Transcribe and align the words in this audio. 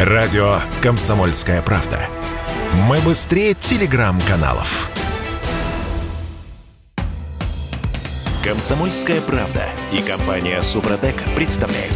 Радио 0.00 0.58
«Комсомольская 0.82 1.62
правда». 1.62 1.98
Мы 2.74 2.98
быстрее 2.98 3.54
телеграм-каналов. 3.54 4.90
«Комсомольская 8.44 9.22
правда» 9.22 9.62
и 9.92 10.02
компания 10.02 10.60
«Супротек» 10.60 11.16
представляют. 11.34 11.94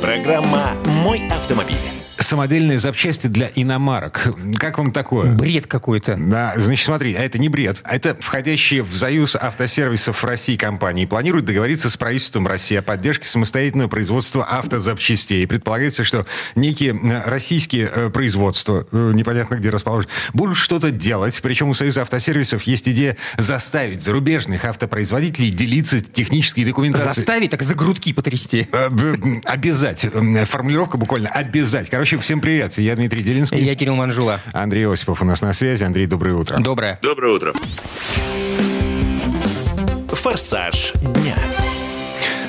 Программа 0.00 0.70
«Мой 0.84 1.26
автомобиль». 1.30 2.01
Самодельные 2.22 2.78
запчасти 2.78 3.26
для 3.26 3.50
иномарок. 3.54 4.28
Как 4.56 4.78
вам 4.78 4.92
такое? 4.92 5.32
Бред 5.32 5.66
какой-то. 5.66 6.16
Да, 6.18 6.52
значит, 6.56 6.86
смотри, 6.86 7.14
а 7.14 7.20
это 7.20 7.38
не 7.38 7.48
бред. 7.48 7.82
Это 7.84 8.16
входящие 8.18 8.82
в 8.82 8.94
Союз 8.96 9.36
автосервисов 9.36 10.24
России 10.24 10.56
компании 10.56 11.04
планируют 11.04 11.46
договориться 11.46 11.90
с 11.90 11.96
правительством 11.96 12.46
России 12.46 12.76
о 12.76 12.82
поддержке 12.82 13.26
самостоятельного 13.26 13.88
производства 13.88 14.44
автозапчастей. 14.44 15.46
Предполагается, 15.46 16.04
что 16.04 16.26
некие 16.54 16.94
э, 16.94 17.28
российские 17.28 17.90
э, 17.92 18.10
производства, 18.10 18.86
э, 18.92 19.12
непонятно 19.14 19.56
где 19.56 19.70
расположены, 19.70 20.10
будут 20.32 20.56
что-то 20.56 20.90
делать. 20.90 21.38
Причем 21.42 21.70
у 21.70 21.74
Союза 21.74 22.02
автосервисов 22.02 22.62
есть 22.62 22.88
идея 22.88 23.16
заставить 23.36 24.02
зарубежных 24.02 24.64
автопроизводителей 24.64 25.50
делиться 25.50 26.00
технической 26.00 26.64
документацией. 26.64 27.14
Заставить, 27.14 27.50
так 27.50 27.62
за 27.62 27.74
грудки 27.74 28.12
потрясти. 28.12 28.68
Обязать. 29.44 30.06
Формулировка 30.48 30.96
буквально 30.96 31.28
обязать. 31.28 31.90
Короче, 31.90 32.11
Короче, 32.12 32.24
всем 32.24 32.42
привет. 32.42 32.76
Я 32.76 32.94
Дмитрий 32.94 33.22
Делинский. 33.22 33.64
Я 33.64 33.74
Кирилл 33.74 33.94
Манжула. 33.94 34.38
Андрей 34.52 34.86
Осипов 34.86 35.22
у 35.22 35.24
нас 35.24 35.40
на 35.40 35.54
связи. 35.54 35.82
Андрей, 35.82 36.06
доброе 36.06 36.34
утро. 36.34 36.58
Доброе. 36.58 36.98
Доброе 37.00 37.32
утро. 37.32 37.54
Форсаж 40.10 40.92
дня. 41.00 41.36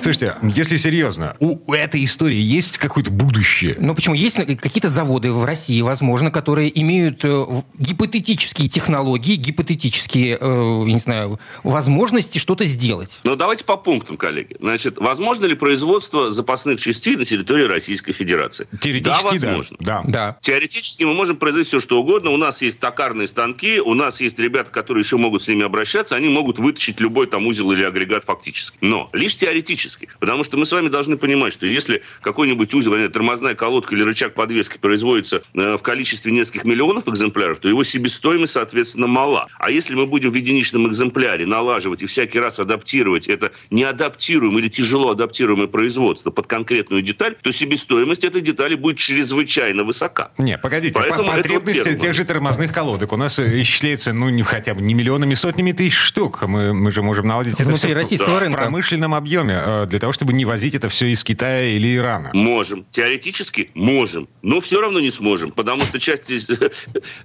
Слушайте, 0.03 0.33
если 0.41 0.75
серьезно, 0.75 1.33
у 1.39 1.71
этой 1.71 2.03
истории 2.03 2.37
есть 2.37 2.77
какое-то 2.77 3.09
будущее? 3.09 3.77
Ну 3.79 3.95
почему? 3.95 4.15
Есть 4.15 4.35
какие-то 4.35 4.89
заводы 4.89 5.31
в 5.31 5.45
России, 5.45 5.79
возможно, 5.79 6.29
которые 6.29 6.77
имеют 6.81 7.23
э, 7.23 7.45
гипотетические 7.79 8.67
технологии, 8.67 9.37
гипотетические, 9.37 10.37
э, 10.41 10.83
не 10.87 10.99
знаю, 10.99 11.39
возможности 11.63 12.37
что-то 12.37 12.65
сделать. 12.65 13.21
Ну 13.23 13.37
давайте 13.37 13.63
по 13.63 13.77
пунктам, 13.77 14.17
коллеги. 14.17 14.57
Значит, 14.59 14.97
возможно 14.97 15.45
ли 15.45 15.55
производство 15.55 16.29
запасных 16.29 16.81
частей 16.81 17.15
на 17.15 17.23
территории 17.23 17.63
Российской 17.63 18.11
Федерации? 18.11 18.67
Теоретически, 18.81 19.23
да, 19.39 19.47
возможно. 19.47 19.77
Да. 19.79 20.01
да. 20.05 20.37
Теоретически 20.41 21.03
мы 21.03 21.13
можем 21.13 21.37
производить 21.37 21.69
все, 21.69 21.79
что 21.79 22.01
угодно. 22.01 22.31
У 22.31 22.37
нас 22.37 22.61
есть 22.61 22.81
токарные 22.81 23.29
станки, 23.29 23.79
у 23.79 23.93
нас 23.93 24.19
есть 24.19 24.37
ребята, 24.37 24.69
которые 24.69 25.03
еще 25.03 25.15
могут 25.15 25.43
с 25.43 25.47
ними 25.47 25.63
обращаться, 25.63 26.17
они 26.17 26.27
могут 26.27 26.59
вытащить 26.59 26.99
любой 26.99 27.27
там 27.27 27.47
узел 27.47 27.71
или 27.71 27.85
агрегат 27.85 28.25
фактически. 28.25 28.77
Но 28.81 29.09
лишь 29.13 29.37
теоретически 29.37 29.92
теоретически. 29.93 30.09
Потому 30.19 30.43
что 30.43 30.57
мы 30.57 30.65
с 30.65 30.71
вами 30.71 30.89
должны 30.89 31.17
понимать, 31.17 31.53
что 31.53 31.65
если 31.65 32.01
какой-нибудь 32.21 32.73
узел, 32.73 32.93
тормозная 33.09 33.55
колодка 33.55 33.95
или 33.95 34.03
рычаг 34.03 34.33
подвески 34.33 34.77
производится 34.77 35.41
э, 35.53 35.77
в 35.77 35.81
количестве 35.81 36.31
нескольких 36.31 36.65
миллионов 36.65 37.07
экземпляров, 37.07 37.59
то 37.59 37.67
его 37.67 37.83
себестоимость, 37.83 38.53
соответственно, 38.53 39.07
мала. 39.07 39.47
А 39.57 39.71
если 39.71 39.95
мы 39.95 40.05
будем 40.05 40.31
в 40.31 40.35
единичном 40.35 40.87
экземпляре 40.87 41.45
налаживать 41.45 42.03
и 42.03 42.05
всякий 42.05 42.39
раз 42.39 42.59
адаптировать 42.59 43.27
это 43.27 43.51
неадаптируемое 43.71 44.63
или 44.63 44.69
тяжело 44.69 45.11
адаптируемое 45.11 45.67
производство 45.67 46.31
под 46.31 46.47
конкретную 46.47 47.01
деталь, 47.01 47.35
то 47.41 47.51
себестоимость 47.51 48.23
этой 48.23 48.41
детали 48.41 48.75
будет 48.75 48.97
чрезвычайно 48.97 49.83
высока. 49.83 50.31
Не, 50.37 50.57
погодите, 50.57 50.93
Поэтому 50.93 51.31
потребность 51.31 51.85
вот 51.85 51.99
тех 51.99 52.13
же 52.13 52.23
тормозных 52.25 52.71
колодок 52.71 53.11
у 53.13 53.17
нас 53.17 53.39
исчисляется, 53.39 54.13
ну, 54.13 54.29
не 54.29 54.43
хотя 54.43 54.73
бы 54.75 54.81
не 54.81 54.93
миллионами, 54.93 55.33
сотнями 55.33 55.71
тысяч 55.71 55.95
штук. 55.95 56.43
Мы, 56.43 56.73
мы 56.73 56.91
же 56.91 57.01
можем 57.01 57.27
наладить 57.27 57.57
Внутри 57.57 57.73
это 57.73 57.77
все 57.77 57.93
российского 57.93 58.35
в, 58.35 58.39
рынка. 58.39 58.57
в 58.57 58.61
промышленном 58.61 59.13
объеме. 59.13 59.53
Э, 59.83 59.85
для 59.85 59.99
того, 59.99 60.13
чтобы 60.13 60.33
не 60.33 60.45
возить 60.45 60.75
это 60.75 60.89
все 60.89 61.07
из 61.07 61.23
Китая 61.23 61.63
или 61.63 61.95
Ирана? 61.95 62.31
Можем. 62.33 62.85
Теоретически 62.91 63.71
можем. 63.73 64.27
Но 64.41 64.61
все 64.61 64.81
равно 64.81 64.99
не 64.99 65.11
сможем, 65.11 65.51
потому 65.51 65.83
что 65.85 65.99
часть 65.99 66.31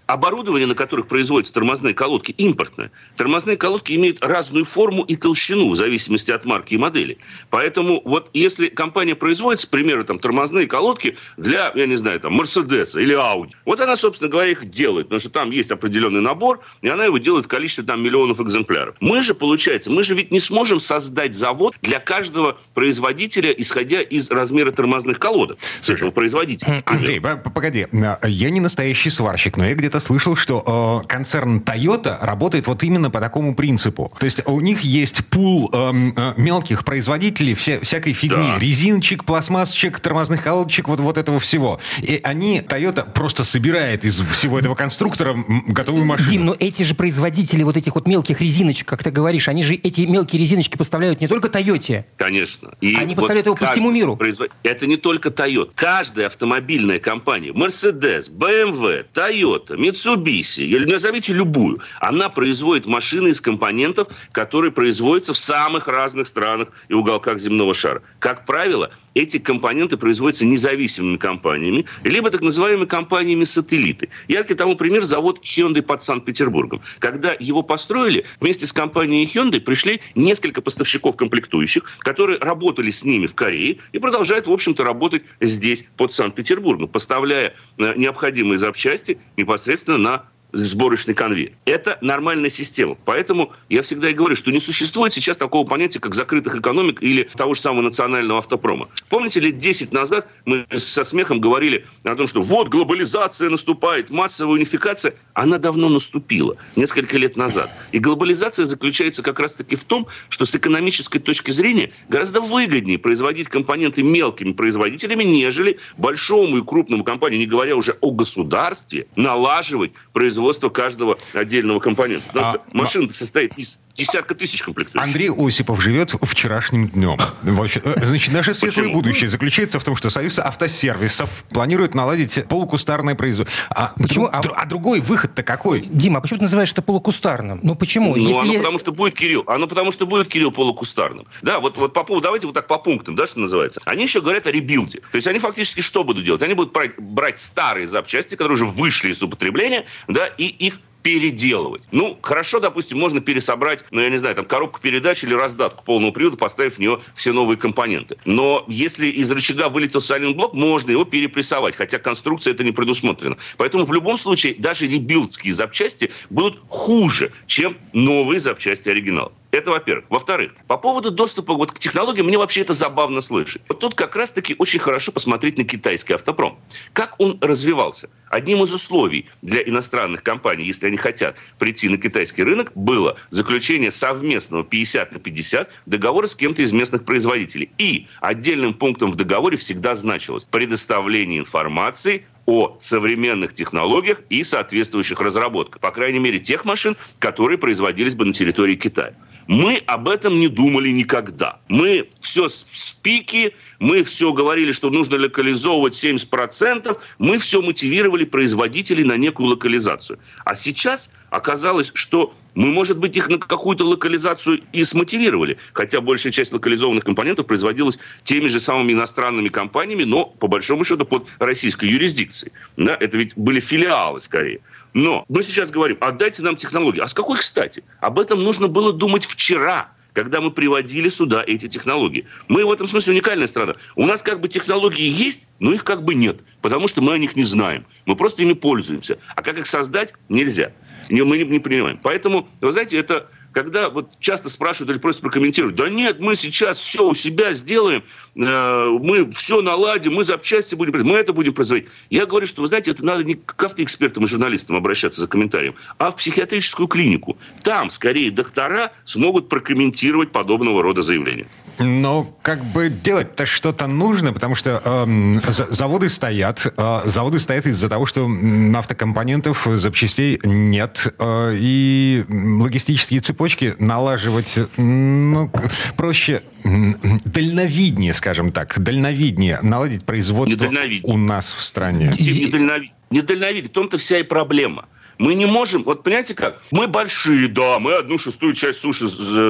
оборудования, 0.07 0.67
на 0.67 0.75
которых 0.75 1.09
производятся 1.09 1.53
тормозные 1.55 1.95
колодки, 1.95 2.33
импортное. 2.33 2.91
Тормозные 3.17 3.57
колодки 3.57 3.93
имеют 3.95 4.25
разную 4.25 4.65
форму 4.65 5.03
и 5.03 5.17
толщину 5.17 5.71
в 5.71 5.77
зависимости 5.77 6.31
от 6.31 6.45
марки 6.45 6.75
и 6.75 6.79
модели. 6.79 7.19
Поэтому 7.51 8.03
вот 8.05 8.31
если 8.35 8.69
компания 8.69 9.15
производит, 9.15 9.65
к 9.65 9.71
примеру, 9.71 10.05
там, 10.05 10.19
тормозные 10.19 10.67
колодки 10.67 11.17
для, 11.37 11.73
я 11.75 11.87
не 11.87 11.97
знаю, 11.97 12.21
там, 12.21 12.35
Мерседеса 12.35 13.01
или 13.01 13.15
Ауди, 13.15 13.55
вот 13.65 13.81
она, 13.81 13.97
собственно 13.97 14.31
говоря, 14.31 14.51
их 14.51 14.69
делает, 14.71 15.07
потому 15.07 15.21
что 15.21 15.31
там 15.31 15.51
есть 15.51 15.71
определенный 15.71 16.21
набор, 16.21 16.61
и 16.83 16.89
она 16.89 17.05
его 17.05 17.19
делает 17.19 17.47
в 17.47 17.49
количестве 17.49 17.85
там 17.85 18.03
миллионов 18.03 18.41
экземпляров. 18.41 18.97
Мы 19.01 19.23
же, 19.23 19.35
получается, 19.35 19.91
мы 19.91 20.03
же 20.03 20.15
ведь 20.15 20.31
не 20.31 20.41
сможем 20.41 20.81
создать 20.81 21.35
завод 21.35 21.75
для 21.83 22.01
каждого 22.01 22.48
каждого 22.49 22.59
производителя, 22.75 23.51
исходя 23.51 24.01
из 24.01 24.31
размера 24.31 24.71
тормозных 24.71 25.19
колодок. 25.19 25.59
Слушай, 25.81 25.99
этого 25.99 26.11
производителя. 26.11 26.83
Андрей, 26.87 27.21
погоди. 27.21 27.87
Я 28.25 28.51
не 28.51 28.61
настоящий 28.61 29.11
сварщик, 29.11 29.57
но 29.57 29.67
я 29.67 29.75
где-то 29.75 30.01
слышал, 30.01 30.37
что 30.37 31.03
э, 31.05 31.09
концерн 31.09 31.59
Toyota 31.59 32.19
работает 32.25 32.67
вот 32.67 32.83
именно 32.83 33.11
по 33.11 33.21
такому 33.21 33.55
принципу. 33.55 34.13
То 34.19 34.27
есть 34.27 34.47
у 34.47 34.61
них 34.61 34.83
есть 34.83 35.27
пул 35.27 35.71
э, 35.73 35.93
э, 36.17 36.33
мелких 36.37 36.85
производителей 36.85 37.55
вся, 37.55 37.81
всякой 37.81 38.13
фигни. 38.13 38.37
Да. 38.37 38.59
Резиночек, 38.59 39.25
пластмассочек, 39.25 40.01
тормозных 40.01 40.43
колодочек, 40.45 40.89
вот, 40.89 41.01
вот 41.01 41.19
этого 41.19 41.41
всего. 41.41 41.81
И 42.01 42.21
они, 42.23 42.61
Toyota, 42.61 43.11
просто 43.11 43.45
собирает 43.45 44.05
из 44.05 44.21
всего 44.21 44.59
этого 44.59 44.75
конструктора 44.75 45.37
готовую 45.67 46.05
машину. 46.05 46.29
Дим, 46.31 46.45
но 46.47 46.57
эти 46.59 46.85
же 46.85 46.95
производители 46.95 47.65
вот 47.65 47.77
этих 47.77 47.95
вот 47.95 48.07
мелких 48.07 48.41
резиночек, 48.41 48.87
как 48.87 49.03
ты 49.03 49.11
говоришь, 49.11 49.49
они 49.49 49.63
же 49.63 49.75
эти 49.75 50.03
мелкие 50.03 50.41
резиночки 50.41 50.77
поставляют 50.77 51.21
не 51.21 51.29
только 51.29 51.49
Toyota. 51.49 52.05
Конечно 52.17 52.38
конечно. 52.39 52.75
И 52.81 52.95
Они 52.97 53.15
поставляют 53.15 53.47
вот 53.47 53.59
его 53.59 53.67
по 53.67 53.73
всему 53.73 53.91
миру. 53.91 54.17
Производ... 54.17 54.51
Это 54.63 54.87
не 54.87 54.97
только 54.97 55.29
Toyota. 55.29 55.71
Каждая 55.75 56.27
автомобильная 56.27 56.99
компания, 56.99 57.51
Mercedes, 57.51 58.31
BMW, 58.31 59.07
Toyota, 59.13 59.77
Mitsubishi, 59.77 60.65
или 60.65 60.91
назовите 60.91 61.33
любую, 61.33 61.81
она 62.01 62.29
производит 62.29 62.87
машины 62.87 63.29
из 63.29 63.41
компонентов, 63.41 64.09
которые 64.33 64.73
производятся 64.73 65.33
в 65.33 65.39
самых 65.39 65.89
разных 65.89 66.27
странах 66.27 66.71
и 66.89 66.95
уголках 66.95 67.39
земного 67.39 67.75
шара. 67.75 68.03
Как 68.19 68.47
правило, 68.47 68.91
эти 69.19 69.39
компоненты 69.39 69.97
производятся 69.97 70.47
независимыми 70.47 71.17
компаниями, 71.17 71.87
либо 72.05 72.31
так 72.31 72.41
называемыми 72.41 72.87
компаниями-сателлиты. 72.87 74.11
Яркий 74.29 74.55
тому 74.55 74.77
пример 74.77 75.03
завод 75.03 75.41
Hyundai 75.43 75.83
под 75.83 76.01
Санкт-Петербургом. 76.03 76.81
Когда 77.01 77.35
его 77.39 77.63
построили, 77.63 78.25
вместе 78.41 78.67
с 78.67 78.73
компанией 78.73 79.25
Hyundai 79.25 79.61
пришли 79.61 80.01
несколько 80.15 80.63
поставщиков 80.63 81.17
комплектующих, 81.17 81.99
которые 81.99 82.39
работали 82.39 82.91
с 82.91 83.05
ними 83.05 83.27
в 83.27 83.35
Корее 83.35 83.79
и 83.93 83.99
продолжают, 83.99 84.47
в 84.47 84.53
общем-то, 84.53 84.85
работать 84.85 85.23
здесь, 85.41 85.85
под 85.97 86.13
Санкт-Петербургом, 86.13 86.89
поставляя 86.89 87.55
э, 87.79 87.95
необходимые 87.97 88.59
запчасти 88.59 89.19
непосредственно 89.37 89.99
на 89.99 90.25
сборочный 90.53 91.15
конвейер. 91.15 91.53
Это 91.65 91.99
нормальная 92.01 92.51
система. 92.51 92.97
Поэтому 93.05 93.53
я 93.69 93.83
всегда 93.83 94.11
и 94.11 94.15
говорю, 94.15 94.37
что 94.37 94.51
не 94.51 94.61
существует 94.61 95.13
сейчас 95.13 95.37
такого 95.37 95.67
понятия, 95.67 96.01
как 96.01 96.15
закрытых 96.15 96.57
экономик 96.57 97.03
или 97.03 97.25
того 97.37 97.55
же 97.55 97.61
самого 97.61 97.83
национального 97.83 98.39
автопрома. 98.39 98.89
Помните, 99.09 99.41
лет 99.41 99.59
10 99.59 99.93
назад 99.93 100.27
мы 100.45 100.67
со 100.73 101.05
смехом 101.05 101.41
говорили 101.41 101.87
о 102.05 102.15
том, 102.15 102.27
что 102.27 102.41
вот 102.41 102.69
глобализация 102.69 103.51
наступает, 103.51 104.11
массовая 104.11 104.55
унификация. 104.55 105.15
Она 105.35 105.59
давно 105.59 105.89
наступила, 105.89 106.57
несколько 106.77 107.19
лет 107.19 107.37
назад. 107.37 107.71
И 107.93 107.99
глобализация 107.99 108.65
заключается 108.65 109.23
как 109.23 109.41
раз-таки 109.41 109.77
в 109.77 109.85
том, 109.85 110.07
что 110.29 110.45
с 110.45 110.55
экономической 110.55 111.19
точки 111.19 111.51
зрения 111.51 111.93
гораздо 112.09 112.41
выгоднее 112.41 112.99
производить 112.99 113.49
компоненты 113.49 114.03
мелкими 114.03 114.53
производителями, 114.53 115.25
нежели 115.25 115.79
большому 115.99 116.59
и 116.59 116.65
крупному 116.65 117.05
компании, 117.05 117.39
не 117.39 117.47
говоря 117.47 117.77
уже 117.77 117.99
о 118.01 118.11
государстве, 118.11 119.07
налаживать 119.15 119.93
производство 120.13 120.38
производства 120.39 120.69
каждого 120.69 121.19
отдельного 121.33 121.81
компонента. 121.81 122.25
Потому 122.29 122.47
а, 122.47 122.51
что 122.51 122.63
машина 122.73 123.11
состоит 123.11 123.59
из 123.59 123.79
десятка 123.99 124.35
тысяч 124.35 124.63
комплектующих. 124.63 125.07
Андрей 125.07 125.31
Осипов 125.31 125.83
живет 125.83 126.15
вчерашним 126.23 126.89
днем. 126.89 127.19
Э, 127.43 128.05
значит, 128.05 128.33
наше 128.33 128.55
светлое 128.55 128.89
будущее 128.91 129.29
заключается 129.29 129.81
в 129.81 129.85
том, 129.85 129.97
что 129.97 130.09
Союз 130.09 130.39
автосервисов 130.39 131.45
планирует 131.51 131.95
наладить 131.95 132.47
полукустарное 132.49 133.17
производство. 133.17 133.57
А, 133.71 133.93
почему? 133.97 134.31
Друг, 134.41 134.57
а, 134.57 134.63
а 134.63 134.67
другой 134.67 135.01
выход-то 135.01 135.43
какой? 135.43 135.81
Дима, 135.81 136.19
а 136.19 136.21
почему 136.21 136.39
ты 136.39 136.45
называешь 136.45 136.71
это 136.71 136.81
полукустарным? 136.81 137.59
Ну 137.63 137.75
почему? 137.75 138.15
Ну, 138.15 138.29
Если 138.29 138.41
оно 138.41 138.53
я... 138.53 138.59
потому 138.59 138.79
что 138.79 138.93
будет 138.93 139.15
Кирилл. 139.15 139.43
Оно 139.47 139.67
потому 139.67 139.91
что 139.91 140.07
будет 140.07 140.29
Кирилл 140.29 140.53
полукустарным. 140.53 141.27
Да, 141.43 141.59
вот, 141.59 141.77
вот 141.77 141.93
по 141.93 142.05
поводу, 142.05 142.23
давайте 142.23 142.47
вот 142.47 142.55
так 142.55 142.69
по 142.69 142.79
пунктам, 142.79 143.17
да, 143.17 143.27
что 143.27 143.41
называется. 143.41 143.81
Они 143.85 144.05
еще 144.05 144.21
говорят 144.21 144.47
о 144.47 144.53
rebuild 144.53 144.90
е. 144.90 145.01
То 145.01 145.17
есть 145.17 145.27
они 145.27 145.41
фактически 145.41 145.81
что 145.81 146.05
будут 146.05 146.25
делать? 146.25 146.43
Они 146.43 146.55
будут 146.55 146.73
брать, 146.73 146.93
брать 146.99 147.39
старые 147.39 147.87
запчасти, 147.89 148.37
которые 148.37 148.55
уже 148.55 148.65
вышли 148.65 149.11
из 149.11 149.21
употребления, 149.23 149.87
да, 150.07 150.27
и 150.27 150.45
их 150.45 150.79
переделывать. 151.09 151.85
Ну, 151.91 152.19
хорошо, 152.21 152.61
допустим, 152.61 152.99
можно 152.99 153.23
пересобрать, 153.23 153.83
ну, 153.91 154.03
я 154.03 154.11
не 154.11 154.19
знаю, 154.19 154.35
там, 154.35 154.45
коробку 154.45 154.79
передач 154.79 155.25
или 155.25 155.33
раздатку 155.33 155.83
полного 155.83 156.11
привода, 156.11 156.37
поставив 156.37 156.75
в 156.75 156.79
нее 156.81 157.01
все 157.15 157.33
новые 157.33 157.57
компоненты. 157.57 158.19
Но 158.27 158.63
если 158.69 159.07
из 159.07 159.31
рычага 159.31 159.71
вылетел 159.71 160.03
сайлент-блок, 160.03 160.53
можно 160.53 160.91
его 160.91 161.07
перепрессовать, 161.07 161.77
хотя 161.77 161.99
конструкция 161.99 162.53
это 162.53 162.63
не 162.63 162.73
предусмотрена. 162.73 163.39
Поэтому 163.57 163.87
в 163.87 163.93
любом 163.95 164.19
случае 164.19 164.55
даже 164.59 164.87
rebuild 164.87 165.30
ские 165.30 165.55
запчасти 165.55 166.11
будут 166.29 166.61
хуже, 166.69 167.33
чем 167.47 167.79
новые 167.95 168.39
запчасти 168.39 168.91
оригинала. 168.91 169.33
Это 169.51 169.71
во-первых. 169.71 170.05
Во-вторых, 170.11 170.53
по 170.67 170.77
поводу 170.77 171.11
доступа 171.11 171.55
вот 171.55 171.73
к 171.73 171.79
технологиям, 171.79 172.27
мне 172.27 172.37
вообще 172.37 172.61
это 172.61 172.75
забавно 172.75 173.23
слышать. 173.23 173.63
Вот 173.69 173.81
тут 173.81 173.95
как 173.95 174.15
раз-таки 174.15 174.55
очень 174.59 174.79
хорошо 174.79 175.11
посмотреть 175.11 175.57
на 175.57 175.65
китайский 175.65 176.13
автопром. 176.13 176.59
Как 176.93 177.15
он 177.19 177.39
развивался? 177.41 178.11
Одним 178.29 178.63
из 178.63 178.75
условий 178.75 179.27
для 179.41 179.63
иностранных 179.63 180.23
компаний, 180.23 180.67
если 180.67 180.89
они 180.89 180.98
хотят 180.99 181.39
прийти 181.59 181.89
на 181.89 181.99
китайский 181.99 182.43
рынок, 182.43 182.73
было 182.75 183.17
заключение 183.31 183.91
совместного 183.91 184.65
50 184.65 185.13
на 185.13 185.19
50 185.19 185.71
договора 185.87 186.27
с 186.27 186.37
кем-то 186.37 186.63
из 186.63 186.73
местных 186.73 187.05
производителей. 187.05 187.71
И 187.79 188.07
отдельным 188.21 188.75
пунктом 188.75 189.11
в 189.11 189.17
договоре 189.17 189.57
всегда 189.57 189.95
значилось 189.95 190.45
предоставление 190.45 191.41
информации 191.41 192.25
о 192.47 192.77
современных 192.79 193.53
технологиях 193.53 194.23
и 194.31 194.43
соответствующих 194.43 195.21
разработках. 195.21 195.81
По 195.81 195.91
крайней 195.91 196.19
мере, 196.19 196.39
тех 196.39 196.65
машин, 196.65 196.97
которые 197.19 197.59
производились 197.59 198.15
бы 198.15 198.25
на 198.25 198.33
территории 198.33 198.75
Китая. 198.75 199.13
Мы 199.49 199.83
об 199.87 200.11
этом 200.11 200.39
не 200.39 200.49
думали 200.49 200.91
никогда. 200.91 201.59
Мы 201.69 202.11
все 202.21 202.49
с 202.49 202.93
пики, 203.03 203.55
мы 203.79 204.03
все 204.03 204.35
говорили, 204.35 204.73
что 204.73 204.91
нужно 204.91 205.17
локализовывать 205.17 205.95
70%, 205.95 206.97
мы 207.19 207.39
все 207.39 207.63
мотивировали 207.63 208.25
производителей 208.25 209.05
на 209.05 209.17
некую 209.17 209.49
локализацию. 209.49 210.19
А 210.45 210.55
сейчас 210.55 211.11
оказалось, 211.31 211.91
что 211.95 212.35
мы, 212.55 212.69
может 212.69 212.99
быть, 212.99 213.17
их 213.17 213.29
на 213.29 213.39
какую-то 213.39 213.87
локализацию 213.87 214.61
и 214.73 214.85
смотивировали. 214.85 215.57
Хотя 215.73 216.01
большая 216.03 216.33
часть 216.33 216.53
локализованных 216.53 217.05
компонентов 217.05 217.47
производилась 217.47 217.99
теми 218.25 218.49
же 218.49 218.61
самыми 218.61 218.93
иностранными 218.93 219.49
компаниями, 219.49 220.05
но, 220.05 220.27
по 220.27 220.49
большому 220.49 220.85
счету, 220.85 221.07
под 221.07 221.27
российской 221.39 221.87
юрисдикцией. 221.87 222.53
Да? 222.77 222.97
Это 223.01 223.17
ведь 223.17 223.33
были 223.37 223.61
филиалы, 223.61 224.21
скорее. 224.21 224.61
Но 224.95 225.25
мы 225.29 225.43
сейчас 225.43 225.71
говорим, 225.71 225.99
отдайте 226.01 226.43
нам 226.43 226.57
технологии. 226.57 227.01
А 227.01 227.07
с 227.09 227.15
какой 227.15 227.39
кстати? 227.39 227.85
Об 228.01 228.19
этом 228.19 228.43
нужно 228.43 228.69
было 228.69 228.93
думать 228.93 229.25
вчера 229.25 229.93
когда 230.19 230.41
мы 230.41 230.51
приводили 230.51 231.09
сюда 231.09 231.45
эти 231.47 231.69
технологии. 231.69 232.27
Мы 232.49 232.65
в 232.65 232.73
этом 232.73 232.89
смысле 232.89 233.13
уникальная 233.13 233.47
страна. 233.47 233.75
У 233.95 234.05
нас 234.05 234.21
как 234.21 234.41
бы 234.41 234.49
технологии 234.49 235.07
есть, 235.07 235.47
но 235.61 235.73
их 235.73 235.85
как 235.85 236.03
бы 236.03 236.13
нет, 236.17 236.41
потому 236.61 236.89
что 236.89 237.01
мы 237.03 237.13
о 237.13 237.19
них 237.19 237.37
не 237.37 237.45
знаем. 237.45 237.87
Мы 238.05 238.17
просто 238.17 238.43
ими 238.43 238.55
пользуемся. 238.55 239.19
А 239.37 239.43
как 239.43 239.61
их 239.61 239.67
создать, 239.67 240.15
нельзя. 240.29 240.73
Мы 241.09 241.39
не, 241.39 241.45
не 241.45 241.61
принимаем. 241.61 242.01
Поэтому, 242.03 242.49
вы 242.61 242.73
знаете, 242.73 242.99
это 242.99 243.29
когда 243.59 243.91
вот 243.91 244.21
часто 244.21 244.51
спрашивают 244.51 244.91
или 244.93 244.99
просят 244.99 245.21
прокомментировать, 245.21 245.75
да 245.75 245.89
нет, 245.89 246.21
мы 246.21 246.37
сейчас 246.37 246.79
все 246.79 247.09
у 247.09 247.13
себя 247.13 247.53
сделаем, 247.53 248.05
э, 248.37 248.99
мы 249.01 249.33
все 249.33 249.63
наладим, 249.63 250.15
мы 250.15 250.23
запчасти 250.23 250.77
будем, 250.77 251.05
мы 251.05 251.17
это 251.17 251.33
будем 251.33 251.55
производить. 251.55 251.89
Я 252.09 252.27
говорю, 252.27 252.47
что, 252.47 252.63
вы 252.63 252.69
знаете, 252.69 252.93
это 252.93 253.05
надо 253.05 253.25
не 253.25 253.35
к 253.35 253.61
автоэкспертам 253.61 254.23
и 254.23 254.27
журналистам 254.29 254.77
обращаться 254.77 255.21
за 255.21 255.27
комментарием, 255.27 255.75
а 255.99 256.13
в 256.13 256.17
психиатрическую 256.17 256.87
клинику. 256.87 257.37
Там, 257.65 257.91
скорее, 257.91 258.31
доктора 258.31 258.93
смогут 259.05 259.49
прокомментировать 259.49 260.31
подобного 260.31 260.81
рода 260.81 261.03
заявления. 261.03 261.49
Но 261.79 262.25
как 262.43 262.65
бы 262.65 262.91
делать-то 262.91 263.47
что-то 263.47 263.87
нужно, 263.87 264.33
потому 264.33 264.55
что 264.55 264.83
э, 264.85 265.53
заводы 265.71 266.11
стоят. 266.11 266.67
Э, 266.77 267.01
заводы 267.05 267.39
стоят 267.41 267.67
из-за 267.67 267.89
того, 267.89 268.07
что 268.07 268.29
автокомпонентов, 268.75 269.67
запчастей 269.75 270.41
нет. 270.43 271.15
Э, 271.19 271.55
и 271.57 272.25
логистические 272.29 273.21
цепочки 273.21 273.75
налаживать 273.79 274.59
ну, 274.77 275.51
проще, 275.97 276.43
дальновиднее, 276.65 278.13
скажем 278.15 278.51
так, 278.51 278.79
дальновиднее 278.81 279.61
наладить 279.63 280.05
производство 280.05 280.69
у 281.05 281.17
нас 281.17 281.55
в 281.55 281.63
стране. 281.63 282.13
Недальновиднее. 282.19 282.93
Недальновиднее. 283.11 283.71
В 283.71 283.73
том-то 283.73 283.99
вся 283.99 284.19
и 284.19 284.23
проблема– 284.23 284.87
мы 285.19 285.35
не 285.35 285.47
можем, 285.47 285.83
вот 285.83 286.03
понимаете 286.03 286.35
как? 286.35 286.63
Мы 286.71 286.87
большие, 286.87 287.49
да, 287.49 287.79
мы 287.79 287.95
одну 287.95 288.19
шестую 288.19 288.55
часть 288.55 288.81
суши, 288.81 289.07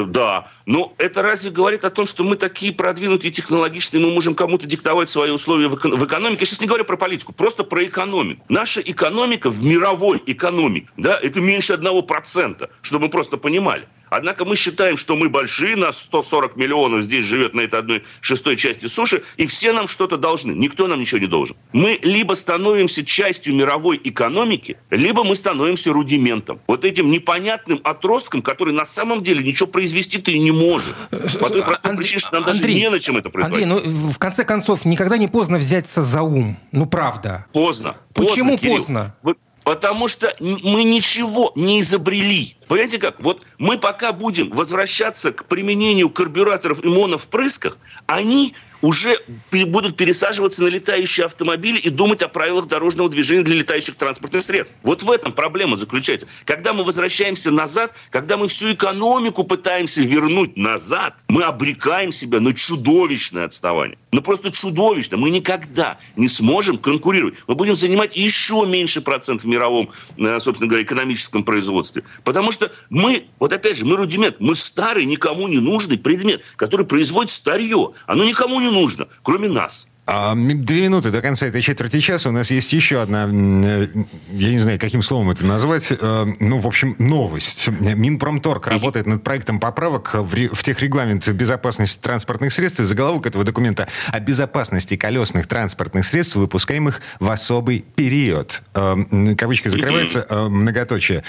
да. 0.07 0.51
Но 0.67 0.95
это 0.99 1.23
разве 1.23 1.51
говорит 1.51 1.85
о 1.85 1.91
том, 1.91 2.07
что 2.07 2.25
мы 2.25 2.37
такие 2.37 2.73
продвинутые, 2.73 3.31
технологичные, 3.31 4.05
мы 4.05 4.11
можем 4.11 4.35
кому-то 4.35 4.67
диктовать 4.67 5.09
свои 5.09 5.31
условия 5.31 5.69
в 5.69 5.77
экономике? 5.77 6.41
Я 6.41 6.47
сейчас 6.47 6.61
не 6.61 6.67
говорю 6.67 6.85
про 6.85 6.97
политику, 6.97 7.33
просто 7.33 7.65
про 7.65 7.85
экономику. 7.85 8.45
Наша 8.49 8.81
экономика 8.81 9.51
в 9.51 9.63
мировой 9.63 10.23
экономике, 10.27 10.89
да, 10.97 11.19
это 11.23 11.41
меньше 11.41 11.75
одного 11.75 12.03
процента, 12.03 12.71
чтобы 12.83 13.07
мы 13.07 13.11
просто 13.11 13.37
понимали. 13.37 13.87
Однако 14.11 14.45
мы 14.45 14.57
считаем, 14.57 14.97
что 14.97 15.17
мы 15.17 15.29
большие, 15.29 15.77
нас 15.77 16.03
140 16.03 16.57
миллионов 16.57 17.03
здесь 17.03 17.25
живет 17.25 17.55
на 17.55 17.63
этой 17.63 17.81
одной 17.81 18.05
шестой 18.21 18.57
части 18.57 18.87
суши, 18.87 19.23
и 19.37 19.47
все 19.47 19.73
нам 19.73 19.89
что-то 19.89 20.17
должны. 20.17 20.53
Никто 20.53 20.87
нам 20.87 21.01
ничего 21.01 21.21
не 21.21 21.27
должен. 21.27 21.57
Мы 21.73 21.99
либо 22.03 22.35
становимся 22.35 23.05
частью 23.05 23.55
мировой 23.55 24.01
экономики, 24.03 24.79
либо 24.91 25.25
мы 25.25 25.35
становимся 25.35 25.93
рудиментом. 25.93 26.61
Вот 26.67 26.85
этим 26.85 27.11
непонятным 27.11 27.81
отростком, 27.85 28.43
который 28.43 28.75
на 28.75 28.85
самом 28.85 29.23
деле 29.23 29.43
ничего 29.43 29.69
произвести 29.69 30.19
ты 30.19 30.39
не 30.39 30.51
может. 30.51 30.95
По 31.11 31.51
той 31.51 31.63
простой 31.63 31.91
Андрей, 31.91 32.05
причине, 32.05 32.21
что 32.21 32.35
нам 32.35 32.45
Андрей, 32.45 32.75
даже 32.75 32.75
не 32.75 32.91
на 32.91 33.01
чем 33.01 33.17
это 33.17 33.31
производить. 33.31 33.67
Андрей, 33.67 33.91
ну 33.93 34.11
в 34.11 34.19
конце 34.19 34.45
концов, 34.45 34.85
никогда 34.85 35.17
не 35.17 35.29
поздно 35.29 35.59
взяться 35.59 36.03
за 36.03 36.23
ум. 36.23 36.59
Ну 36.73 36.87
правда. 36.87 37.47
Поздно. 37.53 37.97
Почему 38.15 38.59
поздно? 38.59 38.69
поздно? 38.69 39.15
Вы, 39.23 39.35
Потому 39.69 40.09
что 40.09 40.35
мы 40.41 40.83
ничего 40.83 41.53
не 41.55 41.81
изобрели. 41.81 42.57
Понимаете 42.69 42.97
как? 42.97 43.21
Вот 43.21 43.45
мы 43.59 43.77
пока 43.77 44.13
будем 44.13 44.49
возвращаться 44.49 45.31
к 45.31 45.45
применению 45.45 46.09
карбюраторов 46.09 46.83
и 46.83 46.89
моновпрысках, 46.89 47.77
они 48.07 48.55
уже 48.83 49.19
будут 49.51 49.97
пересаживаться 49.97 50.63
на 50.63 50.69
летающие 50.69 51.27
автомобили 51.27 51.79
и 51.79 51.91
думать 51.91 52.23
о 52.23 52.29
правилах 52.29 52.67
дорожного 52.67 53.09
движения 53.09 53.43
для 53.43 53.57
летающих 53.57 53.97
транспортных 53.97 54.43
средств. 54.43 54.77
Вот 54.83 55.03
в 55.03 55.11
этом 55.11 55.33
проблема 55.33 55.77
заключается. 55.77 56.27
Когда 56.45 56.73
мы 56.73 56.85
возвращаемся 56.85 57.51
назад, 57.51 57.95
когда 58.11 58.37
мы 58.37 58.49
всю 58.49 58.73
экономику 58.73 59.45
пытаемся 59.45 60.03
вернуть 60.03 60.57
назад, 60.57 61.23
мы 61.29 61.43
обрекаем 61.43 62.13
себя 62.13 62.41
на 62.41 62.55
чудовищное 62.55 63.45
отставание. 63.45 63.99
Ну 64.13 64.23
просто 64.23 64.51
чудовищно. 64.51 65.17
Мы 65.17 65.31
никогда 65.31 65.99
не 66.17 66.29
сможем 66.29 66.79
конкурировать. 66.79 67.35
Мы 67.47 67.55
будем 67.55 67.75
занимать 67.75 68.17
еще 68.17 68.65
меньше 68.67 69.01
процентов 69.01 69.45
в 69.45 69.49
мировом, 69.49 69.91
э, 70.17 70.41
собственно 70.41 70.69
говоря, 70.69 70.85
экономическом 70.85 71.45
производстве. 71.45 72.05
Потому 72.25 72.53
что 72.53 72.73
мы, 72.91 73.27
вот 73.39 73.53
опять 73.53 73.77
же, 73.77 73.85
мы 73.85 73.97
рудимент, 73.97 74.37
мы 74.41 74.55
старый, 74.55 75.05
никому 75.05 75.49
не 75.49 75.59
нужный 75.59 75.99
предмет, 75.99 76.43
который 76.57 76.87
производит 76.87 77.31
старье. 77.31 77.93
Оно 78.07 78.25
никому 78.25 78.61
не 78.61 78.68
не 78.69 78.81
нужно, 78.81 79.09
кроме 79.23 79.49
нас. 79.49 79.89
А, 80.11 80.35
две 80.35 80.85
минуты 80.85 81.11
до 81.11 81.21
конца 81.21 81.47
этой 81.47 81.61
четверти 81.61 82.01
часа. 82.01 82.31
У 82.31 82.33
нас 82.33 82.51
есть 82.51 82.73
еще 82.73 83.03
одна, 83.03 83.29
э, 83.29 83.89
я 84.31 84.51
не 84.51 84.59
знаю, 84.59 84.79
каким 84.79 85.03
словом 85.03 85.31
это 85.31 85.45
назвать, 85.45 85.93
э, 85.93 86.27
ну, 86.41 86.61
в 86.61 86.67
общем, 86.67 86.97
новость. 86.99 87.69
Минпромторг 87.69 88.69
работает 88.69 89.07
над 89.07 89.23
проектом 89.23 89.61
поправок 89.61 90.15
в, 90.15 90.63
техрегламент 90.63 91.29
безопасности 91.29 92.01
транспортных 92.01 92.55
средств. 92.55 92.81
И 92.81 92.85
заголовок 92.85 93.27
этого 93.27 93.45
документа 93.45 93.87
о 94.07 94.19
безопасности 94.19 94.97
колесных 94.97 95.47
транспортных 95.47 96.07
средств, 96.07 96.37
выпускаемых 96.37 97.03
в 97.21 97.29
особый 97.29 97.85
период. 97.95 98.63
Э, 98.75 98.97
кавычка 99.37 99.69
закрывается, 99.69 100.27
многоточие. 100.49 101.23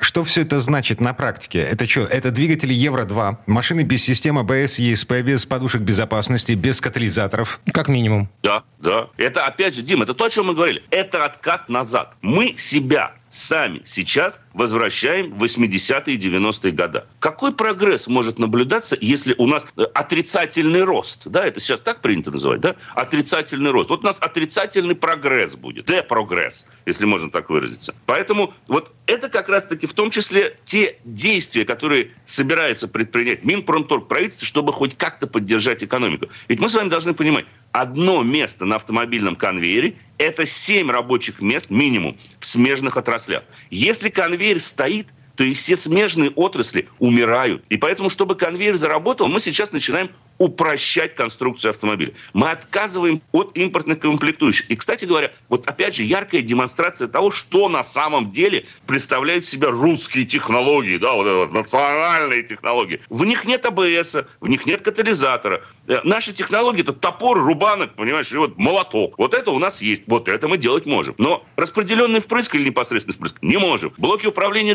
Что 0.00 0.22
все 0.22 0.42
это 0.42 0.60
значит 0.60 1.00
на 1.00 1.14
практике? 1.14 1.58
Это 1.58 1.88
что? 1.88 2.02
Это 2.02 2.30
двигатели 2.30 2.72
Евро-2, 2.72 3.38
машины 3.46 3.80
без 3.80 4.04
системы 4.04 4.42
АБС, 4.42 4.78
ЕСП, 4.78 5.14
без 5.22 5.46
подушек 5.46 5.82
безопасности, 5.82 6.52
без 6.52 6.80
катализаторов. 6.80 7.60
Как 7.72 7.88
минимум 7.88 8.03
минимум. 8.04 8.28
Да, 8.42 8.62
да. 8.78 9.08
Это, 9.16 9.46
опять 9.46 9.74
же, 9.74 9.82
Дим, 9.82 10.02
это 10.02 10.14
то, 10.14 10.24
о 10.24 10.30
чем 10.30 10.46
мы 10.46 10.54
говорили. 10.54 10.82
Это 10.90 11.24
откат 11.24 11.68
назад. 11.68 12.14
Мы 12.20 12.54
себя 12.56 13.14
сами 13.30 13.80
сейчас 13.84 14.40
возвращаем 14.52 15.30
в 15.32 15.42
80-е 15.42 16.14
и 16.14 16.18
90-е 16.18 16.72
годы. 16.72 17.04
Какой 17.18 17.52
прогресс 17.52 18.06
может 18.06 18.38
наблюдаться, 18.38 18.96
если 19.00 19.34
у 19.38 19.46
нас 19.46 19.66
э, 19.76 19.82
отрицательный 19.94 20.84
рост? 20.84 21.26
Да, 21.26 21.44
это 21.44 21.58
сейчас 21.58 21.80
так 21.80 22.00
принято 22.00 22.30
называть, 22.30 22.60
да? 22.60 22.76
Отрицательный 22.94 23.70
рост. 23.70 23.90
Вот 23.90 24.00
у 24.00 24.04
нас 24.04 24.18
отрицательный 24.20 24.94
прогресс 24.94 25.56
будет. 25.56 25.86
Депрогресс, 25.86 26.66
если 26.86 27.06
можно 27.06 27.30
так 27.30 27.50
выразиться. 27.50 27.94
Поэтому 28.06 28.54
вот 28.68 28.92
это 29.06 29.28
как 29.28 29.48
раз-таки 29.48 29.86
в 29.86 29.94
том 29.94 30.10
числе 30.10 30.56
те 30.64 30.98
действия, 31.04 31.64
которые 31.64 32.12
собирается 32.24 32.86
предпринять 32.86 33.44
Минпромторг, 33.44 34.06
правительство, 34.06 34.46
чтобы 34.46 34.72
хоть 34.72 34.96
как-то 34.96 35.26
поддержать 35.26 35.82
экономику. 35.82 36.28
Ведь 36.48 36.60
мы 36.60 36.68
с 36.68 36.74
вами 36.74 36.88
должны 36.88 37.14
понимать, 37.14 37.46
одно 37.74 38.22
место 38.22 38.64
на 38.64 38.76
автомобильном 38.76 39.34
конвейере– 39.34 39.96
это 40.18 40.46
7 40.46 40.90
рабочих 40.92 41.42
мест 41.42 41.70
минимум 41.70 42.16
в 42.38 42.46
смежных 42.46 42.96
отраслях. 42.96 43.42
Если 43.68 44.10
конвейер 44.10 44.60
стоит, 44.60 45.08
то 45.36 45.44
и 45.44 45.54
все 45.54 45.76
смежные 45.76 46.30
отрасли 46.30 46.88
умирают. 46.98 47.64
И 47.68 47.76
поэтому, 47.76 48.10
чтобы 48.10 48.34
конвейер 48.34 48.74
заработал, 48.74 49.28
мы 49.28 49.40
сейчас 49.40 49.72
начинаем 49.72 50.10
упрощать 50.38 51.14
конструкцию 51.14 51.70
автомобиля. 51.70 52.12
Мы 52.32 52.50
отказываем 52.50 53.22
от 53.32 53.56
импортных 53.56 54.00
комплектующих. 54.00 54.68
И, 54.68 54.76
кстати 54.76 55.04
говоря, 55.04 55.32
вот 55.48 55.66
опять 55.68 55.94
же 55.94 56.02
яркая 56.02 56.42
демонстрация 56.42 57.08
того, 57.08 57.30
что 57.30 57.68
на 57.68 57.82
самом 57.82 58.32
деле 58.32 58.66
представляют 58.86 59.44
себя 59.44 59.70
русские 59.70 60.24
технологии, 60.24 60.96
да, 60.96 61.12
вот, 61.12 61.26
вот 61.26 61.52
национальные 61.52 62.42
технологии. 62.42 63.00
В 63.10 63.24
них 63.24 63.44
нет 63.44 63.64
АБС, 63.64 64.16
в 64.40 64.48
них 64.48 64.66
нет 64.66 64.82
катализатора. 64.82 65.62
Э, 65.86 66.00
наши 66.02 66.32
технологии 66.32 66.82
это 66.82 66.92
топор, 66.92 67.38
рубанок, 67.38 67.94
понимаешь, 67.94 68.32
и 68.32 68.36
вот 68.36 68.58
молоток. 68.58 69.16
Вот 69.18 69.34
это 69.34 69.50
у 69.50 69.58
нас 69.58 69.82
есть, 69.82 70.04
вот 70.08 70.28
это 70.28 70.48
мы 70.48 70.58
делать 70.58 70.86
можем. 70.86 71.14
Но 71.18 71.44
распределенный 71.56 72.20
впрыск 72.20 72.56
или 72.56 72.66
непосредственный 72.66 73.14
впрыск 73.14 73.36
не 73.40 73.56
можем. 73.56 73.92
Блоки 73.98 74.26
управления 74.26 74.74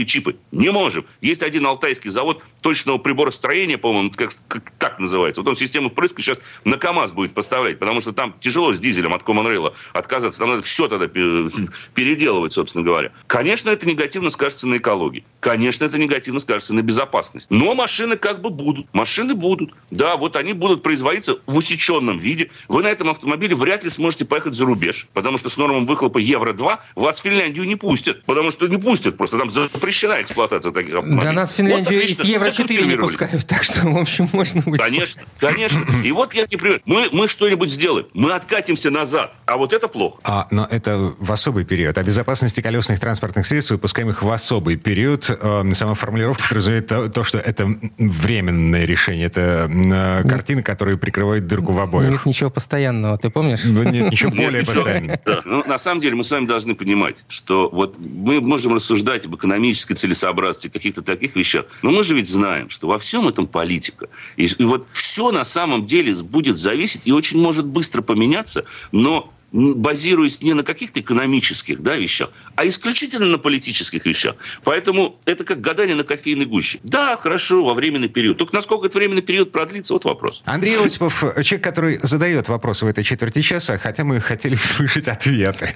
двигателей, 0.00 0.06
чипы 0.06 0.36
не 0.52 0.70
можем. 0.70 1.06
Есть 1.20 1.42
один 1.42 1.66
алтайский 1.66 2.10
завод 2.10 2.42
точного 2.62 2.98
приборостроения, 2.98 3.78
по-моему, 3.78 4.10
как, 4.10 4.32
как 4.48 4.70
так 4.78 4.98
называется. 4.98 5.40
Вот 5.40 5.48
он 5.48 5.54
систему 5.54 5.90
впрыска 5.90 6.22
сейчас 6.22 6.38
на 6.64 6.76
КАМАЗ 6.76 7.12
будет 7.12 7.34
поставлять, 7.34 7.78
потому 7.78 8.00
что 8.00 8.12
там 8.12 8.34
тяжело 8.40 8.72
с 8.72 8.78
дизелем 8.78 9.14
от 9.14 9.22
Common 9.22 9.46
Rail 9.46 9.74
отказаться. 9.92 10.40
Там 10.40 10.50
надо 10.50 10.62
все 10.62 10.88
тогда 10.88 11.06
переделывать, 11.94 12.52
собственно 12.52 12.84
говоря. 12.84 13.12
Конечно, 13.26 13.70
это 13.70 13.86
негативно 13.86 14.30
скажется 14.30 14.66
на 14.66 14.76
экологии. 14.76 15.24
Конечно, 15.40 15.84
это 15.84 15.98
негативно 15.98 16.40
скажется 16.40 16.74
на 16.74 16.82
безопасности. 16.82 17.52
Но 17.52 17.74
машины 17.74 18.16
как 18.16 18.40
бы 18.40 18.50
будут. 18.50 18.92
Машины 18.92 19.34
будут. 19.34 19.72
Да, 19.90 20.16
вот 20.16 20.36
они 20.36 20.52
будут 20.52 20.82
производиться 20.82 21.38
в 21.46 21.56
усеченном 21.56 22.18
виде. 22.18 22.50
Вы 22.68 22.82
на 22.82 22.88
этом 22.88 23.10
автомобиле 23.10 23.54
вряд 23.54 23.84
ли 23.84 23.90
сможете 23.90 24.24
поехать 24.24 24.54
за 24.54 24.64
рубеж, 24.64 25.08
потому 25.12 25.38
что 25.38 25.48
с 25.48 25.56
нормом 25.56 25.86
выхлопа 25.86 26.18
Евро-2 26.18 26.78
вас 26.94 27.20
в 27.20 27.22
Финляндию 27.22 27.66
не 27.66 27.76
пустят. 27.76 28.24
Потому 28.24 28.50
что 28.50 28.66
не 28.66 28.76
пустят, 28.76 29.16
просто 29.16 29.38
там 29.38 29.50
запрещена 29.90 30.22
эксплуатация 30.22 30.72
таких 30.72 30.94
автомобилей. 30.94 31.24
Да 31.24 31.32
нас 31.32 31.50
в 31.50 31.54
Финляндию 31.54 32.00
вот, 32.00 32.24
Евро-4 32.24 32.86
не 32.86 32.96
пускают, 32.96 33.46
так 33.46 33.64
что, 33.64 33.88
в 33.88 33.98
общем, 33.98 34.28
можно 34.32 34.62
будет. 34.62 34.80
Конечно, 34.80 35.22
конечно. 35.38 35.84
И 36.04 36.12
вот 36.12 36.34
я 36.34 36.46
тебе 36.46 36.58
пример. 36.58 36.82
Мы, 36.84 37.08
мы 37.12 37.28
что-нибудь 37.28 37.70
сделаем, 37.70 38.06
мы 38.14 38.32
откатимся 38.32 38.90
назад, 38.90 39.34
а 39.46 39.56
вот 39.56 39.72
это 39.72 39.88
плохо. 39.88 40.20
А, 40.24 40.46
но 40.50 40.66
это 40.70 41.12
в 41.18 41.32
особый 41.32 41.64
период. 41.64 41.98
О 41.98 42.02
безопасности 42.02 42.60
колесных 42.60 43.00
транспортных 43.00 43.46
средств, 43.46 43.72
выпускаемых 43.72 44.22
в 44.22 44.30
особый 44.30 44.76
период, 44.76 45.28
э, 45.28 45.72
сама 45.74 45.94
формулировка 45.94 46.44
подразумевает 46.48 46.86
то, 46.86 47.08
то, 47.08 47.24
что 47.24 47.38
это 47.38 47.66
временное 47.98 48.84
решение. 48.84 49.26
Это 49.26 49.68
э, 49.70 50.28
картина, 50.28 50.62
которая 50.62 50.96
прикрывает 50.96 51.46
дырку 51.46 51.72
в 51.72 51.78
обоих. 51.78 52.10
Нет 52.10 52.26
ничего 52.26 52.50
постоянного, 52.50 53.18
ты 53.18 53.30
помнишь? 53.30 53.60
Ну, 53.64 53.82
нет 53.82 54.10
ничего 54.10 54.30
более 54.30 54.64
постоянного. 54.64 55.20
Ну, 55.44 55.64
на 55.66 55.78
самом 55.78 56.00
деле 56.00 56.14
мы 56.14 56.24
с 56.24 56.30
вами 56.30 56.46
должны 56.46 56.74
понимать, 56.74 57.24
что 57.28 57.68
вот 57.70 57.96
мы 57.98 58.40
можем 58.40 58.74
рассуждать 58.74 59.26
об 59.26 59.34
экономической 59.80 59.94
целесообразности 59.94 60.68
каких-то 60.68 61.02
таких 61.02 61.36
вещах, 61.36 61.66
но 61.82 61.90
мы 61.90 62.02
же 62.02 62.14
ведь 62.14 62.28
знаем, 62.28 62.70
что 62.70 62.88
во 62.88 62.98
всем 62.98 63.28
этом 63.28 63.46
политика. 63.46 64.08
И, 64.36 64.46
и 64.46 64.64
вот 64.64 64.86
все 64.92 65.30
на 65.30 65.44
самом 65.44 65.86
деле 65.86 66.14
будет 66.22 66.58
зависеть 66.58 67.02
и 67.04 67.12
очень 67.12 67.40
может 67.40 67.66
быстро 67.66 68.02
поменяться, 68.02 68.64
но 68.92 69.32
базируясь 69.52 70.40
не 70.40 70.54
на 70.54 70.62
каких-то 70.62 71.00
экономических 71.00 71.80
да, 71.80 71.96
вещах, 71.96 72.30
а 72.56 72.66
исключительно 72.66 73.26
на 73.26 73.38
политических 73.38 74.06
вещах. 74.06 74.36
Поэтому 74.64 75.18
это 75.24 75.44
как 75.44 75.60
гадание 75.60 75.96
на 75.96 76.04
кофейной 76.04 76.46
гуще. 76.46 76.78
Да, 76.82 77.16
хорошо, 77.16 77.64
во 77.64 77.74
временный 77.74 78.08
период. 78.08 78.38
Только 78.38 78.54
насколько 78.54 78.86
этот 78.86 78.96
временный 78.96 79.22
период 79.22 79.52
продлится, 79.52 79.92
вот 79.92 80.04
вопрос. 80.04 80.42
Андрей 80.44 80.76
Осипов, 80.78 81.20
человек, 81.44 81.64
который 81.64 81.98
задает 82.02 82.48
вопросы 82.48 82.84
в 82.84 82.88
этой 82.88 83.04
четверти 83.04 83.42
часа, 83.42 83.78
хотя 83.78 84.04
мы 84.04 84.20
хотели 84.20 84.54
услышать 84.70 85.08
ответы. 85.08 85.74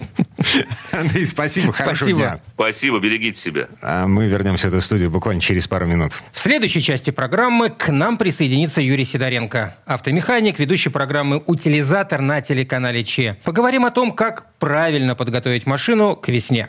Андрей, 0.92 1.26
спасибо, 1.26 1.72
хорошего 1.72 1.96
спасибо. 1.96 2.18
дня. 2.18 2.40
Спасибо, 2.54 2.98
берегите 3.00 3.40
себя. 3.40 3.68
А 3.82 4.06
мы 4.06 4.26
вернемся 4.26 4.68
в 4.68 4.72
эту 4.72 4.82
студию 4.82 5.10
буквально 5.10 5.40
через 5.40 5.66
пару 5.66 5.86
минут. 5.86 6.12
В 6.32 6.38
следующей 6.38 6.82
части 6.82 7.10
программы 7.10 7.70
к 7.70 7.88
нам 7.90 8.18
присоединится 8.18 8.80
Юрий 8.80 9.04
Сидоренко, 9.04 9.76
автомеханик, 9.84 10.58
ведущий 10.58 10.90
программы 10.90 11.42
«Утилизатор» 11.46 12.20
на 12.20 12.40
телеканале 12.40 13.02
ЧЕ. 13.04 13.38
Поговорим 13.42 13.63
Поговорим 13.64 13.86
о 13.86 13.90
том, 13.90 14.12
как 14.12 14.52
правильно 14.58 15.14
подготовить 15.14 15.64
машину 15.64 16.16
к 16.16 16.28
весне. 16.28 16.68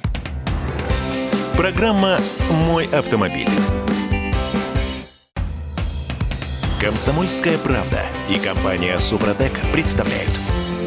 Программа 1.57 2.19
«Мой 2.49 2.85
автомобиль». 2.85 3.49
Комсомольская 6.79 7.57
правда 7.57 7.99
и 8.29 8.39
компания 8.39 8.97
«Супротек» 8.97 9.59
представляют. 9.73 10.31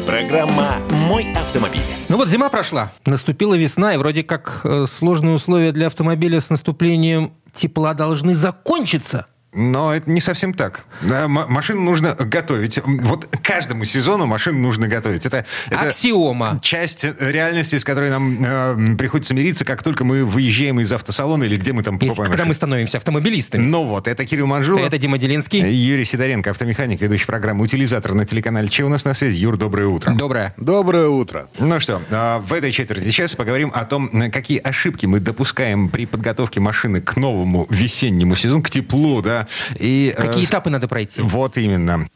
Программа 0.07 0.77
«Мой 1.07 1.31
автомобиль». 1.33 1.83
Ну 2.09 2.17
вот 2.17 2.27
зима 2.27 2.49
прошла, 2.49 2.91
наступила 3.05 3.53
весна, 3.53 3.93
и 3.93 3.97
вроде 3.97 4.23
как 4.23 4.61
э, 4.63 4.85
сложные 4.87 5.35
условия 5.35 5.71
для 5.71 5.85
автомобиля 5.85 6.41
с 6.41 6.49
наступлением 6.49 7.33
тепла 7.53 7.93
должны 7.93 8.33
закончиться– 8.33 9.27
но 9.51 9.95
это 9.95 10.09
не 10.11 10.21
совсем 10.21 10.53
так. 10.53 10.85
Машину 11.01 11.81
нужно 11.81 12.13
готовить. 12.13 12.79
Вот 12.85 13.27
каждому 13.43 13.83
сезону 13.85 14.27
машину 14.27 14.59
нужно 14.59 14.87
готовить. 14.87 15.25
Это, 15.25 15.45
это 15.67 15.81
Аксиома. 15.81 16.59
часть 16.61 17.05
реальности, 17.19 17.77
с 17.79 17.83
которой 17.83 18.11
нам 18.11 18.37
э, 18.43 18.95
приходится 18.95 19.33
мириться, 19.33 19.65
как 19.65 19.81
только 19.81 20.03
мы 20.03 20.23
выезжаем 20.23 20.79
из 20.79 20.91
автосалона 20.91 21.45
или 21.45 21.57
где 21.57 21.73
мы 21.73 21.81
там 21.81 21.97
покупаем 21.97 22.21
Если, 22.21 22.31
Когда 22.31 22.45
мы 22.45 22.53
становимся 22.53 22.97
автомобилистами. 22.97 23.63
Ну 23.63 23.85
вот, 23.85 24.07
это 24.07 24.25
Кирилл 24.25 24.45
Манжулов. 24.45 24.85
Это 24.85 24.97
Дима 24.97 25.17
Делинский. 25.17 25.59
Юрий 25.73 26.05
Сидоренко, 26.05 26.51
автомеханик, 26.51 27.01
ведущий 27.01 27.25
программы 27.25 27.63
«Утилизатор» 27.63 28.13
на 28.13 28.25
телеканале 28.25 28.69
«Че 28.69 28.83
у 28.83 28.89
нас 28.89 29.03
на 29.03 29.13
связи?» 29.13 29.37
Юр, 29.37 29.57
доброе 29.57 29.87
утро. 29.87 30.11
Доброе. 30.11 30.53
Доброе 30.57 31.07
утро. 31.07 31.47
Ну 31.57 31.79
что, 31.79 32.01
э, 32.09 32.39
в 32.39 32.53
этой 32.53 32.71
четверти 32.71 33.05
сейчас 33.05 33.35
поговорим 33.35 33.71
о 33.73 33.85
том, 33.85 34.09
какие 34.31 34.59
ошибки 34.59 35.07
мы 35.07 35.19
допускаем 35.19 35.89
при 35.89 36.05
подготовке 36.05 36.59
машины 36.59 37.01
к 37.01 37.15
новому 37.15 37.65
весеннему 37.69 38.35
сезону, 38.35 38.61
к 38.61 38.69
теплу, 38.69 39.21
да, 39.21 39.38
и, 39.75 40.13
э, 40.15 40.21
Какие 40.21 40.43
э, 40.43 40.45
этапы 40.45 40.69
надо 40.69 40.87
пройти? 40.87 41.21
Вот 41.21 41.57
именно. 41.57 42.07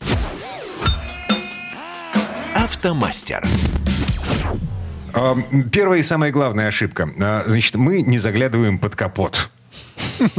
Автомастер. 2.55 3.45
А, 5.13 5.37
первая 5.71 5.99
и 5.99 6.03
самая 6.03 6.31
главная 6.31 6.67
ошибка. 6.67 7.09
А, 7.19 7.43
значит, 7.47 7.75
мы 7.75 8.01
не 8.01 8.19
заглядываем 8.19 8.79
под 8.79 8.95
капот. 8.95 9.49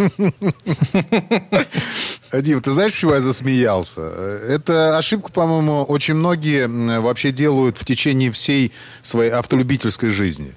Дим, 2.32 2.60
ты 2.60 2.70
знаешь, 2.72 2.92
почему 2.92 3.14
я 3.14 3.20
засмеялся? 3.20 4.00
Это 4.00 4.98
ошибку, 4.98 5.30
по-моему, 5.32 5.84
очень 5.84 6.14
многие 6.14 6.66
вообще 7.00 7.30
делают 7.30 7.78
в 7.78 7.84
течение 7.84 8.32
всей 8.32 8.72
своей 9.02 9.30
автолюбительской 9.30 10.10
жизни. 10.10 10.52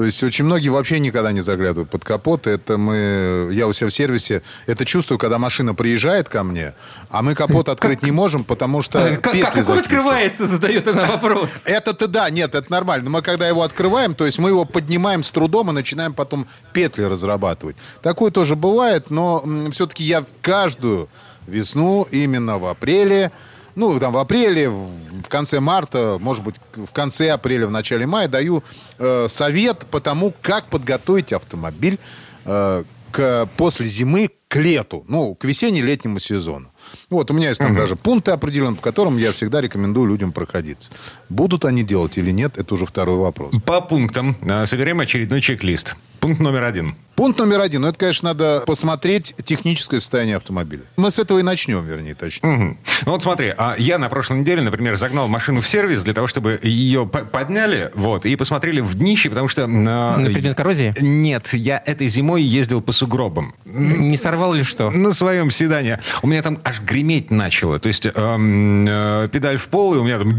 То 0.00 0.06
есть 0.06 0.22
очень 0.24 0.46
многие 0.46 0.70
вообще 0.70 0.98
никогда 0.98 1.30
не 1.30 1.42
заглядывают 1.42 1.90
под 1.90 2.06
капот. 2.06 2.46
Это 2.46 2.78
мы, 2.78 3.50
я 3.52 3.66
у 3.66 3.74
себя 3.74 3.90
в 3.90 3.92
сервисе, 3.92 4.40
это 4.64 4.86
чувствую, 4.86 5.18
когда 5.18 5.38
машина 5.38 5.74
приезжает 5.74 6.30
ко 6.30 6.42
мне, 6.42 6.72
а 7.10 7.20
мы 7.20 7.34
капот 7.34 7.68
открыть 7.68 7.98
как, 7.98 8.04
не 8.04 8.10
можем, 8.10 8.44
потому 8.44 8.80
что 8.80 9.18
как, 9.20 9.34
петли 9.34 9.60
Как 9.60 9.68
он 9.68 9.78
открывается, 9.78 10.46
задает 10.46 10.88
она 10.88 11.04
вопрос. 11.04 11.50
Это-то 11.66 12.08
да, 12.08 12.30
нет, 12.30 12.54
это 12.54 12.72
нормально. 12.72 13.04
Но 13.04 13.10
мы 13.10 13.20
когда 13.20 13.46
его 13.46 13.62
открываем, 13.62 14.14
то 14.14 14.24
есть 14.24 14.38
мы 14.38 14.48
его 14.48 14.64
поднимаем 14.64 15.22
с 15.22 15.30
трудом 15.30 15.68
и 15.68 15.74
начинаем 15.74 16.14
потом 16.14 16.46
петли 16.72 17.02
разрабатывать. 17.02 17.76
Такое 18.00 18.30
тоже 18.30 18.56
бывает, 18.56 19.10
но 19.10 19.44
все-таки 19.70 20.02
я 20.02 20.24
каждую 20.40 21.10
весну 21.46 22.06
именно 22.10 22.58
в 22.58 22.64
апреле 22.64 23.32
ну, 23.74 23.98
там 23.98 24.12
в 24.12 24.18
апреле, 24.18 24.68
в 24.68 25.28
конце 25.28 25.60
марта, 25.60 26.18
может 26.20 26.42
быть, 26.42 26.56
в 26.74 26.92
конце 26.92 27.30
апреля, 27.30 27.66
в 27.66 27.70
начале 27.70 28.06
мая 28.06 28.28
даю 28.28 28.62
э, 28.98 29.26
совет 29.28 29.86
по 29.90 30.00
тому, 30.00 30.32
как 30.42 30.66
подготовить 30.66 31.32
автомобиль 31.32 31.98
э, 32.44 32.84
к, 33.10 33.48
после 33.56 33.86
зимы 33.86 34.30
к 34.48 34.56
лету, 34.56 35.04
ну, 35.06 35.34
к 35.34 35.44
весенне-летнему 35.44 36.18
сезону. 36.18 36.70
Вот, 37.08 37.30
у 37.30 37.34
меня 37.34 37.50
есть 37.50 37.60
там 37.60 37.72
угу. 37.72 37.80
даже 37.80 37.96
пункты 37.96 38.32
определенные, 38.32 38.76
по 38.76 38.82
которым 38.82 39.16
я 39.16 39.32
всегда 39.32 39.60
рекомендую 39.60 40.08
людям 40.08 40.32
проходиться. 40.32 40.90
Будут 41.28 41.64
они 41.64 41.84
делать 41.84 42.18
или 42.18 42.32
нет, 42.32 42.58
это 42.58 42.74
уже 42.74 42.86
второй 42.86 43.16
вопрос. 43.16 43.54
По 43.64 43.80
пунктам 43.80 44.36
э, 44.42 44.66
соберем 44.66 45.00
очередной 45.00 45.40
чек-лист. 45.40 45.94
Пункт 46.20 46.40
номер 46.40 46.64
один. 46.64 46.94
Пункт 47.20 47.38
номер 47.38 47.60
один. 47.60 47.82
Ну, 47.82 47.88
это, 47.88 47.98
конечно, 47.98 48.30
надо 48.30 48.62
посмотреть 48.66 49.34
техническое 49.44 50.00
состояние 50.00 50.36
автомобиля. 50.36 50.84
Мы 50.96 51.10
с 51.10 51.18
этого 51.18 51.38
и 51.38 51.42
начнем, 51.42 51.84
вернее, 51.84 52.14
точно. 52.14 52.48
Угу. 52.48 52.76
Ну, 53.04 53.12
вот 53.12 53.22
смотри, 53.22 53.52
а 53.58 53.74
я 53.76 53.98
на 53.98 54.08
прошлой 54.08 54.38
неделе, 54.40 54.62
например, 54.62 54.96
загнал 54.96 55.28
машину 55.28 55.60
в 55.60 55.68
сервис 55.68 56.02
для 56.02 56.14
того, 56.14 56.28
чтобы 56.28 56.58
ее 56.62 57.06
подняли, 57.06 57.90
вот, 57.94 58.24
и 58.24 58.34
посмотрели 58.36 58.80
в 58.80 58.94
днище, 58.94 59.28
потому 59.28 59.48
что... 59.48 59.64
Э, 59.64 59.66
на 59.66 60.14
предмет 60.16 60.56
коррозии? 60.56 60.94
Нет, 60.98 61.52
я 61.52 61.82
этой 61.84 62.08
зимой 62.08 62.42
ездил 62.42 62.80
по 62.80 62.92
сугробам. 62.92 63.54
Не 63.66 64.16
сорвал 64.16 64.54
ли 64.54 64.62
что? 64.62 64.88
На 64.90 65.12
своем 65.12 65.50
седане. 65.50 66.00
У 66.22 66.26
меня 66.26 66.40
там 66.40 66.58
аж 66.64 66.80
греметь 66.80 67.30
начало. 67.30 67.78
То 67.80 67.88
есть 67.88 68.06
эм, 68.06 68.86
э, 68.88 69.28
педаль 69.30 69.58
в 69.58 69.68
пол, 69.68 69.94
и 69.94 69.98
у 69.98 70.04
меня 70.04 70.18
там... 70.18 70.38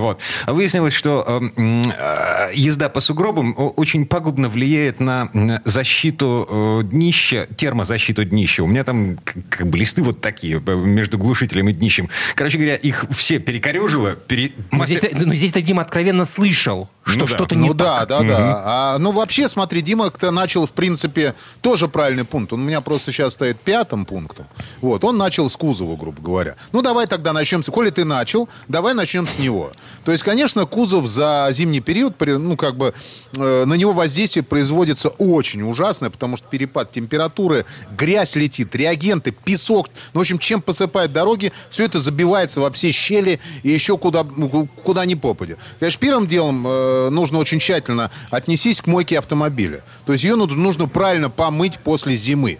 Вот. 0.00 0.20
Выяснилось, 0.46 0.94
что 0.94 1.24
эм, 1.26 1.90
э, 1.90 2.50
езда 2.54 2.88
по 2.88 3.00
сугробам 3.00 3.54
очень 3.56 4.06
пагубно 4.24 4.48
влияет 4.48 5.00
на 5.00 5.28
защиту 5.66 6.48
э, 6.48 6.82
днища, 6.84 7.46
термозащиту 7.58 8.24
днища. 8.24 8.62
У 8.62 8.66
меня 8.66 8.82
там 8.82 9.18
как 9.50 9.66
бы 9.66 9.76
листы 9.76 10.02
вот 10.02 10.22
такие 10.22 10.62
э, 10.66 10.74
между 10.76 11.18
глушителем 11.18 11.68
и 11.68 11.74
днищем. 11.74 12.08
Короче 12.34 12.56
говоря, 12.56 12.76
их 12.76 13.04
все 13.10 13.38
перекорежило. 13.38 14.12
Пере... 14.14 14.52
Но 14.72 14.86
здесь, 14.86 15.02
но 15.12 15.34
здесь 15.34 15.52
Дима 15.52 15.82
откровенно 15.82 16.24
слышал 16.24 16.88
что 17.04 17.18
Ну 17.18 17.26
да. 17.26 17.34
что-то 17.34 17.54
не 17.54 17.68
ну 17.68 17.74
да, 17.74 18.06
так. 18.06 18.08
да, 18.08 18.22
да. 18.22 18.62
А, 18.64 18.98
ну 18.98 19.12
вообще, 19.12 19.48
смотри, 19.48 19.82
Дима 19.82 20.10
кто 20.10 20.30
начал, 20.30 20.66
в 20.66 20.72
принципе, 20.72 21.34
тоже 21.60 21.86
правильный 21.86 22.24
пункт. 22.24 22.52
Он 22.52 22.62
у 22.62 22.64
меня 22.64 22.80
просто 22.80 23.12
сейчас 23.12 23.34
стоит 23.34 23.60
пятым 23.60 24.06
пунктом. 24.06 24.46
Вот, 24.80 25.04
он 25.04 25.18
начал 25.18 25.50
с 25.50 25.56
кузова, 25.56 25.96
грубо 25.96 26.22
говоря. 26.22 26.56
Ну 26.72 26.80
давай 26.80 27.06
тогда 27.06 27.32
начнем, 27.32 27.62
с... 27.62 27.70
коли 27.70 27.90
ты 27.90 28.04
начал, 28.04 28.48
давай 28.68 28.94
начнем 28.94 29.28
с 29.28 29.38
него. 29.38 29.70
То 30.04 30.12
есть, 30.12 30.24
конечно, 30.24 30.64
кузов 30.64 31.06
за 31.06 31.48
зимний 31.50 31.80
период, 31.80 32.14
ну 32.20 32.56
как 32.56 32.76
бы, 32.76 32.94
э, 33.36 33.64
на 33.66 33.74
него 33.74 33.92
воздействие 34.14 34.44
производится 34.44 35.08
очень 35.08 35.62
ужасное, 35.62 36.08
потому 36.08 36.36
что 36.36 36.46
перепад 36.48 36.92
температуры, 36.92 37.66
грязь 37.98 38.36
летит, 38.36 38.72
реагенты, 38.76 39.32
песок. 39.32 39.88
Ну, 40.12 40.20
в 40.20 40.22
общем, 40.22 40.38
чем 40.38 40.62
посыпают 40.62 41.12
дороги, 41.12 41.52
все 41.68 41.84
это 41.84 41.98
забивается 41.98 42.60
во 42.60 42.70
все 42.70 42.92
щели 42.92 43.40
и 43.64 43.70
еще 43.70 43.98
куда, 43.98 44.24
ну, 44.36 44.68
куда 44.84 45.04
ни 45.04 45.14
попадя. 45.14 45.56
Конечно, 45.80 46.00
первым 46.00 46.28
делом 46.28 46.64
э, 46.64 47.08
нужно 47.10 47.38
очень 47.38 47.58
тщательно 47.58 48.12
отнесись 48.30 48.80
к 48.80 48.86
мойке 48.86 49.18
автомобиля. 49.18 49.82
То 50.06 50.12
есть 50.12 50.24
ее 50.24 50.36
нужно 50.36 50.86
правильно 50.86 51.28
помыть 51.28 51.80
после 51.80 52.14
зимы. 52.14 52.58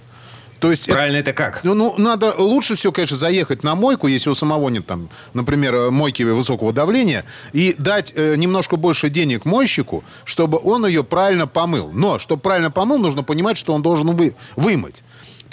То 0.60 0.70
есть 0.70 0.84
это- 0.88 0.94
Правильно 0.94 1.16
это 1.18 1.32
как? 1.32 1.60
ну, 1.64 1.74
ну, 1.74 1.94
надо 1.98 2.34
лучше 2.38 2.74
всего, 2.74 2.92
конечно, 2.92 3.16
заехать 3.16 3.62
на 3.62 3.74
мойку, 3.74 4.06
если 4.06 4.30
у 4.30 4.34
самого 4.34 4.68
нет 4.68 4.86
там, 4.86 5.08
например, 5.34 5.90
мойки 5.90 6.22
высокого 6.22 6.72
давления, 6.72 7.24
и 7.52 7.74
дать 7.78 8.12
э, 8.16 8.34
немножко 8.36 8.76
больше 8.76 9.08
денег 9.10 9.44
мойщику, 9.44 10.04
чтобы 10.24 10.58
он 10.62 10.86
ее 10.86 11.04
правильно 11.04 11.46
помыл. 11.46 11.90
Но, 11.92 12.18
чтобы 12.18 12.40
правильно 12.42 12.70
помыл, 12.70 12.98
нужно 12.98 13.22
понимать, 13.22 13.56
что 13.58 13.74
он 13.74 13.82
должен 13.82 14.10
вы, 14.10 14.34
вымыть. 14.56 15.02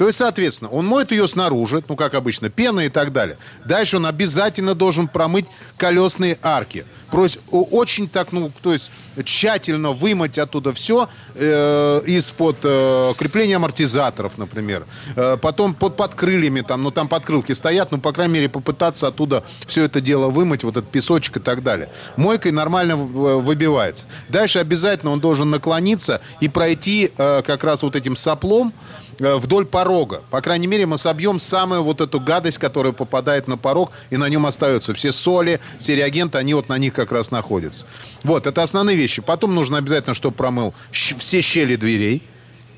То 0.01 0.08
есть, 0.08 0.17
соответственно, 0.17 0.72
он 0.72 0.88
моет 0.88 1.12
ее 1.12 1.27
снаружи, 1.27 1.84
ну, 1.88 1.96
как 1.96 2.15
обычно, 2.15 2.50
пена 2.50 2.79
и 2.79 2.89
так 2.89 3.13
далее. 3.13 3.38
Дальше 3.65 3.98
он 3.98 4.08
обязательно 4.08 4.74
должен 4.74 5.08
промыть 5.08 5.46
колесные 5.77 6.39
арки. 6.41 6.86
Прось- 7.12 7.38
очень 7.51 8.10
так, 8.10 8.31
ну, 8.31 8.51
то 8.63 8.74
есть 8.74 8.91
тщательно 9.25 9.91
вымыть 9.91 10.39
оттуда 10.39 10.74
все 10.74 11.08
э, 11.36 12.01
из-под 12.08 12.58
э, 12.63 13.13
крепления 13.15 13.58
амортизаторов, 13.58 14.39
например. 14.39 14.88
Э, 15.15 15.38
потом 15.38 15.75
под 15.75 15.98
подкрыльями, 15.98 16.62
там, 16.62 16.81
ну, 16.81 16.89
там 16.89 17.08
подкрылки 17.08 17.51
стоят, 17.51 17.91
ну, 17.91 18.00
по 18.00 18.12
крайней 18.12 18.34
мере, 18.36 18.50
попытаться 18.50 19.05
оттуда 19.05 19.43
все 19.67 19.84
это 19.84 20.01
дело 20.01 20.29
вымыть, 20.29 20.63
вот 20.63 20.77
этот 20.77 20.89
песочек 20.89 21.38
и 21.38 21.39
так 21.41 21.62
далее. 21.62 21.89
Мойкой 22.15 22.53
нормально 22.53 22.96
в- 22.96 23.41
выбивается. 23.41 24.05
Дальше 24.29 24.58
обязательно 24.58 25.12
он 25.12 25.20
должен 25.20 25.51
наклониться 25.51 26.22
и 26.39 26.48
пройти 26.50 27.12
э, 27.15 27.43
как 27.46 27.63
раз 27.63 27.84
вот 27.84 27.96
этим 27.96 28.15
соплом, 28.15 28.74
э, 28.88 29.00
вдоль 29.19 29.65
порога. 29.65 30.21
По 30.29 30.41
крайней 30.41 30.67
мере, 30.67 30.85
мы 30.85 30.97
собьем 30.97 31.39
самую 31.39 31.83
вот 31.83 32.01
эту 32.01 32.19
гадость, 32.19 32.57
которая 32.57 32.93
попадает 32.93 33.47
на 33.47 33.57
порог, 33.57 33.91
и 34.09 34.17
на 34.17 34.29
нем 34.29 34.45
остаются 34.45 34.93
все 34.93 35.11
соли, 35.11 35.59
все 35.79 35.95
реагенты, 35.95 36.37
они 36.37 36.53
вот 36.53 36.69
на 36.69 36.77
них 36.77 36.93
как 36.93 37.11
раз 37.11 37.31
находятся. 37.31 37.85
Вот, 38.23 38.47
это 38.47 38.63
основные 38.63 38.95
вещи. 38.95 39.21
Потом 39.21 39.55
нужно 39.55 39.77
обязательно, 39.77 40.13
чтобы 40.13 40.35
промыл 40.35 40.73
все 40.91 41.41
щели 41.41 41.75
дверей, 41.75 42.23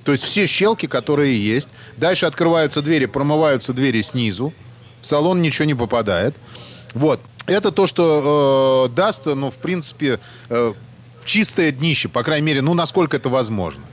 то 0.04 0.12
есть 0.12 0.24
все 0.24 0.46
щелки, 0.46 0.88
которые 0.88 1.38
есть. 1.38 1.70
Дальше 1.98 2.26
открываются 2.26 2.82
двери, 2.82 3.06
промываются 3.06 3.74
двери 3.74 4.02
снизу. 4.02 4.54
В 5.02 5.08
салон 5.08 5.42
ничего 5.42 5.66
не 5.66 5.76
попадает. 5.76 6.36
Вот. 6.94 7.20
Это 7.46 7.72
то, 7.72 7.88
что 7.88 8.88
э, 8.90 8.96
даст, 8.96 9.26
ну, 9.26 9.52
в 9.52 9.56
принципе, 9.56 10.20
э, 10.50 10.74
чистое 11.26 11.72
днище, 11.72 12.08
по 12.08 12.24
крайней 12.24 12.48
мере, 12.48 12.62
ну, 12.62 12.74
насколько 12.74 13.18
это 13.18 13.30
возможно. 13.30 13.84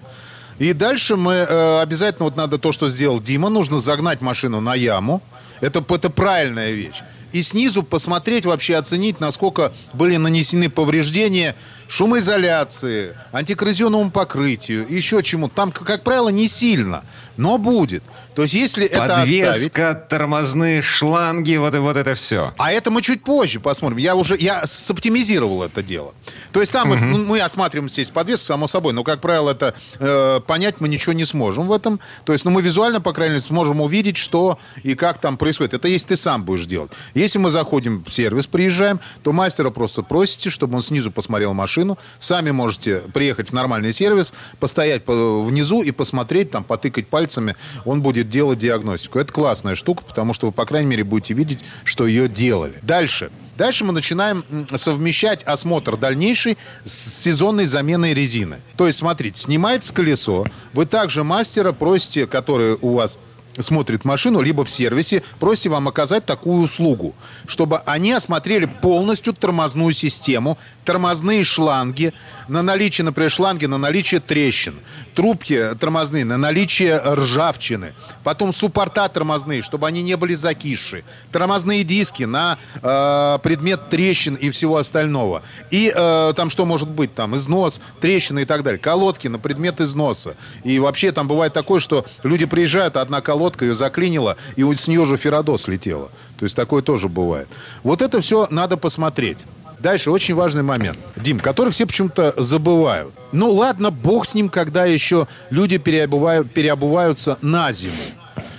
И 0.60 0.74
дальше 0.74 1.16
мы 1.16 1.32
э, 1.32 1.80
обязательно, 1.80 2.26
вот 2.26 2.36
надо 2.36 2.58
то, 2.58 2.70
что 2.70 2.90
сделал 2.90 3.18
Дима, 3.18 3.48
нужно 3.48 3.80
загнать 3.80 4.20
машину 4.20 4.60
на 4.60 4.74
яму. 4.74 5.22
Это, 5.62 5.82
это 5.88 6.10
правильная 6.10 6.72
вещь. 6.72 7.02
И 7.32 7.42
снизу 7.42 7.82
посмотреть, 7.82 8.44
вообще 8.44 8.76
оценить, 8.76 9.20
насколько 9.20 9.72
были 9.94 10.16
нанесены 10.16 10.68
повреждения 10.68 11.56
шумоизоляции, 11.88 13.16
антикоррозионному 13.32 14.10
покрытию, 14.10 14.86
еще 14.88 15.22
чему. 15.22 15.48
Там, 15.48 15.72
как 15.72 16.02
правило, 16.02 16.28
не 16.28 16.46
сильно, 16.46 17.04
но 17.38 17.56
будет. 17.56 18.02
То 18.34 18.42
есть, 18.42 18.54
если 18.54 18.86
это 18.86 19.22
оставить... 19.22 19.46
Подвеска, 19.46 19.94
тормозные 19.94 20.82
шланги, 20.82 21.56
вот, 21.56 21.74
и 21.74 21.78
вот 21.78 21.96
это 21.96 22.14
все. 22.14 22.52
А 22.58 22.70
это 22.70 22.90
мы 22.90 23.00
чуть 23.00 23.24
позже 23.24 23.60
посмотрим. 23.60 23.98
Я 23.98 24.14
уже 24.14 24.36
я 24.38 24.66
соптимизировал 24.66 25.62
это 25.62 25.82
дело. 25.82 26.12
То 26.52 26.60
есть 26.60 26.72
там 26.72 26.88
мы, 26.88 26.96
ну, 26.98 27.24
мы 27.24 27.40
осматриваем 27.40 27.88
здесь 27.88 28.10
подвеску, 28.10 28.46
само 28.46 28.66
собой, 28.66 28.92
но, 28.92 29.04
как 29.04 29.20
правило, 29.20 29.50
это 29.50 29.74
э, 29.98 30.40
понять 30.46 30.80
мы 30.80 30.88
ничего 30.88 31.12
не 31.12 31.24
сможем 31.24 31.66
в 31.66 31.72
этом. 31.72 32.00
То 32.24 32.32
есть, 32.32 32.44
ну, 32.44 32.50
мы 32.50 32.62
визуально, 32.62 33.00
по 33.00 33.12
крайней 33.12 33.34
мере, 33.34 33.42
сможем 33.42 33.80
увидеть, 33.80 34.16
что 34.16 34.58
и 34.82 34.94
как 34.94 35.18
там 35.18 35.36
происходит. 35.36 35.74
Это 35.74 35.88
если 35.88 36.08
ты 36.08 36.16
сам 36.16 36.44
будешь 36.44 36.66
делать. 36.66 36.92
Если 37.14 37.38
мы 37.38 37.50
заходим 37.50 38.04
в 38.04 38.12
сервис, 38.12 38.46
приезжаем, 38.46 39.00
то 39.22 39.32
мастера 39.32 39.70
просто 39.70 40.02
просите, 40.02 40.50
чтобы 40.50 40.76
он 40.76 40.82
снизу 40.82 41.10
посмотрел 41.10 41.54
машину. 41.54 41.98
Сами 42.18 42.50
можете 42.50 43.00
приехать 43.12 43.50
в 43.50 43.52
нормальный 43.52 43.92
сервис, 43.92 44.32
постоять 44.58 45.04
по- 45.04 45.44
внизу 45.44 45.82
и 45.82 45.90
посмотреть, 45.90 46.50
там, 46.50 46.64
потыкать 46.64 47.08
пальцами. 47.08 47.56
Он 47.84 48.02
будет 48.02 48.28
делать 48.28 48.58
диагностику. 48.58 49.18
Это 49.18 49.32
классная 49.32 49.74
штука, 49.74 50.02
потому 50.06 50.32
что 50.32 50.46
вы, 50.46 50.52
по 50.52 50.64
крайней 50.64 50.88
мере, 50.88 51.04
будете 51.04 51.34
видеть, 51.34 51.60
что 51.84 52.06
ее 52.06 52.28
делали. 52.28 52.74
Дальше. 52.82 53.30
Дальше 53.60 53.84
мы 53.84 53.92
начинаем 53.92 54.42
совмещать 54.74 55.42
осмотр 55.42 55.98
дальнейший 55.98 56.56
с 56.82 57.20
сезонной 57.20 57.66
заменой 57.66 58.14
резины. 58.14 58.56
То 58.78 58.86
есть, 58.86 59.00
смотрите, 59.00 59.38
снимается 59.38 59.92
колесо, 59.92 60.46
вы 60.72 60.86
также 60.86 61.24
мастера 61.24 61.72
просите, 61.72 62.26
который 62.26 62.78
у 62.80 62.94
вас 62.94 63.18
смотрит 63.58 64.06
машину, 64.06 64.40
либо 64.40 64.64
в 64.64 64.70
сервисе, 64.70 65.22
просите 65.38 65.68
вам 65.68 65.88
оказать 65.88 66.24
такую 66.24 66.62
услугу, 66.62 67.14
чтобы 67.46 67.80
они 67.80 68.12
осмотрели 68.12 68.64
полностью 68.64 69.34
тормозную 69.34 69.92
систему, 69.92 70.56
тормозные 70.86 71.44
шланги, 71.44 72.14
на 72.48 72.62
наличие, 72.62 73.04
например, 73.04 73.30
шланги 73.30 73.66
на 73.66 73.76
наличие 73.76 74.20
трещин, 74.20 74.76
трубки 75.14 75.74
тормозные 75.78 76.24
на 76.24 76.36
наличие 76.36 76.98
ржавчины, 76.98 77.92
потом 78.24 78.52
суппорта 78.52 79.08
тормозные, 79.08 79.62
чтобы 79.62 79.86
они 79.86 80.02
не 80.02 80.16
были 80.16 80.34
закисшие, 80.34 81.04
тормозные 81.32 81.84
диски 81.84 82.24
на 82.24 82.58
э, 82.82 83.38
предмет 83.42 83.88
трещин 83.90 84.34
и 84.34 84.50
всего 84.50 84.76
остального. 84.76 85.42
И 85.70 85.92
э, 85.94 86.32
там 86.36 86.50
что 86.50 86.64
может 86.64 86.88
быть? 86.88 87.14
Там 87.14 87.36
износ, 87.36 87.80
трещины 88.00 88.42
и 88.42 88.44
так 88.44 88.62
далее. 88.62 88.78
Колодки 88.78 89.28
на 89.28 89.38
предмет 89.38 89.80
износа. 89.80 90.34
И 90.64 90.78
вообще 90.78 91.12
там 91.12 91.28
бывает 91.28 91.52
такое, 91.52 91.80
что 91.80 92.04
люди 92.22 92.46
приезжают, 92.46 92.96
одна 92.96 93.20
колодка 93.20 93.64
ее 93.64 93.74
заклинила, 93.74 94.36
и 94.56 94.62
вот 94.62 94.78
с 94.78 94.88
нее 94.88 95.04
же 95.04 95.16
ферродос 95.16 95.68
летела. 95.68 96.10
То 96.38 96.44
есть 96.44 96.56
такое 96.56 96.82
тоже 96.82 97.08
бывает. 97.08 97.48
Вот 97.82 98.00
это 98.02 98.20
все 98.20 98.46
надо 98.50 98.76
посмотреть. 98.76 99.44
Дальше 99.80 100.10
очень 100.10 100.34
важный 100.34 100.62
момент, 100.62 100.98
Дим, 101.16 101.40
который 101.40 101.70
все 101.70 101.86
почему-то 101.86 102.34
забывают. 102.36 103.14
Ну 103.32 103.50
ладно, 103.50 103.90
бог 103.90 104.26
с 104.26 104.34
ним, 104.34 104.50
когда 104.50 104.84
еще 104.84 105.26
люди 105.48 105.78
переобувают, 105.78 106.50
переобуваются 106.50 107.38
на 107.40 107.72
зиму. 107.72 107.96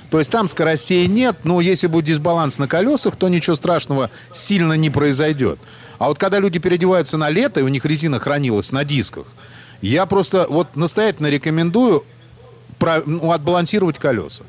То 0.10 0.18
есть 0.18 0.32
там 0.32 0.48
скоростей 0.48 1.06
нет, 1.06 1.38
но 1.44 1.62
если 1.62 1.88
будет 1.88 2.06
дисбаланс 2.06 2.58
на 2.58 2.68
колесах, 2.68 3.16
то 3.16 3.30
ничего 3.30 3.56
страшного 3.56 4.10
сильно 4.32 4.74
не 4.74 4.90
произойдет. 4.90 5.60
А 6.00 6.08
вот 6.08 6.18
когда 6.18 6.40
люди 6.40 6.58
переодеваются 6.58 7.18
на 7.18 7.30
лето, 7.30 7.60
и 7.60 7.64
у 7.64 7.68
них 7.68 7.86
резина 7.86 8.20
хранилась 8.20 8.72
на 8.72 8.84
дисках, 8.84 9.26
я 9.82 10.08
просто 10.08 10.48
вот 10.50 10.76
настоятельно 10.76 11.28
рекомендую 11.28 12.04
ну, 13.06 13.32
отбалансировать 13.32 14.00
колеса. 14.00 14.44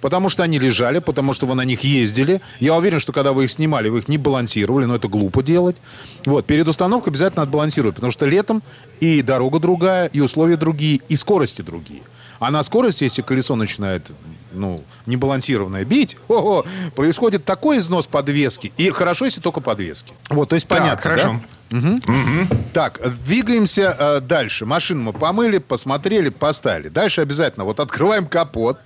Потому 0.00 0.28
что 0.28 0.42
они 0.42 0.58
лежали, 0.58 0.98
потому 0.98 1.32
что 1.32 1.46
вы 1.46 1.54
на 1.54 1.62
них 1.64 1.84
ездили. 1.84 2.40
Я 2.58 2.74
уверен, 2.76 3.00
что 3.00 3.12
когда 3.12 3.32
вы 3.32 3.44
их 3.44 3.50
снимали, 3.50 3.88
вы 3.88 3.98
их 3.98 4.08
не 4.08 4.18
балансировали, 4.18 4.86
но 4.86 4.96
это 4.96 5.08
глупо 5.08 5.42
делать. 5.42 5.76
Вот, 6.24 6.46
перед 6.46 6.66
установкой 6.68 7.10
обязательно 7.12 7.42
отбалансировать, 7.42 7.94
потому 7.96 8.10
что 8.10 8.26
летом 8.26 8.62
и 9.00 9.22
дорога 9.22 9.58
другая, 9.58 10.06
и 10.06 10.20
условия 10.20 10.56
другие, 10.56 11.00
и 11.08 11.16
скорости 11.16 11.62
другие. 11.62 12.02
А 12.38 12.50
на 12.50 12.62
скорости, 12.62 13.04
если 13.04 13.20
колесо 13.20 13.54
начинает, 13.54 14.06
ну, 14.52 14.82
небалансированное 15.04 15.84
бить, 15.84 16.16
ого, 16.28 16.64
происходит 16.96 17.44
такой 17.44 17.78
износ 17.78 18.06
подвески. 18.06 18.72
И 18.78 18.88
хорошо, 18.90 19.26
если 19.26 19.42
только 19.42 19.60
подвески. 19.60 20.14
Вот, 20.30 20.48
то 20.48 20.54
есть 20.54 20.66
понятно, 20.66 20.92
Так, 20.92 21.02
хорошо. 21.02 21.40
да? 21.70 22.50
Так, 22.72 23.00
двигаемся 23.24 23.94
э, 23.98 24.20
дальше. 24.20 24.64
Машину 24.66 25.02
мы 25.02 25.12
помыли, 25.12 25.58
посмотрели, 25.58 26.30
поставили. 26.30 26.88
Дальше 26.88 27.20
обязательно 27.20 27.64
вот 27.64 27.78
открываем 27.78 28.26
капот 28.26 28.78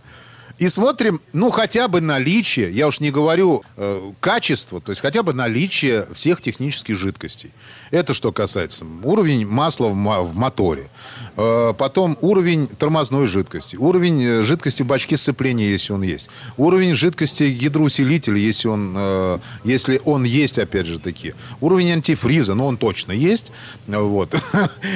и 0.59 0.69
смотрим, 0.69 1.21
ну, 1.33 1.51
хотя 1.51 1.89
бы 1.89 2.01
наличие, 2.01 2.71
я 2.71 2.87
уж 2.87 3.01
не 3.01 3.11
говорю 3.11 3.63
э, 3.77 4.13
качество, 4.21 4.81
то 4.81 4.93
есть 4.93 5.03
хотя 5.03 5.25
бы 5.25 5.33
наличие 5.33 6.07
всех 6.13 6.41
технических 6.41 6.97
жидкостей. 6.97 7.51
Это 7.91 8.15
что 8.15 8.31
касается 8.31 8.85
уровень 9.03 9.47
масла 9.47 9.89
в, 9.89 9.95
в 9.95 10.35
моторе. 10.35 10.89
Э, 11.37 11.75
потом 11.77 12.17
уровень 12.21 12.69
тормозной 12.69 13.27
жидкости. 13.27 13.75
Уровень 13.75 14.23
э, 14.23 14.43
жидкости 14.45 14.83
в 14.83 14.87
бачке 14.87 15.17
сцепления, 15.17 15.67
если 15.67 15.93
он 15.93 16.03
есть. 16.03 16.31
Уровень 16.57 16.95
жидкости 16.95 17.51
гидроусилителя, 17.51 18.37
если 18.37 18.69
он, 18.69 18.95
э, 18.97 19.39
если 19.65 20.01
он 20.05 20.23
есть, 20.23 20.61
опять 20.61 20.87
же 20.87 21.01
таки. 21.01 21.35
Уровень 21.61 21.91
антифриза, 21.93 22.55
ну, 22.55 22.67
он 22.67 22.77
точно 22.77 23.13
есть. 23.13 23.51
Вот. 23.87 24.35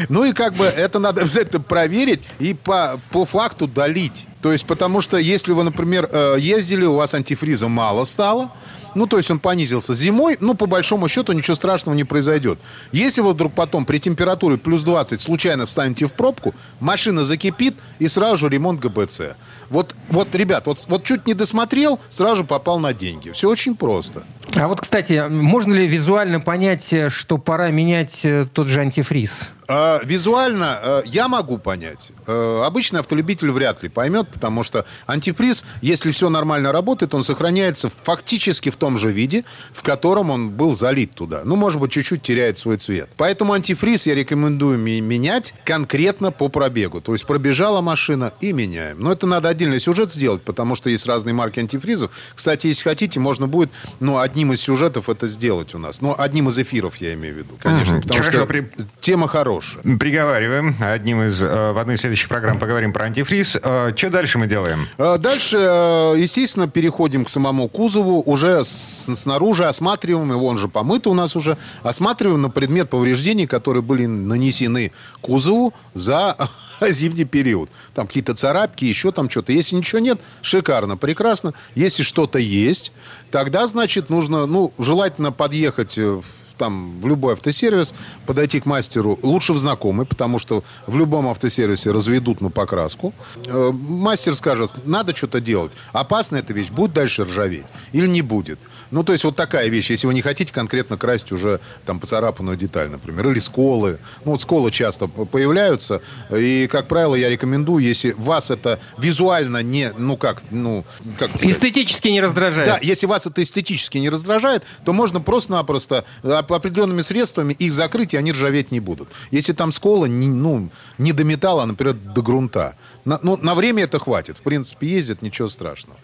Ну 0.08 0.24
и 0.24 0.32
как 0.32 0.54
бы 0.54 0.64
это 0.64 0.98
надо 0.98 1.22
обязательно 1.22 1.60
проверить 1.60 2.20
и 2.38 2.54
по, 2.54 3.00
по 3.10 3.24
факту 3.24 3.66
долить. 3.66 4.27
То 4.42 4.52
есть, 4.52 4.66
потому 4.66 5.00
что 5.00 5.16
если 5.16 5.52
вы, 5.52 5.64
например, 5.64 6.08
э, 6.10 6.36
ездили, 6.38 6.84
у 6.84 6.94
вас 6.94 7.14
антифриза 7.14 7.68
мало 7.68 8.04
стало, 8.04 8.50
ну, 8.98 9.06
то 9.06 9.16
есть 9.16 9.30
он 9.30 9.38
понизился 9.38 9.94
зимой, 9.94 10.36
ну, 10.40 10.54
по 10.54 10.66
большому 10.66 11.06
счету 11.06 11.32
ничего 11.32 11.54
страшного 11.54 11.94
не 11.94 12.02
произойдет. 12.02 12.58
Если 12.90 13.20
вы 13.20 13.32
вдруг 13.32 13.52
потом 13.52 13.86
при 13.86 13.98
температуре 13.98 14.58
плюс 14.58 14.82
20 14.82 15.20
случайно 15.20 15.66
встанете 15.66 16.06
в 16.06 16.12
пробку, 16.12 16.52
машина 16.80 17.22
закипит 17.22 17.76
и 18.00 18.08
сразу 18.08 18.36
же 18.36 18.48
ремонт 18.48 18.80
ГБЦ. 18.80 19.36
Вот, 19.70 19.94
вот 20.08 20.34
ребят, 20.34 20.66
вот, 20.66 20.84
вот 20.88 21.04
чуть 21.04 21.26
не 21.26 21.34
досмотрел, 21.34 22.00
сразу 22.08 22.44
попал 22.44 22.80
на 22.80 22.92
деньги. 22.92 23.30
Все 23.30 23.48
очень 23.48 23.76
просто. 23.76 24.24
А 24.56 24.66
вот, 24.66 24.80
кстати, 24.80 25.28
можно 25.28 25.74
ли 25.74 25.86
визуально 25.86 26.40
понять, 26.40 26.92
э, 26.92 27.10
что 27.10 27.38
пора 27.38 27.70
менять 27.70 28.24
э, 28.24 28.46
тот 28.52 28.66
же 28.66 28.80
антифриз? 28.80 29.50
А, 29.70 30.00
визуально 30.02 30.78
э, 30.82 31.02
я 31.04 31.28
могу 31.28 31.58
понять. 31.58 32.12
Э, 32.26 32.62
обычный 32.64 33.00
автолюбитель 33.00 33.50
вряд 33.50 33.82
ли 33.82 33.90
поймет, 33.90 34.26
потому 34.28 34.62
что 34.62 34.86
антифриз, 35.06 35.66
если 35.82 36.10
все 36.10 36.30
нормально 36.30 36.72
работает, 36.72 37.14
он 37.14 37.22
сохраняется 37.22 37.90
фактически 38.02 38.70
в 38.70 38.76
том 38.76 38.87
же 38.96 39.10
виде, 39.10 39.44
в 39.72 39.82
котором 39.82 40.30
он 40.30 40.50
был 40.50 40.74
залит 40.74 41.12
туда. 41.14 41.42
Ну, 41.44 41.56
может 41.56 41.80
быть, 41.80 41.90
чуть-чуть 41.92 42.22
теряет 42.22 42.56
свой 42.58 42.76
цвет. 42.78 43.10
Поэтому 43.16 43.52
антифриз 43.52 44.06
я 44.06 44.14
рекомендую 44.14 44.78
менять 44.78 45.54
конкретно 45.64 46.32
по 46.32 46.48
пробегу. 46.48 47.00
То 47.00 47.12
есть 47.12 47.26
пробежала 47.26 47.80
машина 47.80 48.32
и 48.40 48.52
меняем. 48.52 49.00
Но 49.00 49.12
это 49.12 49.26
надо 49.26 49.48
отдельный 49.48 49.80
сюжет 49.80 50.10
сделать, 50.12 50.42
потому 50.42 50.74
что 50.74 50.90
есть 50.90 51.06
разные 51.06 51.34
марки 51.34 51.60
антифризов. 51.60 52.10
Кстати, 52.34 52.68
если 52.68 52.82
хотите, 52.84 53.20
можно 53.20 53.46
будет, 53.46 53.70
ну, 54.00 54.18
одним 54.18 54.52
из 54.52 54.60
сюжетов 54.60 55.08
это 55.08 55.26
сделать 55.26 55.74
у 55.74 55.78
нас. 55.78 56.00
Ну, 56.00 56.14
одним 56.16 56.48
из 56.48 56.58
эфиров, 56.58 56.96
я 56.96 57.14
имею 57.14 57.34
в 57.34 57.38
виду, 57.38 57.54
конечно. 57.62 57.94
Мгм. 57.94 58.02
Потому 58.02 58.22
Хорошо, 58.22 58.38
что 58.38 58.46
при- 58.46 58.70
тема 59.00 59.28
хорошая. 59.28 59.82
Приговариваем. 59.98 60.76
Одним 60.80 61.22
из, 61.22 61.40
э, 61.42 61.72
в 61.72 61.78
одной 61.78 61.96
из 61.96 62.00
следующих 62.00 62.28
программ 62.28 62.58
поговорим 62.58 62.92
про 62.92 63.06
антифриз. 63.06 63.50
Что 63.96 64.10
дальше 64.10 64.38
мы 64.38 64.46
делаем? 64.46 64.86
Э, 64.98 65.16
Дальше, 65.18 65.56
э, 65.60 66.14
естественно, 66.18 66.68
переходим 66.68 67.24
к 67.24 67.28
самому 67.28 67.68
кузову. 67.68 68.22
Уже 68.24 68.64
снаружи 68.68 69.64
осматриваем 69.64 70.30
его, 70.30 70.46
он 70.46 70.58
же 70.58 70.68
помыт 70.68 71.06
у 71.06 71.14
нас 71.14 71.36
уже. 71.36 71.56
Осматриваем 71.82 72.42
на 72.42 72.50
предмет 72.50 72.90
повреждений, 72.90 73.46
которые 73.46 73.82
были 73.82 74.06
нанесены 74.06 74.92
кузову 75.20 75.74
за 75.94 76.36
зимний 76.80 77.24
период. 77.24 77.70
Там 77.94 78.06
какие-то 78.06 78.34
царапки, 78.34 78.84
еще 78.84 79.12
там 79.12 79.28
что-то. 79.30 79.52
Если 79.52 79.76
ничего 79.76 80.00
нет, 80.00 80.20
шикарно, 80.42 80.96
прекрасно. 80.96 81.54
Если 81.74 82.02
что-то 82.02 82.38
есть, 82.38 82.92
тогда, 83.30 83.66
значит, 83.66 84.10
нужно, 84.10 84.46
ну, 84.46 84.72
желательно 84.78 85.32
подъехать 85.32 85.98
э, 85.98 86.20
там 86.58 87.00
в 87.00 87.06
любой 87.06 87.34
автосервис, 87.34 87.94
подойти 88.26 88.60
к 88.60 88.66
мастеру, 88.66 89.18
лучше 89.22 89.52
в 89.52 89.58
знакомый, 89.58 90.06
потому 90.06 90.38
что 90.38 90.62
в 90.86 90.98
любом 90.98 91.28
автосервисе 91.28 91.90
разведут 91.90 92.40
на 92.40 92.50
покраску. 92.50 93.14
Э, 93.46 93.70
Мастер 93.72 94.34
скажет, 94.34 94.74
надо 94.84 95.14
что-то 95.16 95.40
делать. 95.40 95.72
Опасна 95.92 96.36
эта 96.36 96.52
вещь, 96.52 96.70
будет 96.70 96.92
дальше 96.92 97.24
ржаветь 97.24 97.66
или 97.92 98.06
не 98.06 98.22
будет. 98.22 98.58
Ну, 98.90 99.04
то 99.04 99.12
есть 99.12 99.24
вот 99.24 99.36
такая 99.36 99.68
вещь, 99.68 99.90
если 99.90 100.06
вы 100.06 100.14
не 100.14 100.22
хотите 100.22 100.52
конкретно 100.52 100.96
красить 100.96 101.32
уже 101.32 101.60
там 101.86 102.00
поцарапанную 102.00 102.56
деталь, 102.56 102.88
например, 102.88 103.30
или 103.30 103.38
сколы. 103.38 103.98
Ну, 104.24 104.32
вот 104.32 104.40
сколы 104.40 104.70
часто 104.70 105.08
появляются, 105.08 106.00
и, 106.34 106.68
как 106.70 106.88
правило, 106.88 107.14
я 107.14 107.28
рекомендую, 107.28 107.84
если 107.84 108.12
вас 108.12 108.50
это 108.50 108.78
визуально 108.98 109.62
не, 109.62 109.92
ну 109.96 110.16
как, 110.16 110.42
ну, 110.50 110.84
как 111.18 111.30
сказать? 111.30 111.56
Эстетически 111.56 112.08
не 112.08 112.20
раздражает. 112.20 112.68
Да, 112.68 112.78
если 112.82 113.06
вас 113.06 113.26
это 113.26 113.42
эстетически 113.42 113.98
не 113.98 114.08
раздражает, 114.10 114.64
то 114.84 114.92
можно 114.92 115.20
просто-напросто 115.20 116.04
оп- 116.22 116.52
определенными 116.52 117.02
средствами 117.02 117.52
их 117.54 117.72
закрыть, 117.72 118.14
и 118.14 118.16
они 118.16 118.32
ржаветь 118.32 118.70
не 118.70 118.80
будут. 118.80 119.08
Если 119.30 119.52
там 119.52 119.72
скола, 119.72 120.06
не, 120.06 120.26
ну, 120.28 120.70
не 120.98 121.12
до 121.12 121.24
металла, 121.24 121.64
а, 121.64 121.66
например, 121.66 121.94
до 121.94 122.22
грунта. 122.22 122.76
На, 123.08 123.18
ну, 123.22 123.38
на 123.38 123.54
время 123.54 123.84
это 123.84 123.98
хватит. 123.98 124.36
В 124.36 124.42
принципе, 124.42 124.86
ездят, 124.86 125.22
ничего 125.22 125.48
страшного. 125.48 125.98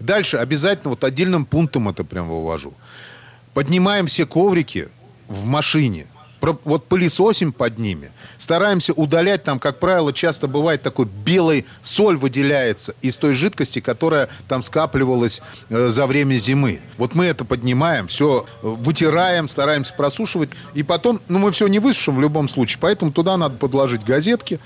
Дальше 0.00 0.38
обязательно 0.38 0.90
вот 0.90 1.04
отдельным 1.04 1.44
пунктом 1.46 1.88
это 1.88 2.02
прям 2.02 2.28
вывожу. 2.28 2.74
Поднимаем 3.54 4.08
все 4.08 4.26
коврики 4.26 4.88
в 5.28 5.44
машине. 5.44 6.08
Про- 6.40 6.58
вот 6.64 6.86
пылесосим 6.86 7.52
под 7.52 7.78
ними. 7.78 8.10
Стараемся 8.38 8.92
удалять 8.92 9.44
там, 9.44 9.60
как 9.60 9.78
правило, 9.78 10.12
часто 10.12 10.48
бывает 10.48 10.82
такой 10.82 11.06
белый 11.06 11.64
соль 11.82 12.16
выделяется 12.16 12.92
из 13.02 13.16
той 13.18 13.34
жидкости, 13.34 13.80
которая 13.80 14.28
там 14.48 14.64
скапливалась 14.64 15.42
э, 15.68 15.88
за 15.88 16.06
время 16.08 16.34
зимы. 16.34 16.80
Вот 16.96 17.14
мы 17.14 17.26
это 17.26 17.44
поднимаем, 17.44 18.08
все 18.08 18.46
вытираем, 18.62 19.46
стараемся 19.46 19.94
просушивать. 19.94 20.50
И 20.74 20.82
потом, 20.82 21.20
ну 21.28 21.38
мы 21.38 21.52
все 21.52 21.68
не 21.68 21.78
высушим 21.78 22.16
в 22.16 22.20
любом 22.20 22.48
случае, 22.48 22.78
поэтому 22.80 23.12
туда 23.12 23.36
надо 23.36 23.56
подложить 23.56 24.04
газетки, 24.04 24.58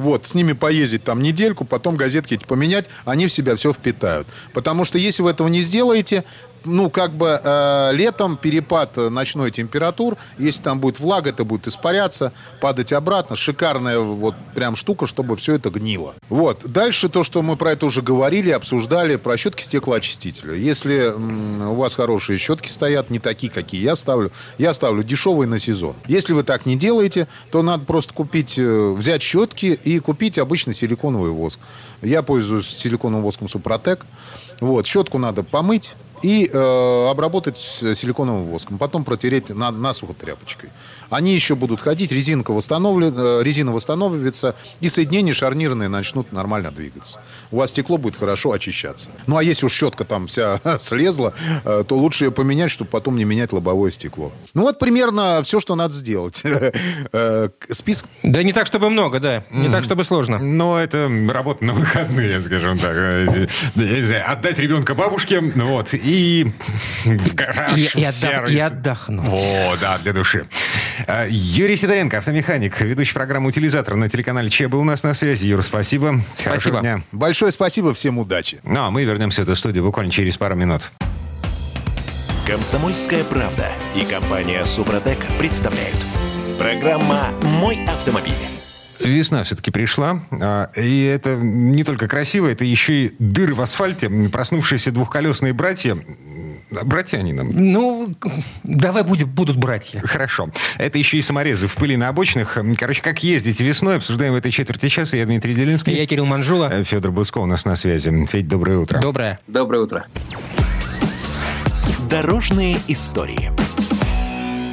вот, 0.00 0.26
с 0.26 0.34
ними 0.34 0.52
поездить 0.52 1.04
там 1.04 1.22
недельку, 1.22 1.64
потом 1.64 1.96
газетки 1.96 2.34
эти 2.34 2.44
поменять, 2.44 2.88
они 3.04 3.26
в 3.26 3.32
себя 3.32 3.54
все 3.56 3.72
впитают. 3.72 4.26
Потому 4.52 4.84
что 4.84 4.98
если 4.98 5.22
вы 5.22 5.30
этого 5.30 5.48
не 5.48 5.60
сделаете, 5.60 6.24
ну, 6.64 6.90
как 6.90 7.12
бы 7.12 7.40
э, 7.42 7.90
летом 7.92 8.36
перепад 8.36 8.96
ночной 8.96 9.50
температур, 9.50 10.16
если 10.38 10.62
там 10.62 10.80
будет 10.80 11.00
влага, 11.00 11.30
это 11.30 11.44
будет 11.44 11.66
испаряться, 11.66 12.32
падать 12.60 12.92
обратно. 12.92 13.36
Шикарная 13.36 13.98
вот 13.98 14.34
прям 14.54 14.76
штука, 14.76 15.06
чтобы 15.06 15.36
все 15.36 15.54
это 15.54 15.70
гнило. 15.70 16.14
Вот. 16.28 16.70
Дальше 16.70 17.08
то, 17.08 17.22
что 17.24 17.42
мы 17.42 17.56
про 17.56 17.72
это 17.72 17.86
уже 17.86 18.02
говорили, 18.02 18.50
обсуждали, 18.50 19.16
про 19.16 19.36
щетки 19.36 19.62
стеклоочистителя. 19.62 20.54
Если 20.54 21.14
м, 21.14 21.70
у 21.70 21.74
вас 21.74 21.94
хорошие 21.94 22.38
щетки 22.38 22.68
стоят, 22.68 23.10
не 23.10 23.18
такие, 23.18 23.50
какие 23.50 23.82
я 23.82 23.96
ставлю, 23.96 24.30
я 24.58 24.72
ставлю 24.72 25.02
дешевые 25.02 25.48
на 25.48 25.58
сезон. 25.58 25.94
Если 26.06 26.32
вы 26.32 26.42
так 26.42 26.66
не 26.66 26.76
делаете, 26.76 27.28
то 27.50 27.62
надо 27.62 27.84
просто 27.84 28.14
купить, 28.14 28.58
э, 28.58 28.92
взять 28.92 29.22
щетки 29.22 29.78
и 29.82 29.98
купить 29.98 30.38
обычный 30.38 30.74
силиконовый 30.74 31.30
воск. 31.30 31.60
Я 32.02 32.22
пользуюсь 32.22 32.66
силиконовым 32.66 33.24
воском 33.24 33.48
Супротек. 33.48 34.06
Вот, 34.60 34.86
щетку 34.86 35.18
надо 35.18 35.42
помыть 35.42 35.94
и 36.22 36.48
э, 36.52 37.08
обработать 37.10 37.58
силиконовым 37.58 38.46
воском. 38.46 38.78
Потом 38.78 39.04
протереть 39.04 39.48
на, 39.48 39.70
насухо 39.70 40.14
тряпочкой. 40.14 40.70
Они 41.10 41.34
еще 41.34 41.54
будут 41.56 41.80
ходить, 41.80 42.12
резинка 42.12 42.52
восстановлен, 42.52 43.14
э, 43.16 43.42
резина 43.42 43.72
восстановится, 43.72 44.54
и 44.80 44.88
соединения 44.88 45.34
шарнирные 45.34 45.88
начнут 45.88 46.32
нормально 46.32 46.70
двигаться. 46.70 47.20
У 47.50 47.56
вас 47.58 47.70
стекло 47.70 47.98
будет 47.98 48.16
хорошо 48.16 48.52
очищаться. 48.52 49.10
Ну, 49.26 49.36
а 49.36 49.42
если 49.42 49.66
уж 49.66 49.72
щетка 49.72 50.04
там 50.04 50.26
вся 50.28 50.60
слезла, 50.78 51.34
э, 51.64 51.84
то 51.86 51.96
лучше 51.96 52.24
ее 52.26 52.30
поменять, 52.30 52.70
чтобы 52.70 52.90
потом 52.90 53.16
не 53.16 53.24
менять 53.24 53.52
лобовое 53.52 53.90
стекло. 53.90 54.32
Ну, 54.54 54.62
вот 54.62 54.78
примерно 54.78 55.42
все, 55.42 55.60
что 55.60 55.74
надо 55.74 55.94
сделать. 55.94 56.42
Э, 57.12 57.48
Список 57.70 58.08
Да 58.22 58.42
не 58.42 58.52
так, 58.52 58.66
чтобы 58.66 58.88
много, 58.90 59.18
да. 59.20 59.44
Не 59.50 59.68
так, 59.68 59.82
чтобы 59.84 60.04
сложно. 60.04 60.38
Но 60.38 60.78
это 60.78 61.10
работа 61.28 61.64
на 61.64 61.72
выходные, 61.72 62.40
скажем 62.42 62.78
так. 62.78 62.96
Отдать 64.26 64.58
ребенка 64.58 64.94
бабушке, 64.94 65.40
вот, 65.40 65.88
и 65.92 66.46
в 67.04 67.34
гараж, 67.34 67.78
И- 67.78 68.00
и 68.00 68.04
отдох- 68.04 68.12
сервис. 68.12 68.56
и 68.56 68.60
отдохнуть. 68.60 69.28
О, 69.28 69.76
да, 69.80 69.98
для 69.98 70.12
души. 70.12 70.46
Э, 71.06 71.26
Юрий 71.30 71.76
Сидоренко, 71.76 72.18
автомеханик, 72.18 72.80
ведущий 72.80 73.14
программы 73.14 73.48
«Утилизатор» 73.48 73.96
на 73.96 74.08
телеканале 74.08 74.50
ЧЕ 74.50 74.68
был 74.68 74.80
у 74.80 74.84
нас 74.84 75.02
на 75.02 75.14
связи. 75.14 75.46
Юра, 75.46 75.62
спасибо. 75.62 76.20
Хорошего 76.36 76.56
Спасибо. 76.56 76.80
дня. 76.80 77.02
Большое 77.12 77.52
спасибо, 77.52 77.94
всем 77.94 78.18
удачи. 78.18 78.58
Ну, 78.64 78.80
а 78.80 78.90
мы 78.90 79.04
вернемся 79.04 79.42
в 79.42 79.44
эту 79.44 79.56
студию 79.56 79.84
буквально 79.84 80.12
через 80.12 80.36
пару 80.36 80.56
минут. 80.56 80.90
Комсомольская 82.46 83.22
правда 83.24 83.68
и 83.94 84.04
компания 84.04 84.64
Супротек 84.64 85.18
представляют. 85.38 85.96
Программа 86.58 87.28
«Мой 87.42 87.84
автомобиль». 87.86 88.34
Весна 88.98 89.44
все-таки 89.44 89.70
пришла, 89.70 90.20
а, 90.30 90.70
и 90.76 91.04
это 91.04 91.36
не 91.36 91.84
только 91.84 92.06
красиво, 92.06 92.48
это 92.48 92.64
еще 92.64 93.06
и 93.06 93.14
дыры 93.18 93.54
в 93.54 93.62
асфальте, 93.62 94.10
проснувшиеся 94.30 94.92
двухколесные 94.92 95.54
братья. 95.54 95.96
Братья 96.84 97.18
они 97.18 97.32
нам. 97.32 97.50
Ну, 97.52 98.14
давай 98.64 99.02
будет, 99.02 99.28
будут 99.28 99.56
братья. 99.56 100.00
Хорошо. 100.00 100.50
Это 100.78 100.98
еще 100.98 101.18
и 101.18 101.22
саморезы 101.22 101.68
в 101.68 101.74
пыли 101.76 101.96
на 101.96 102.08
обочинах. 102.08 102.56
Короче, 102.78 103.02
как 103.02 103.22
ездить 103.22 103.60
весной, 103.60 103.96
обсуждаем 103.96 104.32
в 104.32 104.36
этой 104.36 104.52
четверти 104.52 104.88
часа. 104.88 105.16
Я 105.16 105.26
Дмитрий 105.26 105.54
Делинский. 105.54 105.94
Я 105.94 106.06
Кирилл 106.06 106.26
Манжула. 106.26 106.70
Э, 106.72 106.84
Федор 106.84 107.12
Буско 107.12 107.38
у 107.38 107.46
нас 107.46 107.64
на 107.64 107.76
связи. 107.76 108.10
Федь, 108.26 108.48
доброе 108.48 108.78
утро. 108.78 109.00
Доброе. 109.00 109.40
Доброе 109.46 109.82
утро. 109.82 110.06
Дорожные 112.08 112.76
истории. 112.88 113.50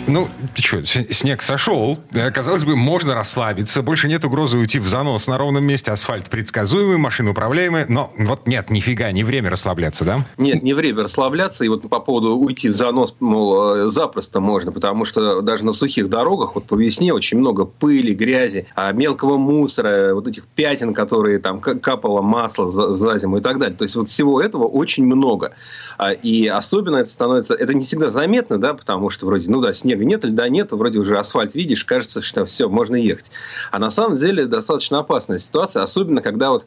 Ну, 0.07 0.29
что, 0.55 0.85
снег 0.85 1.41
сошел. 1.41 1.99
Э, 2.13 2.31
Казалось 2.31 2.63
бы, 2.63 2.77
можно 2.77 3.13
расслабиться. 3.13 3.81
Больше 3.81 4.07
нет 4.07 4.23
угрозы 4.23 4.57
уйти 4.57 4.79
в 4.79 4.87
занос 4.87 5.27
на 5.27 5.37
ровном 5.37 5.65
месте. 5.65 5.91
Асфальт 5.91 6.29
предсказуемый, 6.29 6.97
машина 6.97 7.31
управляемая. 7.31 7.85
Но 7.89 8.13
вот 8.17 8.47
нет, 8.47 8.69
нифига, 8.69 9.11
не 9.11 9.25
время 9.25 9.49
расслабляться, 9.49 10.05
да? 10.05 10.25
Нет, 10.37 10.63
не 10.63 10.73
время 10.73 11.03
расслабляться. 11.03 11.65
И 11.65 11.67
вот 11.67 11.87
по 11.89 11.99
поводу 11.99 12.37
уйти 12.37 12.69
в 12.69 12.73
занос, 12.73 13.15
мол, 13.19 13.87
э, 13.87 13.89
запросто 13.89 14.39
можно, 14.39 14.71
потому 14.71 15.03
что 15.03 15.41
даже 15.41 15.65
на 15.65 15.73
сухих 15.73 16.09
дорогах 16.09 16.55
вот 16.55 16.65
по 16.65 16.75
весне 16.75 17.13
очень 17.13 17.37
много 17.37 17.65
пыли, 17.65 18.13
грязи, 18.13 18.65
а 18.75 18.93
мелкого 18.93 19.37
мусора, 19.37 20.13
вот 20.15 20.25
этих 20.27 20.47
пятен, 20.47 20.93
которые 20.93 21.39
там 21.39 21.59
капало 21.59 22.21
масло 22.21 22.71
за, 22.71 22.95
за 22.95 23.17
зиму 23.17 23.39
и 23.39 23.41
так 23.41 23.59
далее. 23.59 23.75
То 23.75 23.83
есть 23.83 23.97
вот 23.97 24.07
всего 24.07 24.41
этого 24.41 24.63
очень 24.63 25.05
много. 25.05 25.51
А, 25.97 26.11
И 26.11 26.47
особенно 26.47 26.97
это 26.97 27.09
становится, 27.09 27.55
это 27.55 27.73
не 27.73 27.83
всегда 27.83 28.09
заметно, 28.09 28.57
да, 28.57 28.73
потому 28.73 29.09
что 29.09 29.25
вроде, 29.25 29.51
ну 29.51 29.59
да, 29.59 29.73
снег 29.73 29.96
ощущением, 29.97 30.07
нет 30.07 30.23
льда, 30.23 30.49
нет, 30.49 30.71
вроде 30.71 30.99
уже 30.99 31.17
асфальт 31.17 31.55
видишь, 31.55 31.83
кажется, 31.85 32.21
что 32.21 32.45
все, 32.45 32.69
можно 32.69 32.95
ехать. 32.95 33.31
А 33.71 33.79
на 33.79 33.91
самом 33.91 34.15
деле 34.15 34.45
достаточно 34.45 34.99
опасная 34.99 35.39
ситуация, 35.39 35.83
особенно 35.83 36.21
когда 36.21 36.51
вот 36.51 36.65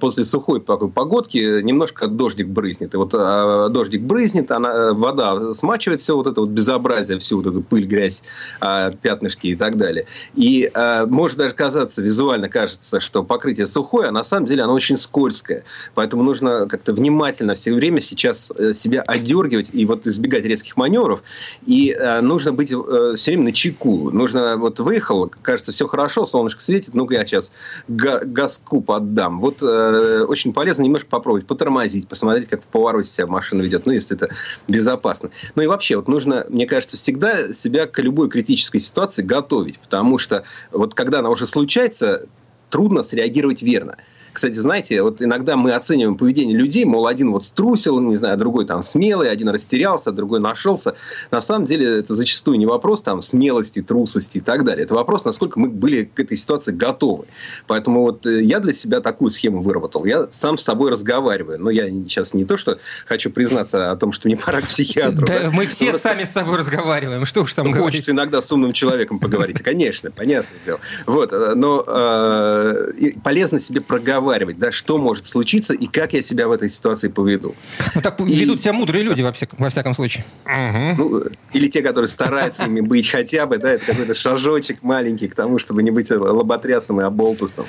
после 0.00 0.24
сухой 0.24 0.60
погодки 0.60 1.62
немножко 1.62 2.06
дождик 2.06 2.48
брызнет. 2.48 2.94
И 2.94 2.96
вот 2.96 3.14
а, 3.14 3.68
дождик 3.68 4.02
брызнет, 4.02 4.50
она, 4.50 4.92
вода 4.92 5.54
смачивает 5.54 6.00
все 6.00 6.16
вот 6.16 6.26
это 6.26 6.40
вот 6.40 6.50
безобразие, 6.50 7.18
всю 7.18 7.36
вот 7.38 7.46
эту 7.46 7.62
пыль, 7.62 7.86
грязь, 7.86 8.22
а, 8.60 8.90
пятнышки 8.90 9.48
и 9.48 9.56
так 9.56 9.76
далее. 9.76 10.06
И 10.34 10.70
а, 10.74 11.06
может 11.06 11.38
даже 11.38 11.54
казаться, 11.54 12.02
визуально 12.02 12.48
кажется, 12.48 13.00
что 13.00 13.22
покрытие 13.22 13.66
сухое, 13.66 14.08
а 14.08 14.12
на 14.12 14.24
самом 14.24 14.46
деле 14.46 14.62
оно 14.62 14.72
очень 14.72 14.96
скользкое. 14.96 15.64
Поэтому 15.94 16.22
нужно 16.22 16.66
как-то 16.66 16.92
внимательно 16.92 17.54
все 17.54 17.72
время 17.72 18.00
сейчас 18.00 18.52
э, 18.56 18.72
себя 18.72 19.02
отдергивать 19.02 19.70
и 19.72 19.84
вот 19.86 20.06
избегать 20.06 20.44
резких 20.44 20.76
маневров. 20.76 21.22
И 21.66 21.90
э, 21.90 22.20
нужно 22.20 22.52
быть 22.52 22.71
э, 22.72 23.14
все 23.16 23.32
время 23.32 23.44
на 23.44 23.52
чеку. 23.52 24.10
Нужно, 24.10 24.56
вот 24.56 24.80
выехал, 24.80 25.30
кажется, 25.42 25.72
все 25.72 25.86
хорошо, 25.86 26.26
солнышко 26.26 26.62
светит, 26.62 26.94
ну-ка 26.94 27.14
я 27.14 27.26
сейчас 27.26 27.52
газку 27.88 28.80
поддам. 28.80 29.40
Вот 29.40 29.62
э, 29.62 30.24
очень 30.28 30.52
полезно 30.52 30.82
немножко 30.82 31.08
попробовать 31.08 31.46
потормозить, 31.46 32.08
посмотреть, 32.08 32.48
как 32.48 32.62
в 32.62 32.66
повороте 32.66 33.10
себя 33.10 33.26
машина 33.26 33.62
ведет, 33.62 33.86
ну, 33.86 33.92
если 33.92 34.16
это 34.16 34.34
безопасно. 34.68 35.30
Ну 35.54 35.62
и 35.62 35.66
вообще, 35.66 35.96
вот 35.96 36.08
нужно, 36.08 36.46
мне 36.48 36.66
кажется, 36.66 36.96
всегда 36.96 37.52
себя 37.52 37.86
к 37.86 37.98
любой 38.00 38.28
критической 38.28 38.80
ситуации 38.80 39.22
готовить, 39.22 39.78
потому 39.78 40.18
что 40.18 40.44
вот 40.70 40.94
когда 40.94 41.20
она 41.20 41.30
уже 41.30 41.46
случается, 41.46 42.26
трудно 42.70 43.02
среагировать 43.02 43.62
верно. 43.62 43.96
Кстати, 44.32 44.54
знаете, 44.54 45.02
вот 45.02 45.20
иногда 45.20 45.56
мы 45.56 45.72
оцениваем 45.72 46.16
поведение 46.16 46.56
людей, 46.56 46.84
мол, 46.84 47.06
один 47.06 47.32
вот 47.32 47.44
струсил, 47.44 48.00
не 48.00 48.16
знаю, 48.16 48.38
другой 48.38 48.66
там 48.66 48.82
смелый, 48.82 49.30
один 49.30 49.48
растерялся, 49.50 50.10
другой 50.10 50.40
нашелся. 50.40 50.94
На 51.30 51.40
самом 51.40 51.66
деле 51.66 51.98
это 51.98 52.14
зачастую 52.14 52.58
не 52.58 52.66
вопрос 52.66 53.02
там 53.02 53.20
смелости, 53.20 53.82
трусости 53.82 54.38
и 54.38 54.40
так 54.40 54.64
далее. 54.64 54.84
Это 54.84 54.94
вопрос, 54.94 55.24
насколько 55.24 55.60
мы 55.60 55.68
были 55.68 56.04
к 56.04 56.18
этой 56.18 56.36
ситуации 56.36 56.72
готовы. 56.72 57.26
Поэтому 57.66 58.02
вот 58.02 58.26
э, 58.26 58.42
я 58.42 58.60
для 58.60 58.72
себя 58.72 59.00
такую 59.00 59.30
схему 59.30 59.60
выработал. 59.60 60.04
Я 60.04 60.28
сам 60.30 60.56
с 60.56 60.62
собой 60.62 60.90
разговариваю. 60.90 61.60
Но 61.60 61.70
я 61.70 61.88
сейчас 61.90 62.34
не 62.34 62.44
то, 62.44 62.56
что 62.56 62.78
хочу 63.06 63.30
признаться 63.30 63.90
о 63.90 63.96
том, 63.96 64.12
что 64.12 64.28
мне 64.28 64.36
пора 64.36 64.62
к 64.62 64.68
психиатру. 64.68 65.26
Да, 65.26 65.50
мы 65.52 65.66
все 65.66 65.98
сами 65.98 66.24
с 66.24 66.32
собой 66.32 66.58
разговариваем. 66.58 67.26
Что 67.26 67.42
уж 67.42 67.52
там 67.52 67.66
говорить. 67.66 67.84
Хочется 67.84 68.12
иногда 68.12 68.40
с 68.40 68.50
умным 68.50 68.72
человеком 68.72 69.18
поговорить. 69.18 69.62
Конечно, 69.62 70.10
понятное 70.10 70.58
дело. 70.64 70.80
Вот, 71.06 71.32
э, 71.32 71.54
но 71.54 71.84
э, 71.86 73.12
полезно 73.22 73.60
себе 73.60 73.80
проговаривать 73.80 74.21
проговаривать, 74.22 74.58
да, 74.58 74.72
что 74.72 74.98
может 74.98 75.26
случиться 75.26 75.74
и 75.74 75.86
как 75.86 76.12
я 76.12 76.22
себя 76.22 76.46
в 76.46 76.52
этой 76.52 76.68
ситуации 76.68 77.08
поведу. 77.08 77.54
Ну, 77.94 78.00
так 78.00 78.20
и... 78.20 78.34
ведут 78.34 78.60
себя 78.60 78.72
мудрые 78.72 79.02
люди, 79.02 79.22
во, 79.22 79.32
всяком, 79.32 79.58
во 79.58 79.68
всяком 79.68 79.94
случае. 79.94 80.24
Угу. 80.46 80.94
Ну, 80.98 81.24
или 81.52 81.68
те, 81.68 81.82
которые 81.82 82.08
стараются 82.08 82.64
ими 82.64 82.80
быть 82.80 83.08
хотя 83.08 83.46
бы, 83.46 83.58
да, 83.58 83.72
это 83.72 83.86
какой-то 83.86 84.14
шажочек 84.14 84.82
маленький 84.82 85.28
к 85.28 85.34
тому, 85.34 85.58
чтобы 85.58 85.82
не 85.82 85.90
быть 85.90 86.10
лоботрясом 86.10 87.00
и 87.00 87.04
оболтусом. 87.04 87.66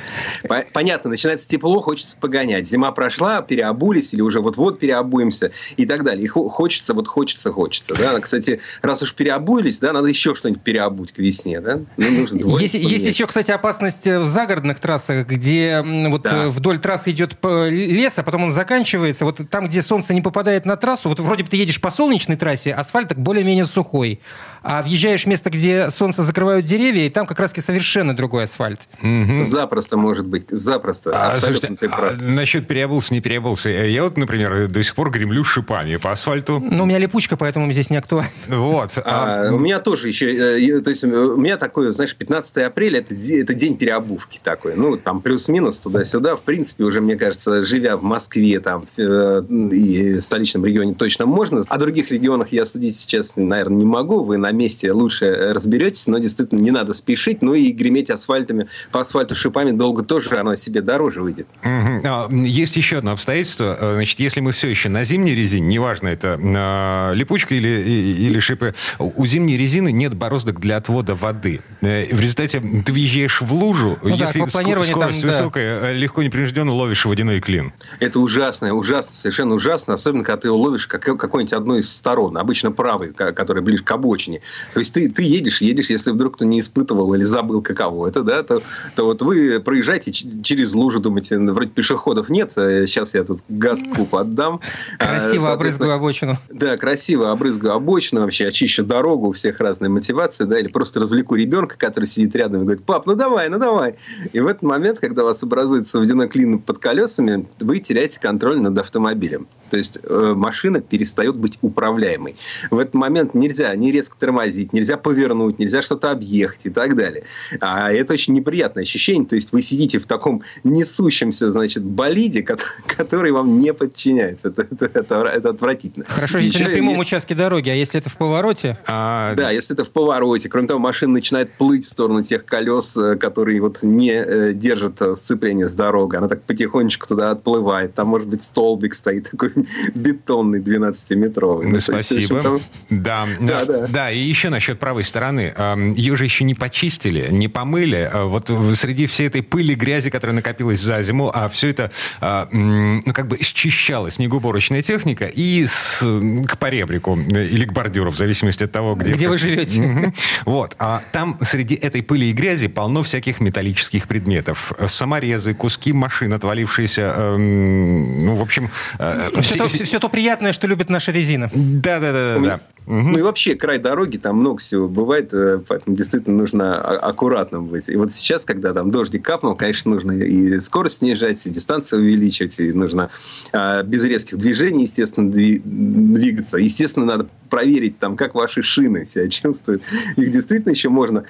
Понятно, 0.73 1.09
начинается 1.09 1.47
тепло, 1.47 1.81
хочется 1.81 2.15
погонять. 2.19 2.67
Зима 2.67 2.91
прошла, 2.91 3.41
переобулись 3.41 4.13
или 4.13 4.21
уже 4.21 4.39
вот-вот 4.39 4.79
переобуемся 4.79 5.51
и 5.77 5.85
так 5.85 6.03
далее. 6.03 6.25
И 6.25 6.27
хочется, 6.27 6.93
вот 6.93 7.07
хочется, 7.07 7.51
хочется. 7.51 7.95
Да? 7.95 8.19
Кстати, 8.19 8.61
раз 8.81 9.01
уж 9.01 9.13
переобулись, 9.13 9.79
да, 9.79 9.91
надо 9.91 10.07
еще 10.07 10.35
что-нибудь 10.35 10.61
переобуть 10.61 11.11
к 11.13 11.17
весне. 11.17 11.59
Да? 11.59 11.79
Ну, 11.97 12.11
нужно 12.11 12.59
есть, 12.59 12.75
есть 12.75 13.05
еще, 13.05 13.25
кстати, 13.25 13.51
опасность 13.51 14.05
в 14.05 14.25
загородных 14.25 14.79
трассах, 14.79 15.27
где 15.27 15.83
вот 15.83 16.21
да 16.21 16.42
вдоль 16.49 16.79
трассы 16.79 17.11
идет 17.11 17.37
лес, 17.43 18.17
а 18.17 18.23
потом 18.23 18.45
он 18.45 18.51
заканчивается. 18.51 19.25
Вот 19.25 19.41
там, 19.49 19.67
где 19.67 19.81
солнце 19.81 20.13
не 20.13 20.21
попадает 20.21 20.65
на 20.65 20.77
трассу, 20.77 21.09
вот 21.09 21.19
вроде 21.19 21.43
бы 21.43 21.49
ты 21.49 21.57
едешь 21.57 21.81
по 21.81 21.91
солнечной 21.91 22.37
трассе, 22.37 22.73
асфальт 22.73 23.09
так 23.09 23.19
более-менее 23.19 23.65
сухой. 23.65 24.19
А 24.61 24.81
въезжаешь 24.81 25.23
в 25.23 25.27
место, 25.27 25.49
где 25.49 25.89
солнце 25.89 26.23
закрывают 26.23 26.65
деревья, 26.65 27.05
и 27.05 27.09
там 27.09 27.25
как 27.25 27.39
раз 27.39 27.51
совершенно 27.51 28.15
другой 28.15 28.45
асфальт. 28.45 28.79
Угу. 29.01 29.43
Запросто 29.43 29.97
может 29.97 30.25
быть. 30.25 30.45
Запросто. 30.49 31.11
А, 31.13 31.37
слушайте, 31.37 31.75
а, 31.91 32.13
насчет 32.21 32.67
переобулся, 32.67 33.13
не 33.13 33.21
переобулся. 33.21 33.69
Я 33.69 34.03
вот, 34.03 34.17
например, 34.17 34.67
до 34.67 34.83
сих 34.83 34.95
пор 34.95 35.11
гремлю 35.11 35.43
шипами 35.43 35.97
по 35.97 36.11
асфальту. 36.11 36.59
Ну, 36.59 36.83
у 36.83 36.85
меня 36.85 36.97
липучка, 36.97 37.35
поэтому 37.37 37.71
здесь 37.71 37.89
не 37.89 37.97
актуально. 37.97 38.31
Вот. 38.47 38.97
А, 39.03 39.47
а... 39.47 39.53
У 39.53 39.59
меня 39.59 39.79
тоже 39.79 40.07
еще... 40.07 40.33
Э, 40.33 40.81
то 40.81 40.89
есть 40.89 41.03
у 41.03 41.37
меня 41.37 41.57
такой, 41.57 41.93
знаешь, 41.93 42.15
15 42.15 42.57
апреля 42.57 42.99
это, 42.99 43.13
это 43.13 43.53
день 43.53 43.77
переобувки 43.77 44.39
такой. 44.41 44.75
Ну, 44.75 44.97
там 44.97 45.21
плюс-минус 45.21 45.79
туда-сюда. 45.79 46.32
В 46.35 46.41
принципе, 46.41 46.83
уже, 46.83 47.01
мне 47.01 47.15
кажется, 47.15 47.63
живя 47.63 47.97
в 47.97 48.03
Москве 48.03 48.59
там 48.59 48.85
э, 48.97 49.41
и 49.71 50.21
столичном 50.21 50.65
регионе 50.65 50.93
точно 50.93 51.25
можно. 51.25 51.63
О 51.67 51.77
других 51.77 52.11
регионах 52.11 52.51
я 52.51 52.65
судить 52.65 52.95
сейчас, 52.95 53.35
наверное, 53.35 53.77
не 53.77 53.85
могу. 53.85 54.23
Вы 54.23 54.37
на 54.37 54.51
месте 54.51 54.91
лучше 54.91 55.51
разберетесь, 55.53 56.07
но 56.07 56.17
действительно 56.17 56.59
не 56.59 56.71
надо 56.71 56.93
спешить. 56.93 57.41
Ну 57.41 57.53
и 57.53 57.71
греметь 57.71 58.09
асфальтами 58.09 58.67
по 58.91 59.01
асфальту 59.01 59.35
шипами 59.35 59.71
долго 59.71 60.03
тоже 60.03 60.29
оно 60.37 60.55
себе 60.55 60.81
дороже 60.81 61.21
выйдет. 61.21 61.47
Угу. 61.63 62.35
Есть 62.35 62.77
еще 62.77 62.97
одно 62.97 63.11
обстоятельство. 63.11 63.77
Э, 63.79 63.93
значит, 63.95 64.19
если 64.19 64.39
мы 64.39 64.51
все 64.51 64.67
еще 64.67 64.89
на 64.89 65.03
зимней 65.03 65.35
резине, 65.35 65.67
неважно, 65.67 66.07
это 66.07 66.39
э, 66.41 67.15
липучка 67.15 67.55
или, 67.55 67.67
или 67.67 68.39
шипы, 68.39 68.73
у 68.99 69.25
зимней 69.25 69.57
резины 69.57 69.91
нет 69.91 70.13
бороздок 70.13 70.59
для 70.59 70.77
отвода 70.77 71.15
воды. 71.15 71.61
Э, 71.81 72.13
в 72.13 72.19
результате 72.19 72.59
ты 72.59 72.93
въезжаешь 72.93 73.41
в 73.41 73.53
лужу, 73.53 73.97
ну, 74.01 74.15
если 74.15 74.39
да, 74.39 74.47
скорость 74.47 74.93
там, 74.93 75.13
высокая, 75.13 75.81
да. 75.81 75.93
легко 75.93 76.22
непринужденно 76.23 76.71
ловишь 76.73 77.05
водяной 77.05 77.39
клин. 77.39 77.73
Это 77.99 78.19
ужасно, 78.19 78.73
ужасно, 78.73 79.13
совершенно 79.13 79.55
ужасно, 79.55 79.93
особенно 79.93 80.23
когда 80.23 80.41
ты 80.41 80.47
его 80.47 80.57
ловишь 80.57 80.87
как, 80.87 81.03
какой-нибудь 81.03 81.53
одной 81.53 81.79
из 81.81 81.93
сторон, 81.93 82.37
обычно 82.37 82.71
правый, 82.71 83.13
который 83.13 83.61
ближе 83.61 83.83
к 83.83 83.91
обочине. 83.91 84.41
То 84.73 84.79
есть 84.79 84.93
ты, 84.93 85.09
ты 85.09 85.23
едешь, 85.23 85.61
едешь, 85.61 85.89
если 85.89 86.11
вдруг 86.11 86.35
кто 86.35 86.45
не 86.45 86.59
испытывал 86.59 87.13
или 87.13 87.23
забыл, 87.23 87.61
каково 87.61 88.07
это, 88.07 88.23
да, 88.23 88.43
то, 88.43 88.61
то 88.95 89.05
вот 89.05 89.21
вы 89.21 89.59
проезжаете 89.59 90.11
через 90.11 90.73
лужу, 90.73 90.99
думаете, 90.99 91.37
вроде 91.37 91.69
пешеходов 91.69 92.29
нет, 92.29 92.53
сейчас 92.53 93.15
э, 93.15 93.19
я 93.19 93.23
тут 93.23 93.41
газку 93.49 94.05
поддам. 94.05 94.59
Красиво 94.99 95.51
обрызгаю 95.51 95.93
обочину. 95.93 96.37
Да, 96.49 96.77
красиво 96.77 97.31
обрызгаю 97.31 97.75
обочину, 97.75 98.21
вообще 98.21 98.47
очищу 98.47 98.83
дорогу, 98.83 99.29
у 99.29 99.31
всех 99.33 99.59
разные 99.59 99.89
мотивации, 99.89 100.45
да, 100.45 100.57
или 100.57 100.67
просто 100.67 100.99
развлеку 100.99 101.35
ребенка, 101.35 101.75
который 101.77 102.05
сидит 102.05 102.35
рядом 102.35 102.61
и 102.61 102.63
говорит, 102.65 102.83
пап, 102.83 103.05
ну 103.05 103.15
давай, 103.15 103.49
ну 103.49 103.59
давай. 103.59 103.95
И 104.31 104.39
в 104.39 104.47
этот 104.47 104.63
момент, 104.63 104.99
когда 104.99 105.23
у 105.23 105.25
вас 105.25 105.43
образуется 105.43 105.99
водяной 106.13 106.29
клин 106.29 106.59
под 106.59 106.77
колесами, 106.77 107.47
вы 107.59 107.79
теряете 107.79 108.19
контроль 108.19 108.59
над 108.59 108.77
автомобилем. 108.77 109.47
То 109.73 109.77
есть 109.77 109.97
э, 110.03 110.33
машина 110.35 110.81
перестает 110.81 111.35
быть 111.35 111.57
управляемой. 111.63 112.35
В 112.69 112.77
этот 112.77 112.93
момент 112.93 113.33
нельзя 113.33 113.75
не 113.75 113.91
резко 113.91 114.15
тормозить, 114.19 114.71
нельзя 114.71 114.97
повернуть, 114.97 115.57
нельзя 115.57 115.81
что-то 115.81 116.11
объехать 116.11 116.67
и 116.67 116.69
так 116.69 116.95
далее. 116.95 117.23
А 117.59 117.91
это 117.91 118.13
очень 118.13 118.35
неприятное 118.35 118.83
ощущение. 118.83 119.25
То 119.25 119.33
есть 119.33 119.51
вы 119.51 119.63
сидите 119.63 119.97
в 119.97 120.05
таком 120.05 120.43
несущемся, 120.63 121.51
значит, 121.51 121.83
болиде, 121.83 122.43
который 122.97 123.31
вам 123.31 123.59
не 123.59 123.73
подчиняется. 123.73 124.49
Это, 124.49 124.67
это, 124.69 124.85
это, 124.93 125.15
это 125.15 125.49
отвратительно. 125.49 126.05
Хорошо, 126.07 126.37
если 126.37 126.59
Еще 126.59 126.67
на 126.67 126.73
прямом 126.73 126.93
есть... 126.93 127.07
участке 127.07 127.33
дороги, 127.33 127.69
а 127.69 127.73
если 127.73 127.99
это 127.99 128.11
в 128.11 128.17
повороте? 128.17 128.77
А... 128.87 129.33
Да, 129.33 129.49
если 129.49 129.73
это 129.73 129.85
в 129.85 129.89
повороте. 129.89 130.49
Кроме 130.49 130.67
того, 130.67 130.79
машина 130.79 131.13
начинает 131.13 131.51
плыть 131.53 131.87
в 131.87 131.89
сторону 131.89 132.21
тех 132.21 132.45
колес, 132.45 132.95
э, 132.95 133.15
которые 133.15 133.59
вот 133.59 133.81
не 133.81 134.11
э, 134.11 134.53
держат 134.53 135.01
сцепление 135.17 135.67
с 135.67 135.73
дорогой. 135.73 135.92
Она 135.93 136.27
так 136.27 136.43
потихонечку 136.43 137.07
туда 137.07 137.31
отплывает. 137.31 137.93
Там, 137.93 138.07
может 138.07 138.27
быть, 138.27 138.41
столбик 138.41 138.95
стоит 138.95 139.29
такой 139.29 139.53
бетонный 139.95 140.59
12-метровый. 140.59 141.67
Ну, 141.67 141.79
спасибо. 141.79 142.41
Там... 142.41 142.59
Да, 142.89 143.27
да, 143.39 143.65
да. 143.65 143.87
Да, 143.87 144.11
и 144.11 144.19
еще 144.19 144.49
насчет 144.49 144.79
правой 144.79 145.03
стороны. 145.03 145.53
Ее 145.95 146.15
же 146.15 146.23
еще 146.23 146.43
не 146.43 146.55
почистили, 146.55 147.27
не 147.31 147.47
помыли. 147.47 148.09
А 148.11 148.25
вот 148.25 148.49
среди 148.75 149.07
всей 149.07 149.27
этой 149.27 149.43
пыли, 149.43 149.75
грязи, 149.75 150.09
которая 150.09 150.35
накопилась 150.35 150.79
за 150.79 151.01
зиму, 151.03 151.31
а 151.33 151.49
все 151.49 151.69
это 151.69 151.91
а, 152.21 152.47
ну, 152.51 153.13
как 153.13 153.27
бы 153.27 153.37
счищала 153.41 154.09
снегоуборочная 154.09 154.81
техника 154.81 155.25
и 155.25 155.65
с, 155.65 155.99
к 156.47 156.57
поребрику 156.57 157.17
или 157.17 157.65
к 157.65 157.73
бордюру, 157.73 158.11
в 158.11 158.17
зависимости 158.17 158.63
от 158.63 158.71
того, 158.71 158.95
где... 158.95 159.13
Где 159.13 159.27
вы 159.27 159.37
живете. 159.43 160.13
Вот. 160.45 160.75
А 160.79 161.01
там 161.11 161.37
среди 161.41 161.75
этой 161.75 162.01
пыли 162.01 162.29
и 162.29 162.33
грязи 162.33 162.67
полно 162.67 163.03
всяких 163.03 163.41
металлических 163.41 164.07
предметов. 164.07 164.73
Саморезы, 164.87 165.53
куски 165.53 165.82
машин, 165.91 166.33
отвалившиеся, 166.33 167.13
эм, 167.17 168.25
ну, 168.25 168.35
в 168.37 168.41
общем... 168.41 168.69
Э, 168.99 169.29
все, 169.41 169.57
то, 169.57 169.67
все, 169.67 169.83
все 169.83 169.99
то 169.99 170.09
приятное, 170.09 170.51
что 170.53 170.67
любит 170.67 170.89
наша 170.89 171.11
резина. 171.11 171.49
Да, 171.53 171.99
да, 171.99 172.11
да, 172.13 172.39
да. 172.39 172.59
Угу. 172.85 172.95
Ну 172.95 173.17
и 173.17 173.21
вообще 173.21 173.55
край 173.55 173.79
дороги, 173.79 174.17
там 174.17 174.37
много 174.37 174.57
всего 174.57 174.89
бывает, 174.89 175.33
э, 175.33 175.61
поэтому 175.65 175.95
действительно 175.95 176.37
нужно 176.37 176.75
аккуратным 176.75 177.67
быть. 177.67 177.87
И 177.87 177.95
вот 177.95 178.11
сейчас, 178.11 178.43
когда 178.43 178.73
там 178.73 178.91
дождик 178.91 179.23
капнул, 179.23 179.55
конечно, 179.55 179.91
нужно 179.91 180.11
и 180.11 180.59
скорость 180.59 180.97
снижать, 180.97 181.45
и 181.47 181.49
дистанцию 181.49 182.01
увеличивать, 182.01 182.59
и 182.59 182.73
нужно 182.73 183.09
а, 183.53 183.83
без 183.83 184.03
резких 184.03 184.37
движений, 184.37 184.83
естественно, 184.83 185.31
двигаться. 185.31 186.57
Естественно, 186.57 187.05
надо 187.05 187.27
проверить, 187.49 187.99
там, 187.99 188.17
как 188.17 188.35
ваши 188.35 188.61
шины 188.63 189.05
себя 189.05 189.29
чувствуют. 189.29 189.81
Их 190.17 190.31
действительно 190.31 190.71
еще 190.71 190.89
можно 190.89 191.23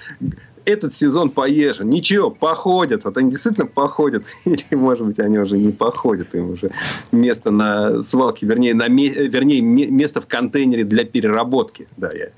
этот 0.65 0.93
сезон 0.93 1.29
поезжу. 1.29 1.83
Ничего, 1.83 2.29
походят. 2.29 3.03
Вот 3.03 3.17
они 3.17 3.31
действительно 3.31 3.67
походят. 3.67 4.25
Или, 4.45 4.63
может 4.71 5.05
быть, 5.05 5.19
они 5.19 5.37
уже 5.37 5.57
не 5.57 5.71
походят. 5.71 6.33
Им 6.35 6.51
уже 6.51 6.71
место 7.11 7.51
на 7.51 8.03
свалке, 8.03 8.45
вернее, 8.45 8.73
на, 8.73 8.87
вернее 8.87 9.61
место 9.61 10.21
в 10.21 10.27
контейнере 10.27 10.83
для 10.83 11.05
переработки. 11.05 11.87
Да, 11.97 12.09
я. 12.13 12.29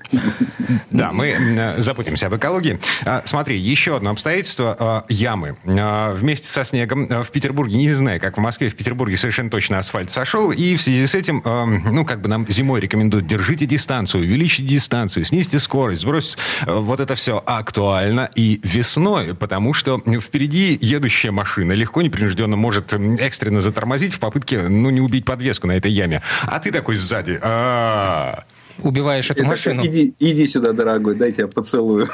да 0.90 1.12
мы 1.12 1.28
э, 1.28 1.80
запутаемся 1.80 2.26
об 2.26 2.36
экологии. 2.36 2.78
А, 3.04 3.22
смотри, 3.24 3.56
еще 3.56 3.96
одно 3.96 4.10
обстоятельство. 4.10 4.76
А, 4.78 5.04
ямы. 5.08 5.56
А, 5.66 6.14
вместе 6.14 6.48
со 6.48 6.64
снегом 6.64 7.06
в 7.08 7.30
Петербурге, 7.30 7.76
не 7.76 7.92
знаю, 7.92 8.20
как 8.20 8.36
в 8.36 8.40
Москве, 8.40 8.68
в 8.68 8.76
Петербурге 8.76 9.16
совершенно 9.16 9.50
точно 9.50 9.78
асфальт 9.78 10.10
сошел. 10.10 10.50
И 10.50 10.76
в 10.76 10.82
связи 10.82 11.06
с 11.06 11.14
этим, 11.14 11.42
ну, 11.44 12.04
как 12.04 12.20
бы 12.20 12.28
нам 12.28 12.46
зимой 12.48 12.80
рекомендуют, 12.80 13.26
держите 13.26 13.66
дистанцию, 13.66 14.24
увеличите 14.24 14.64
дистанцию, 14.64 15.24
снизьте 15.24 15.58
скорость, 15.58 16.02
сбросьте. 16.02 16.38
Вот 16.66 17.00
это 17.00 17.14
все 17.14 17.42
актуально 17.44 18.15
и 18.24 18.60
весной, 18.62 19.34
потому 19.34 19.74
что 19.74 20.00
впереди 20.20 20.78
едущая 20.80 21.32
машина 21.32 21.72
легко, 21.72 22.02
непринужденно 22.02 22.56
может 22.56 22.92
экстренно 23.20 23.60
затормозить 23.60 24.14
в 24.14 24.18
попытке, 24.18 24.62
ну, 24.62 24.90
не 24.90 25.00
убить 25.00 25.24
подвеску 25.24 25.66
на 25.66 25.72
этой 25.72 25.92
яме. 25.92 26.22
А 26.42 26.58
ты 26.58 26.72
такой 26.72 26.96
сзади. 26.96 27.38
А-а-а 27.42 28.44
убиваешь 28.82 29.30
эту 29.30 29.40
это 29.40 29.48
машину. 29.48 29.86
иди, 29.86 30.14
иди 30.18 30.46
сюда, 30.46 30.72
дорогой, 30.72 31.14
дайте 31.14 31.42
я 31.42 31.48
поцелую. 31.48 32.08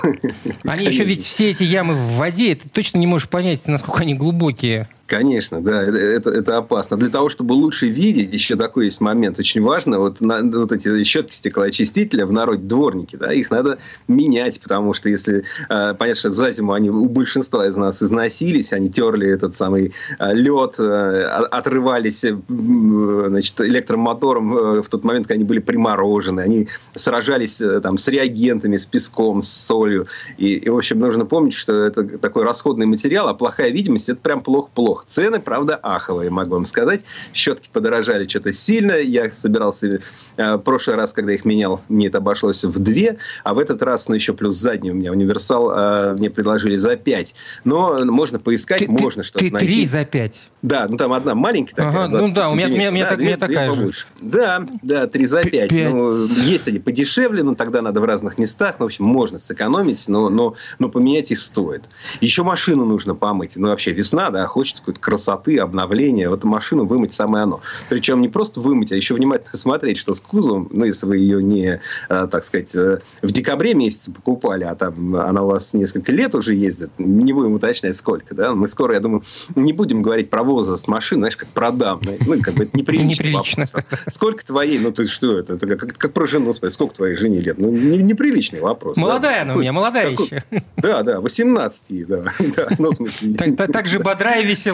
Они 0.65 0.87
еще 0.87 1.05
ведь 1.05 1.25
все 1.25 1.51
эти 1.51 1.65
ямы 1.65 1.95
в 1.95 2.17
воде, 2.17 2.55
ты 2.55 2.69
точно 2.69 2.99
не 2.99 3.07
можешь 3.07 3.29
понять, 3.29 3.67
насколько 3.67 4.03
они 4.03 4.15
глубокие. 4.15 4.89
Конечно, 5.13 5.61
да, 5.61 5.83
это, 5.83 6.31
это 6.31 6.57
опасно. 6.57 6.97
Для 6.97 7.11
того, 7.11 7.29
чтобы 7.29 7.53
лучше 7.53 7.87
видеть, 7.87 8.33
еще 8.33 8.57
такой 8.57 8.87
есть 8.87 9.03
момент, 9.03 9.39
очень 9.39 9.61
важно, 9.61 9.99
вот, 9.99 10.23
на, 10.23 10.43
вот 10.43 10.73
эти 10.73 11.05
щетки 11.05 11.35
стеклоочистителя 11.35 12.25
в 12.25 12.33
народе 12.33 12.63
дворники, 12.63 13.17
да, 13.17 13.31
их 13.31 13.51
надо 13.51 13.77
менять, 14.09 14.59
потому 14.59 14.95
что 14.95 15.11
если, 15.11 15.45
э, 15.69 15.95
понятно, 15.99 16.15
что 16.15 16.33
за 16.33 16.51
зиму 16.53 16.73
они 16.73 16.89
у 16.89 17.11
большинства 17.11 17.67
из 17.67 17.77
нас 17.77 18.03
износились, 18.03 18.73
они 18.73 18.91
терли 18.91 19.29
этот 19.29 19.55
самый 19.55 19.93
э, 20.19 20.35
лед, 20.35 20.77
э, 20.79 21.25
отрывались 21.51 22.25
э, 22.25 22.35
значит, 22.49 23.61
электромотором 23.61 24.57
э, 24.57 24.83
в 24.83 24.89
тот 24.89 25.05
момент, 25.05 25.27
когда 25.27 25.35
они 25.35 25.45
были 25.45 25.59
приморожены, 25.59 26.41
они 26.41 26.69
сражались 26.95 27.61
э, 27.61 27.83
там 27.83 27.99
с 27.99 28.09
реагентами, 28.09 28.79
с 28.79 28.87
песком, 28.87 29.43
с 29.43 29.53
солью, 29.53 30.07
и, 30.39 30.55
и, 30.55 30.71
в 30.71 30.77
общем, 30.79 31.01
нужно 31.01 31.27
помнить, 31.27 31.53
что 31.53 31.75
это 31.85 32.03
такой 32.17 32.45
расходный 32.45 32.87
материал, 32.87 33.29
а 33.29 33.35
плохая 33.35 33.69
видимость, 33.73 34.09
это 34.09 34.19
прям 34.19 34.41
плохо-плохо. 34.41 35.02
Цены, 35.07 35.41
правда, 35.41 35.77
аховые, 35.77 36.31
могу 36.31 36.55
вам 36.55 36.65
сказать. 36.65 37.03
Щетки 37.33 37.69
подорожали 37.73 38.27
что-то 38.29 38.53
сильно. 38.53 38.93
Я 38.93 39.33
собирался 39.33 40.01
э, 40.37 40.59
прошлый 40.59 40.97
раз, 40.97 41.13
когда 41.13 41.33
их 41.33 41.45
менял, 41.45 41.81
мне 41.89 42.09
это 42.09 42.19
обошлось 42.19 42.65
в 42.65 42.79
две, 42.79 43.19
а 43.45 43.55
в 43.55 43.59
этот 43.59 43.83
раз, 43.83 44.09
ну, 44.09 44.15
еще 44.15 44.33
плюс 44.33 44.57
задний 44.57 44.91
у 44.91 44.95
меня 44.95 45.13
универсал, 45.13 45.71
э, 45.71 46.15
мне 46.15 46.31
предложили 46.31 46.77
за 46.77 46.97
пять. 46.97 47.35
Но 47.65 48.05
можно 48.05 48.39
поискать, 48.39 48.81
ты, 48.81 48.91
можно 48.91 49.23
что-то 49.23 49.45
найти. 49.45 49.59
Ты 49.59 49.73
три 49.73 49.87
за 49.87 50.05
пять? 50.05 50.49
Да, 50.63 50.87
ну 50.89 50.97
там 50.97 51.13
одна 51.13 51.35
маленькая 51.35 51.75
такая, 51.75 52.05
ага, 52.05 52.19
Ну 52.21 52.33
да, 52.33 52.49
у 52.49 52.55
меня, 52.55 52.69
меня, 52.69 52.91
меня, 52.91 53.05
да, 53.05 53.11
так, 53.11 53.19
две, 53.19 53.27
меня 53.27 53.37
такая 53.37 53.71
же. 53.71 53.77
Побольше. 53.77 54.07
Да, 54.21 54.67
да, 54.83 55.07
три 55.07 55.27
за 55.27 55.43
пять. 55.43 55.73
Ну, 55.73 56.27
есть 56.27 56.69
они 56.69 56.79
подешевле, 56.79 57.43
но 57.43 57.55
тогда 57.55 57.83
надо 57.83 58.01
в 58.01 58.05
разных 58.05 58.39
местах. 58.39 58.77
Ну, 58.79 58.85
в 58.85 58.87
общем, 58.87 59.05
можно 59.05 59.39
сэкономить, 59.39 60.09
но, 60.09 60.29
но, 60.29 60.55
но 60.79 60.89
поменять 60.89 61.31
их 61.31 61.41
стоит. 61.41 61.85
Еще 62.21 62.43
машину 62.43 62.85
нужно 62.85 63.15
помыть. 63.15 63.53
Ну, 63.57 63.69
вообще 63.69 63.93
весна, 63.93 64.31
да, 64.31 64.47
хочется 64.47 64.83
какой-то 64.93 65.01
красоты, 65.01 65.59
обновления. 65.59 66.29
Вот 66.29 66.45
машину 66.45 66.85
вымыть 66.85 67.13
самое 67.13 67.45
оно. 67.45 67.61
Причем 67.89 68.21
не 68.21 68.29
просто 68.29 68.61
вымыть, 68.61 68.93
а 68.93 68.97
еще 68.97 69.15
внимательно 69.15 69.51
смотреть, 69.57 69.99
что 69.99 70.15
с 70.15 70.21
кузовом, 70.21 70.69
ну, 70.71 70.85
если 70.85 71.07
вы 71.07 71.19
ее 71.19 71.43
не, 71.43 71.81
э, 72.09 72.29
так 72.31 72.45
сказать, 72.45 72.75
э, 72.75 73.01
в 73.23 73.33
декабре 73.33 73.75
месяце 73.75 74.13
покупали, 74.13 74.65
а 74.65 74.75
там 74.75 75.17
она 75.17 75.43
у 75.43 75.47
вас 75.47 75.75
несколько 75.75 76.13
лет 76.13 76.35
уже 76.35 76.55
ездит, 76.55 76.91
не 76.99 77.33
будем 77.33 77.55
уточнять 77.55 77.97
сколько, 77.97 78.35
да, 78.35 78.55
мы 78.55 78.69
скоро, 78.69 78.95
я 78.95 79.01
думаю, 79.01 79.23
не 79.55 79.73
будем 79.73 80.03
говорить 80.03 80.31
про 80.31 80.43
возраст 80.43 80.89
машины, 80.89 81.23
знаешь, 81.23 81.37
как 81.37 81.49
продам, 81.49 82.01
ну, 82.27 82.41
как 82.41 82.55
бы 82.55 82.65
это 82.65 82.77
неприлично. 82.77 83.25
неприлично. 83.25 83.67
Сколько 84.09 84.45
твоей, 84.45 84.79
ну, 84.79 84.93
ты 84.93 85.07
что 85.07 85.39
это, 85.39 85.55
это 85.55 85.67
как, 85.77 85.97
как 85.97 86.13
про 86.13 86.27
жену 86.27 86.53
спросить, 86.53 86.75
сколько 86.75 86.97
твоей 86.97 87.17
жене 87.17 87.41
лет? 87.41 87.59
Ну, 87.59 87.71
не, 87.71 87.99
неприличный 87.99 88.61
вопрос. 88.61 88.97
Молодая 88.97 89.37
да? 89.37 89.43
она 89.43 89.55
у 89.55 89.61
меня, 89.61 89.73
молодая 89.73 90.11
такой, 90.11 90.27
еще. 90.27 90.43
Да, 90.77 91.03
да, 91.03 91.21
18, 91.21 92.07
да. 92.07 92.25
да 92.57 92.69
ну, 92.79 92.91
в 92.91 92.95
смысле, 92.95 93.35
так, 93.35 93.57
так, 93.57 93.73
так 93.73 93.89
же 93.89 93.99
бодра 93.99 94.41
и 94.41 94.47
весела 94.47 94.72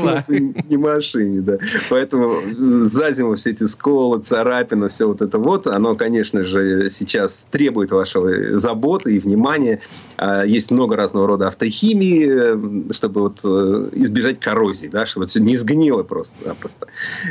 не 0.68 0.76
машине, 0.76 1.40
да. 1.40 1.58
Поэтому 1.90 2.40
э, 2.40 2.88
за 2.88 3.12
зиму 3.12 3.34
все 3.34 3.50
эти 3.50 3.64
сколы, 3.64 4.20
царапины, 4.20 4.88
все 4.88 5.06
вот 5.06 5.20
это 5.20 5.38
вот, 5.38 5.66
оно, 5.66 5.94
конечно 5.94 6.42
же, 6.42 6.88
сейчас 6.90 7.46
требует 7.50 7.90
вашего 7.90 8.58
заботы 8.58 9.14
и 9.14 9.18
внимания. 9.18 9.80
А, 10.16 10.44
есть 10.44 10.70
много 10.70 10.96
разного 10.96 11.26
рода 11.26 11.48
автохимии, 11.48 12.26
э, 12.28 12.92
чтобы 12.92 13.22
вот 13.22 13.40
э, 13.44 13.88
избежать 13.92 14.40
коррозии, 14.40 14.88
да, 14.88 15.06
чтобы 15.06 15.26
все 15.26 15.40
не 15.40 15.56
сгнило 15.56 16.02
просто-напросто. 16.02 16.87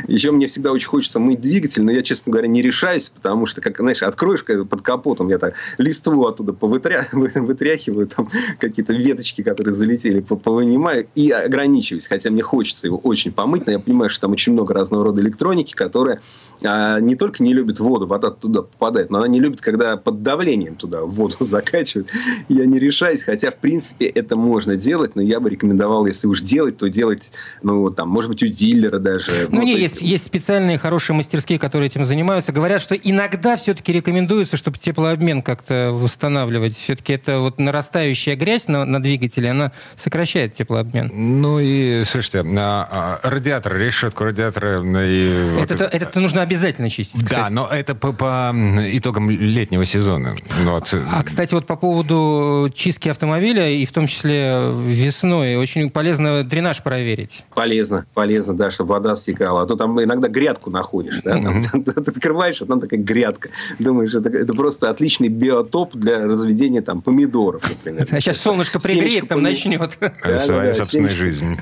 Еще 0.06 0.30
мне 0.30 0.46
всегда 0.46 0.72
очень 0.72 0.88
хочется 0.88 1.20
мыть 1.20 1.40
двигатель, 1.40 1.82
но 1.82 1.92
я, 1.92 2.02
честно 2.02 2.32
говоря, 2.32 2.48
не 2.48 2.62
решаюсь, 2.62 3.08
потому 3.08 3.46
что, 3.46 3.60
как, 3.60 3.78
знаешь, 3.78 4.02
откроешь 4.02 4.44
под 4.44 4.82
капотом, 4.82 5.28
я 5.28 5.38
так 5.38 5.54
листву 5.78 6.26
оттуда 6.26 6.52
повытря... 6.52 7.08
вытряхиваю, 7.12 8.06
там 8.06 8.30
какие-то 8.58 8.92
веточки, 8.92 9.42
которые 9.42 9.72
залетели, 9.72 10.20
повынимаю 10.20 11.06
и 11.14 11.30
ограничиваюсь, 11.30 12.06
хотя 12.06 12.30
мне 12.30 12.42
хочется 12.42 12.57
его 12.66 12.98
очень 12.98 13.32
помыть, 13.32 13.66
но 13.66 13.72
я 13.72 13.78
понимаю, 13.78 14.10
что 14.10 14.22
там 14.22 14.32
очень 14.32 14.52
много 14.52 14.74
разного 14.74 15.04
рода 15.04 15.20
электроники, 15.20 15.72
которая 15.72 16.20
а, 16.62 16.98
не 16.98 17.14
только 17.14 17.42
не 17.42 17.54
любит 17.54 17.78
воду, 17.78 18.06
вода 18.06 18.30
туда 18.30 18.62
попадает, 18.62 19.10
но 19.10 19.18
она 19.18 19.28
не 19.28 19.40
любит, 19.40 19.60
когда 19.60 19.96
под 19.96 20.22
давлением 20.22 20.74
туда 20.74 21.02
воду 21.02 21.36
закачивают. 21.40 22.08
Я 22.48 22.66
не 22.66 22.78
решаюсь, 22.78 23.22
хотя, 23.22 23.50
в 23.50 23.56
принципе, 23.56 24.06
это 24.06 24.36
можно 24.36 24.76
делать, 24.76 25.14
но 25.14 25.22
я 25.22 25.40
бы 25.40 25.50
рекомендовал, 25.50 26.06
если 26.06 26.26
уж 26.26 26.40
делать, 26.40 26.76
то 26.78 26.88
делать, 26.88 27.30
ну, 27.62 27.90
там, 27.90 28.08
может 28.08 28.30
быть, 28.30 28.42
у 28.42 28.46
дилера 28.46 28.98
даже. 28.98 29.48
Ну, 29.50 29.58
ну 29.58 29.62
не, 29.62 29.78
есть, 29.78 29.94
есть, 29.94 30.02
есть 30.02 30.26
специальные 30.26 30.78
хорошие 30.78 31.14
мастерские, 31.14 31.58
которые 31.58 31.88
этим 31.88 32.04
занимаются. 32.04 32.52
Говорят, 32.52 32.82
что 32.82 32.94
иногда 32.94 33.56
все-таки 33.56 33.92
рекомендуется, 33.92 34.56
чтобы 34.56 34.78
теплообмен 34.78 35.42
как-то 35.42 35.90
восстанавливать. 35.92 36.76
Все-таки 36.76 37.12
это 37.12 37.38
вот 37.38 37.58
нарастающая 37.58 38.36
грязь 38.36 38.68
на, 38.68 38.84
на 38.84 39.00
двигателе, 39.00 39.50
она 39.50 39.72
сокращает 39.96 40.54
теплообмен. 40.54 41.10
Ну 41.12 41.60
и, 41.60 42.02
слушайте, 42.04 42.42
а, 42.56 43.18
а, 43.22 43.30
радиатор, 43.30 43.76
решетку 43.76 44.24
радиатора... 44.24 44.82
И 45.04 45.28
это, 45.60 45.74
вот... 45.74 45.82
это, 45.82 45.84
это 45.84 46.20
нужно 46.20 46.42
обязательно 46.42 46.88
чистить. 46.88 47.24
Кстати. 47.24 47.40
Да, 47.40 47.50
но 47.50 47.68
это 47.70 47.94
по, 47.94 48.12
по 48.12 48.52
итогам 48.92 49.30
летнего 49.30 49.84
сезона. 49.84 50.36
Вот. 50.64 50.94
А, 51.10 51.22
кстати, 51.22 51.54
вот 51.54 51.66
по 51.66 51.76
поводу 51.76 52.70
чистки 52.74 53.08
автомобиля, 53.08 53.68
и 53.68 53.84
в 53.84 53.92
том 53.92 54.06
числе 54.06 54.72
весной, 54.72 55.56
очень 55.56 55.90
полезно 55.90 56.44
дренаж 56.44 56.82
проверить. 56.82 57.44
Полезно, 57.54 58.06
полезно, 58.14 58.54
да, 58.54 58.70
чтобы 58.70 58.94
вода 58.94 59.16
стекала. 59.16 59.62
А 59.62 59.66
то 59.66 59.76
там 59.76 60.02
иногда 60.02 60.28
грядку 60.28 60.70
находишь, 60.70 61.20
да, 61.24 61.32
там, 61.32 61.64
ты 61.84 61.90
открываешь, 61.90 62.62
а 62.62 62.66
там 62.66 62.80
такая 62.80 63.00
грядка. 63.00 63.50
Думаешь, 63.78 64.14
это, 64.14 64.28
это 64.28 64.54
просто 64.54 64.90
отличный 64.90 65.28
биотоп 65.28 65.94
для 65.94 66.26
разведения 66.26 66.82
там 66.82 67.02
помидоров, 67.02 67.62
например. 67.68 68.06
А 68.10 68.20
сейчас 68.20 68.38
солнышко 68.38 68.80
пригреет, 68.80 69.28
там 69.28 69.42
начнет. 69.42 69.98
Своя 70.38 70.74
собственная 70.74 71.10
жизнь. 71.10 71.58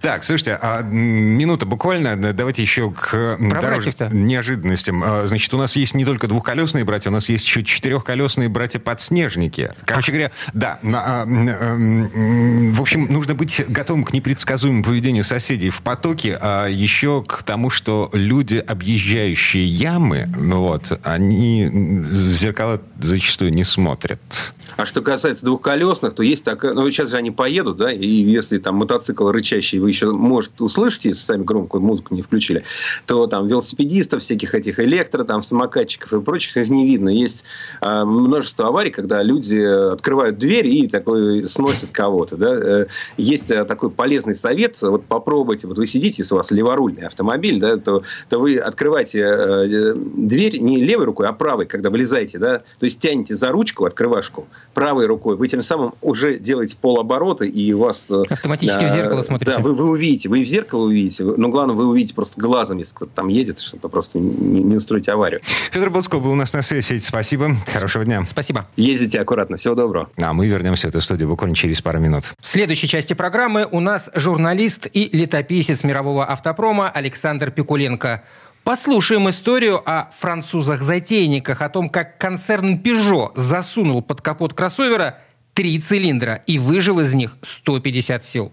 Так, 0.00 0.24
слушайте, 0.24 0.58
а 0.60 0.82
минута 0.82 1.66
буквально, 1.66 2.32
давайте 2.32 2.62
еще 2.62 2.90
к 2.90 3.36
неожиданностям. 3.40 5.02
А, 5.04 5.26
значит, 5.26 5.52
у 5.54 5.58
нас 5.58 5.76
есть 5.76 5.94
не 5.94 6.04
только 6.04 6.28
двухколесные 6.28 6.84
братья, 6.84 7.10
у 7.10 7.12
нас 7.12 7.28
есть 7.28 7.46
еще 7.46 7.64
четырехколесные 7.64 8.48
братья-подснежники. 8.48 9.70
Короче 9.84 10.12
говоря, 10.12 10.30
да. 10.52 10.78
А, 10.82 11.24
в 11.26 12.80
общем, 12.80 13.06
нужно 13.10 13.34
быть 13.34 13.64
готовым 13.68 14.04
к 14.04 14.12
непредсказуемому 14.12 14.84
поведению 14.84 15.24
соседей 15.24 15.70
в 15.70 15.82
потоке, 15.82 16.38
а 16.40 16.66
еще 16.66 17.22
к 17.26 17.42
тому, 17.42 17.70
что 17.70 18.10
люди, 18.12 18.56
объезжающие 18.56 19.66
ямы, 19.66 20.28
вот, 20.36 20.98
они 21.02 21.68
в 21.70 22.32
зеркала 22.32 22.80
зачастую 23.00 23.52
не 23.52 23.64
смотрят. 23.64 24.54
А 24.76 24.84
что 24.84 25.00
касается 25.00 25.44
двухколесных, 25.44 26.14
то 26.14 26.22
есть 26.22 26.44
такая... 26.44 26.74
Ну, 26.74 26.90
сейчас 26.90 27.10
же 27.10 27.16
они 27.16 27.30
поедут, 27.30 27.76
да, 27.76 27.92
и 27.92 28.06
если 28.06 28.58
там 28.58 28.76
мотоцикл 28.76 29.28
рычащий 29.30 29.78
вы 29.78 29.90
еще, 29.90 30.10
может, 30.10 30.60
услышите, 30.60 31.10
если 31.10 31.22
сами 31.22 31.44
громкую 31.44 31.82
музыку 31.82 32.14
не 32.14 32.22
включили, 32.22 32.64
то 33.06 33.26
там 33.26 33.46
велосипедистов, 33.46 34.22
всяких 34.22 34.54
этих 34.54 34.80
электро, 34.80 35.24
там, 35.24 35.40
самокатчиков 35.40 36.12
и 36.12 36.20
прочих, 36.20 36.56
их 36.56 36.68
не 36.68 36.86
видно. 36.86 37.08
Есть 37.08 37.44
э, 37.80 38.04
множество 38.04 38.68
аварий, 38.68 38.90
когда 38.90 39.22
люди 39.22 39.56
открывают 39.56 40.38
дверь 40.38 40.66
и 40.66 40.88
такой 40.88 41.46
сносят 41.46 41.90
кого-то, 41.92 42.36
да. 42.36 42.54
Э, 42.54 42.86
есть 43.16 43.50
э, 43.50 43.64
такой 43.64 43.90
полезный 43.90 44.34
совет, 44.34 44.80
вот 44.82 45.04
попробуйте, 45.06 45.66
вот 45.68 45.78
вы 45.78 45.86
сидите, 45.86 46.16
если 46.18 46.34
у 46.34 46.38
вас 46.38 46.50
леворульный 46.50 47.06
автомобиль, 47.06 47.60
да, 47.60 47.76
то, 47.76 48.02
то 48.28 48.38
вы 48.38 48.58
открываете 48.58 49.20
э, 49.20 49.94
дверь 49.94 50.58
не 50.58 50.82
левой 50.82 51.06
рукой, 51.06 51.26
а 51.26 51.32
правой, 51.32 51.66
когда 51.66 51.90
вылезаете, 51.90 52.38
да, 52.38 52.58
то 52.78 52.84
есть 52.84 53.00
тянете 53.00 53.36
за 53.36 53.50
ручку, 53.50 53.84
открывашку, 53.84 54.46
правой 54.74 55.06
рукой, 55.06 55.36
вы 55.36 55.48
тем 55.48 55.62
самым 55.62 55.94
уже 56.02 56.38
делаете 56.38 56.76
полоборота, 56.78 57.44
и 57.44 57.72
у 57.72 57.78
вас... 57.78 58.10
Э, 58.10 58.24
Автоматически 58.28 58.84
э, 58.84 58.88
в 58.88 58.92
зеркало 58.92 59.22
смотрите. 59.22 59.52
Да, 59.52 59.58
вы, 59.58 59.74
вы 59.74 59.88
увидите, 59.88 60.28
вы 60.28 60.42
в 60.42 60.46
зеркало 60.46 60.84
увидите, 60.84 61.24
но 61.24 61.48
главное, 61.48 61.74
вы 61.74 61.86
увидите 61.86 62.14
просто 62.14 62.40
глазом, 62.40 62.78
если 62.78 62.94
кто-то 62.94 63.12
там 63.14 63.28
едет, 63.28 63.60
чтобы 63.60 63.88
просто 63.88 64.18
не, 64.18 64.62
не 64.62 64.76
устроить 64.76 65.08
аварию. 65.08 65.40
Федор 65.70 65.88
Буцко 65.90 66.18
был 66.18 66.32
у 66.32 66.34
нас 66.34 66.52
на 66.52 66.60
связи. 66.60 66.98
Спасибо. 66.98 67.56
Хорошего 67.72 68.04
дня. 68.04 68.24
Спасибо. 68.26 68.66
Ездите 68.76 69.20
аккуратно. 69.20 69.56
Всего 69.56 69.74
доброго. 69.74 70.10
А 70.18 70.32
мы 70.34 70.46
вернемся 70.46 70.88
в 70.88 70.90
эту 70.90 71.00
студию 71.00 71.28
буквально 71.28 71.56
через 71.56 71.80
пару 71.80 71.98
минут. 71.98 72.24
В 72.40 72.46
следующей 72.46 72.86
части 72.86 73.14
программы 73.14 73.66
у 73.70 73.80
нас 73.80 74.10
журналист 74.14 74.88
и 74.92 75.08
летописец 75.16 75.84
мирового 75.84 76.26
автопрома 76.26 76.90
Александр 76.90 77.50
Пикуленко. 77.50 78.24
Послушаем 78.66 79.30
историю 79.30 79.80
о 79.86 80.10
французах-затейниках, 80.18 81.62
о 81.62 81.68
том, 81.68 81.88
как 81.88 82.18
концерн 82.18 82.74
Peugeot 82.74 83.30
засунул 83.36 84.02
под 84.02 84.22
капот 84.22 84.54
кроссовера 84.54 85.20
три 85.54 85.78
цилиндра 85.78 86.42
и 86.48 86.58
выжил 86.58 86.98
из 86.98 87.14
них 87.14 87.36
150 87.42 88.24
сил. 88.24 88.52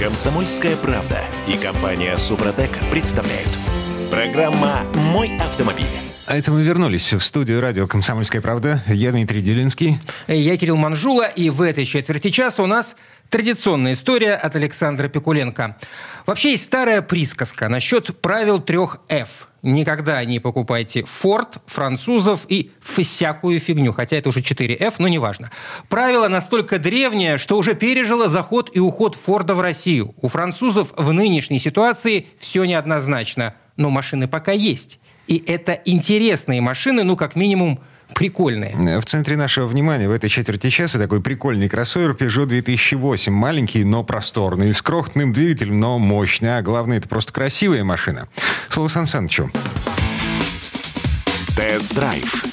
Комсомольская 0.00 0.74
правда 0.74 1.20
и 1.46 1.56
компания 1.56 2.16
Супротек 2.16 2.76
представляют. 2.90 3.56
Программа 4.10 4.80
«Мой 4.94 5.30
автомобиль». 5.38 5.86
А 6.26 6.36
это 6.36 6.50
мы 6.50 6.62
вернулись 6.62 7.12
в 7.12 7.20
студию 7.20 7.60
радио 7.60 7.86
«Комсомольская 7.86 8.40
правда». 8.40 8.82
Я 8.88 9.12
Дмитрий 9.12 9.42
Делинский. 9.42 10.00
Я 10.26 10.56
Кирилл 10.56 10.76
Манжула. 10.76 11.28
И 11.28 11.50
в 11.50 11.62
этой 11.62 11.84
четверти 11.84 12.30
часа 12.30 12.64
у 12.64 12.66
нас 12.66 12.96
традиционная 13.30 13.92
история 13.92 14.34
от 14.34 14.56
Александра 14.56 15.08
Пикуленко. 15.08 15.76
Вообще 16.26 16.50
есть 16.50 16.64
старая 16.64 17.00
присказка 17.00 17.68
насчет 17.68 18.20
правил 18.20 18.58
трех 18.58 18.98
F. 19.08 19.48
Никогда 19.62 20.24
не 20.24 20.40
покупайте 20.40 21.04
Форд, 21.04 21.58
французов 21.66 22.42
и 22.48 22.72
всякую 22.80 23.60
фигню. 23.60 23.92
Хотя 23.92 24.16
это 24.16 24.30
уже 24.30 24.40
4F, 24.40 24.94
но 24.98 25.08
неважно. 25.08 25.50
Правило 25.88 26.28
настолько 26.28 26.78
древнее, 26.78 27.36
что 27.36 27.56
уже 27.56 27.74
пережило 27.74 28.28
заход 28.28 28.70
и 28.72 28.80
уход 28.80 29.14
Форда 29.14 29.54
в 29.54 29.60
Россию. 29.60 30.14
У 30.20 30.28
французов 30.28 30.92
в 30.96 31.12
нынешней 31.12 31.58
ситуации 31.58 32.26
все 32.38 32.64
неоднозначно. 32.64 33.54
Но 33.76 33.90
машины 33.90 34.28
пока 34.28 34.52
есть. 34.52 34.98
И 35.26 35.42
это 35.46 35.80
интересные 35.84 36.60
машины, 36.60 37.04
ну, 37.04 37.16
как 37.16 37.36
минимум, 37.36 37.80
прикольные. 38.14 39.00
В 39.00 39.04
центре 39.04 39.36
нашего 39.36 39.66
внимания 39.66 40.08
в 40.08 40.12
этой 40.12 40.30
четверти 40.30 40.70
часа 40.70 40.98
такой 40.98 41.20
прикольный 41.20 41.68
кроссовер 41.68 42.12
Peugeot 42.12 42.46
2008. 42.46 43.32
Маленький, 43.32 43.84
но 43.84 44.04
просторный, 44.04 44.72
с 44.72 44.82
крохотным 44.82 45.32
двигателем, 45.32 45.80
но 45.80 45.98
мощный. 45.98 46.58
А 46.58 46.62
главное, 46.62 46.98
это 46.98 47.08
просто 47.08 47.32
красивая 47.32 47.84
машина. 47.84 48.28
Слово 48.68 48.88
Сан 48.88 49.06
Санычу. 49.06 49.50
Тест-драйв. 51.56 52.46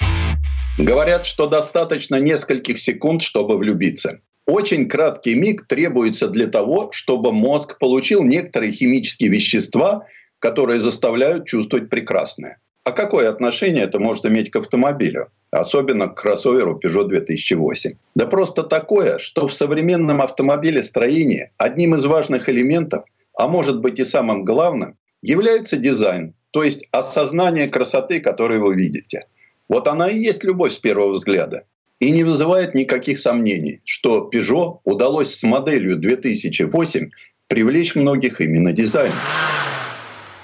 Говорят, 0.78 1.26
что 1.26 1.48
достаточно 1.48 2.18
нескольких 2.18 2.80
секунд, 2.80 3.22
чтобы 3.22 3.58
влюбиться. 3.58 4.20
Очень 4.46 4.88
краткий 4.88 5.36
миг 5.36 5.68
требуется 5.68 6.28
для 6.28 6.48
того, 6.48 6.90
чтобы 6.94 7.34
мозг 7.34 7.78
получил 7.80 8.24
некоторые 8.24 8.72
химические 8.72 9.30
вещества, 9.30 10.06
которые 10.40 10.80
заставляют 10.80 11.46
чувствовать 11.46 11.90
прекрасное. 11.90 12.60
А 12.88 12.94
какое 12.94 13.30
отношение 13.30 13.84
это 13.84 14.00
может 14.00 14.26
иметь 14.28 14.50
к 14.50 14.56
автомобилю? 14.56 15.28
Особенно 15.52 16.08
к 16.08 16.22
кроссоверу 16.22 16.80
Peugeot 16.82 17.10
2008. 17.10 17.98
Да 18.16 18.28
просто 18.28 18.64
такое, 18.64 19.18
что 19.18 19.46
в 19.46 19.54
современном 19.54 20.22
автомобилестроении 20.22 21.52
одним 21.58 21.96
из 21.96 22.06
важных 22.06 22.48
элементов, 22.48 23.04
а 23.38 23.50
может 23.50 23.82
быть 23.82 24.00
и 24.00 24.06
самым 24.06 24.46
главным, 24.46 24.96
является 25.22 25.76
дизайн, 25.76 26.34
то 26.52 26.64
есть 26.64 26.88
осознание 26.92 27.68
красоты, 27.68 28.22
которую 28.22 28.64
вы 28.64 28.76
видите. 28.76 29.26
Вот 29.68 29.90
она 29.90 30.08
и 30.08 30.18
есть 30.18 30.46
любовь 30.46 30.72
с 30.72 30.78
первого 30.78 31.12
взгляда. 31.12 31.64
И 32.00 32.10
не 32.10 32.24
вызывает 32.24 32.74
никаких 32.74 33.20
сомнений, 33.20 33.82
что 33.84 34.30
Peugeot 34.34 34.80
удалось 34.86 35.36
с 35.36 35.44
моделью 35.44 35.98
2008 35.98 37.10
привлечь 37.50 37.96
многих 37.96 38.40
именно 38.40 38.72
дизайном. 38.72 39.18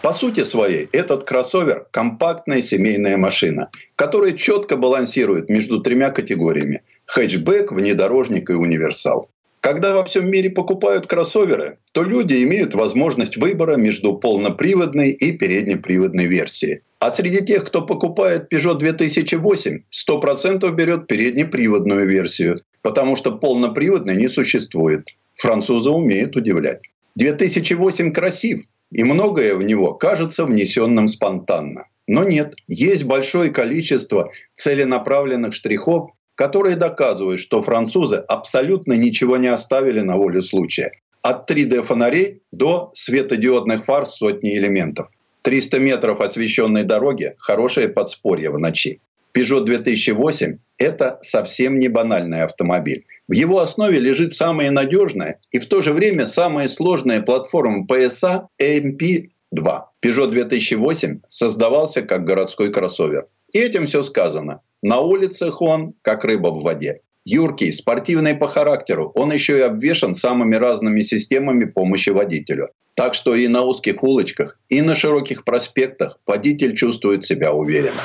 По 0.03 0.11
сути 0.11 0.43
своей, 0.43 0.89
этот 0.91 1.23
кроссовер– 1.23 1.87
компактная 1.91 2.61
семейная 2.61 3.15
машина, 3.15 3.69
которая 3.95 4.33
четко 4.33 4.75
балансирует 4.75 5.49
между 5.49 5.79
тремя 5.79 6.09
категориями– 6.09 6.81
хэтчбэк, 7.05 7.71
внедорожник 7.71 8.49
и 8.49 8.53
универсал. 8.53 9.29
Когда 9.61 9.95
во 9.95 10.03
всем 10.03 10.29
мире 10.29 10.49
покупают 10.49 11.07
кроссоверы, 11.07 11.77
то 11.93 12.03
люди 12.03 12.43
имеют 12.43 12.75
возможность 12.75 13.37
выбора 13.37 13.77
между 13.77 14.17
полноприводной 14.17 15.11
и 15.11 15.31
переднеприводной 15.31 16.25
версией. 16.25 16.81
А 16.99 17.09
среди 17.09 17.39
тех, 17.39 17.63
кто 17.63 17.81
покупает 17.81 18.51
Peugeot 18.51 18.77
2008, 18.77 19.83
100% 19.89 20.69
берет 20.75 21.07
переднеприводную 21.07 22.09
версию, 22.09 22.59
потому 22.81 23.15
что 23.15 23.37
полноприводной 23.37 24.17
не 24.17 24.27
существует. 24.27 25.07
Французы 25.35 25.91
умеют 25.91 26.35
удивлять. 26.35 26.81
2008 27.15 28.11
красив, 28.11 28.65
и 28.93 29.03
многое 29.03 29.55
в 29.55 29.63
него 29.63 29.93
кажется 29.93 30.45
внесенным 30.45 31.07
спонтанно. 31.07 31.87
Но 32.07 32.23
нет, 32.23 32.53
есть 32.67 33.05
большое 33.05 33.49
количество 33.49 34.31
целенаправленных 34.55 35.53
штрихов, 35.53 36.11
которые 36.35 36.75
доказывают, 36.75 37.39
что 37.39 37.61
французы 37.61 38.17
абсолютно 38.17 38.93
ничего 38.93 39.37
не 39.37 39.47
оставили 39.47 40.01
на 40.01 40.17
волю 40.17 40.41
случая. 40.41 40.91
От 41.21 41.49
3D-фонарей 41.49 42.41
до 42.51 42.91
светодиодных 42.93 43.85
фар 43.85 44.05
сотни 44.05 44.57
элементов. 44.57 45.07
300 45.43 45.79
метров 45.79 46.21
освещенной 46.21 46.83
дороги– 46.83 47.33
хорошее 47.37 47.89
подспорье 47.89 48.49
в 48.49 48.59
ночи. 48.59 48.99
Peugeot 49.33 49.63
2008– 49.63 50.57
это 50.77 51.19
совсем 51.21 51.79
не 51.79 51.87
банальный 51.87 52.43
автомобиль. 52.43 53.05
В 53.27 53.33
его 53.33 53.59
основе 53.59 53.99
лежит 53.99 54.33
самая 54.33 54.69
надежная 54.69 55.39
и 55.51 55.59
в 55.59 55.67
то 55.67 55.81
же 55.81 55.93
время 55.93 56.27
самая 56.27 56.67
сложная 56.67 57.21
платформа 57.21 57.85
PSA 57.89 58.47
AMP-2. 58.61 59.81
Peugeot 60.03 60.27
2008 60.27 61.21
создавался 61.29 62.01
как 62.01 62.25
городской 62.25 62.71
кроссовер. 62.71 63.27
И 63.53 63.59
этим 63.59 63.85
все 63.85 64.03
сказано. 64.03 64.61
На 64.81 64.99
улицах 64.99 65.61
он 65.61 65.93
как 66.01 66.25
рыба 66.25 66.49
в 66.49 66.63
воде. 66.63 66.99
Юркий, 67.25 67.71
спортивный 67.71 68.35
по 68.35 68.49
характеру, 68.49 69.13
он 69.15 69.31
еще 69.31 69.57
и 69.57 69.61
обвешан 69.61 70.13
самыми 70.13 70.55
разными 70.55 71.01
системами 71.01 71.63
помощи 71.63 72.09
водителю. 72.09 72.71
Так 72.95 73.13
что 73.13 73.33
и 73.33 73.47
на 73.47 73.61
узких 73.61 74.03
улочках, 74.03 74.59
и 74.67 74.81
на 74.81 74.93
широких 74.95 75.45
проспектах 75.45 76.19
водитель 76.27 76.75
чувствует 76.75 77.23
себя 77.23 77.53
уверенно. 77.53 78.01